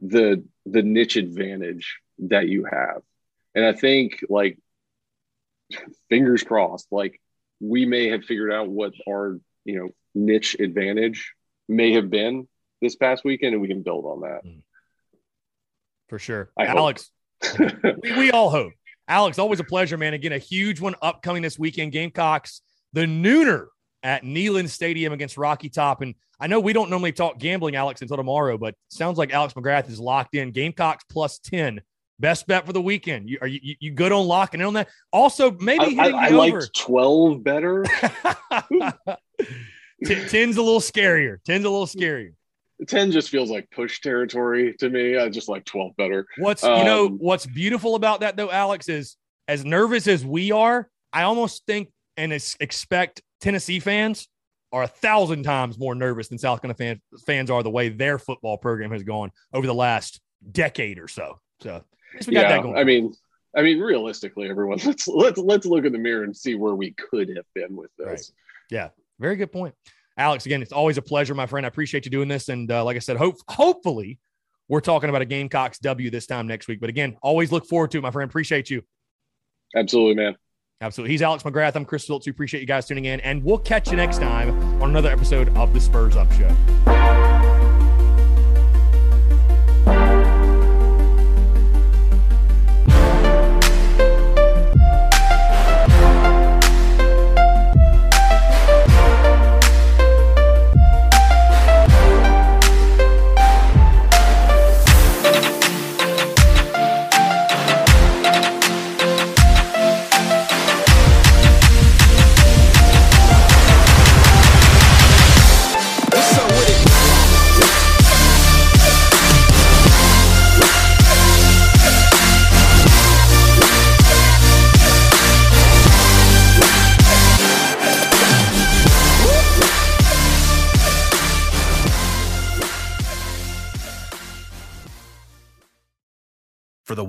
the 0.00 0.44
the 0.66 0.82
niche 0.82 1.16
advantage 1.16 1.98
that 2.18 2.48
you 2.48 2.64
have. 2.64 3.02
And 3.54 3.64
I 3.64 3.72
think 3.72 4.24
like 4.28 4.58
fingers 6.08 6.42
crossed, 6.42 6.88
like 6.90 7.20
we 7.60 7.86
may 7.86 8.08
have 8.10 8.24
figured 8.24 8.52
out 8.52 8.68
what 8.68 8.92
our, 9.08 9.40
you 9.64 9.78
know, 9.78 9.88
niche 10.14 10.56
advantage 10.58 11.32
may 11.68 11.92
have 11.92 12.10
been 12.10 12.48
this 12.80 12.96
past 12.96 13.24
weekend 13.24 13.54
and 13.54 13.62
we 13.62 13.68
can 13.68 13.82
build 13.82 14.04
on 14.04 14.20
that. 14.20 14.44
Mm. 14.44 14.62
For 16.08 16.18
sure. 16.18 16.50
I 16.56 16.66
Alex, 16.66 17.10
we, 17.58 18.16
we 18.16 18.30
all 18.30 18.50
hope. 18.50 18.72
Alex, 19.06 19.38
always 19.38 19.60
a 19.60 19.64
pleasure, 19.64 19.96
man. 19.96 20.14
Again, 20.14 20.32
a 20.32 20.38
huge 20.38 20.80
one 20.80 20.94
upcoming 21.02 21.42
this 21.42 21.58
weekend. 21.58 21.92
Gamecocks, 21.92 22.60
the 22.92 23.02
nooner 23.02 23.66
at 24.02 24.22
Neyland 24.22 24.68
Stadium 24.68 25.12
against 25.12 25.36
Rocky 25.36 25.68
Top. 25.68 26.02
And 26.02 26.14
I 26.40 26.46
know 26.46 26.60
we 26.60 26.72
don't 26.72 26.90
normally 26.90 27.12
talk 27.12 27.38
gambling, 27.38 27.76
Alex, 27.76 28.02
until 28.02 28.16
tomorrow, 28.16 28.58
but 28.58 28.74
sounds 28.90 29.18
like 29.18 29.32
Alex 29.32 29.54
McGrath 29.54 29.88
is 29.88 29.98
locked 30.00 30.34
in. 30.34 30.52
Gamecocks 30.52 31.04
plus 31.10 31.38
10. 31.38 31.80
Best 32.20 32.46
bet 32.46 32.66
for 32.66 32.72
the 32.72 32.80
weekend. 32.80 33.28
You, 33.28 33.38
are 33.40 33.46
you, 33.46 33.76
you 33.78 33.92
good 33.92 34.10
on 34.10 34.26
locking 34.26 34.60
in 34.60 34.66
on 34.66 34.74
that? 34.74 34.88
Also, 35.12 35.52
maybe 35.52 35.98
I, 35.98 36.08
I, 36.08 36.26
I 36.26 36.28
liked 36.30 36.74
12 36.76 37.44
better. 37.44 37.84
Ten's 40.04 40.56
a 40.56 40.62
little 40.62 40.80
scarier. 40.80 41.38
Ten's 41.44 41.64
a 41.64 41.70
little 41.70 41.86
scarier. 41.86 42.32
10 42.86 43.10
just 43.10 43.28
feels 43.28 43.50
like 43.50 43.68
push 43.70 44.00
territory 44.00 44.74
to 44.78 44.88
me. 44.88 45.16
I 45.18 45.28
just 45.28 45.48
like 45.48 45.64
12 45.64 45.96
better. 45.96 46.26
What's 46.38 46.62
um, 46.62 46.78
you 46.78 46.84
know 46.84 47.06
um, 47.06 47.18
what's 47.18 47.46
beautiful 47.46 47.96
about 47.96 48.20
that 48.20 48.36
though, 48.36 48.50
Alex, 48.50 48.88
is 48.88 49.16
as 49.48 49.64
nervous 49.64 50.06
as 50.06 50.24
we 50.24 50.52
are, 50.52 50.88
I 51.12 51.22
almost 51.22 51.64
think 51.66 51.90
and 52.16 52.32
expect 52.32 53.22
Tennessee 53.40 53.80
fans 53.80 54.28
are 54.72 54.82
a 54.82 54.88
thousand 54.88 55.44
times 55.44 55.78
more 55.78 55.94
nervous 55.94 56.28
than 56.28 56.38
South 56.38 56.60
Carolina 56.60 56.76
fan, 56.76 57.00
fans 57.26 57.50
are 57.50 57.62
the 57.62 57.70
way 57.70 57.88
their 57.88 58.18
football 58.18 58.58
program 58.58 58.90
has 58.90 59.02
gone 59.02 59.30
over 59.52 59.66
the 59.66 59.74
last 59.74 60.20
decade 60.50 60.98
or 60.98 61.08
so. 61.08 61.40
So 61.60 61.82
yeah, 62.28 62.60
I 62.76 62.84
mean, 62.84 63.14
I 63.56 63.62
mean, 63.62 63.80
realistically, 63.80 64.48
everyone, 64.48 64.78
let's 64.84 65.08
let's 65.08 65.38
let's 65.38 65.66
look 65.66 65.84
in 65.84 65.92
the 65.92 65.98
mirror 65.98 66.24
and 66.24 66.36
see 66.36 66.54
where 66.54 66.74
we 66.74 66.92
could 66.92 67.28
have 67.34 67.46
been 67.54 67.76
with 67.76 67.90
this. 67.96 68.06
Right. 68.06 68.30
Yeah, 68.70 68.88
very 69.18 69.36
good 69.36 69.52
point, 69.52 69.74
Alex. 70.16 70.46
Again, 70.46 70.62
it's 70.62 70.72
always 70.72 70.98
a 70.98 71.02
pleasure, 71.02 71.34
my 71.34 71.46
friend. 71.46 71.64
I 71.64 71.68
appreciate 71.68 72.04
you 72.04 72.10
doing 72.10 72.28
this, 72.28 72.48
and 72.48 72.70
uh, 72.70 72.84
like 72.84 72.96
I 72.96 73.00
said, 73.00 73.16
hope 73.16 73.36
hopefully 73.48 74.18
we're 74.68 74.80
talking 74.80 75.08
about 75.08 75.22
a 75.22 75.24
Gamecocks 75.24 75.78
W 75.78 76.10
this 76.10 76.26
time 76.26 76.46
next 76.46 76.68
week. 76.68 76.80
But 76.80 76.90
again, 76.90 77.16
always 77.22 77.50
look 77.50 77.66
forward 77.66 77.90
to 77.92 77.98
it, 77.98 78.02
my 78.02 78.10
friend. 78.10 78.30
Appreciate 78.30 78.68
you. 78.70 78.82
Absolutely, 79.74 80.14
man. 80.14 80.36
Absolutely. 80.80 81.12
He's 81.12 81.22
Alex 81.22 81.42
McGrath. 81.42 81.74
I'm 81.74 81.84
Chris 81.84 82.06
Phillips. 82.06 82.26
We 82.26 82.30
appreciate 82.30 82.60
you 82.60 82.66
guys 82.66 82.86
tuning 82.86 83.06
in, 83.06 83.18
and 83.20 83.42
we'll 83.42 83.58
catch 83.58 83.90
you 83.90 83.96
next 83.96 84.18
time 84.18 84.50
on 84.80 84.90
another 84.90 85.10
episode 85.10 85.48
of 85.56 85.74
the 85.74 85.80
Spurs 85.80 86.14
Up 86.14 86.30
Show. 86.32 86.54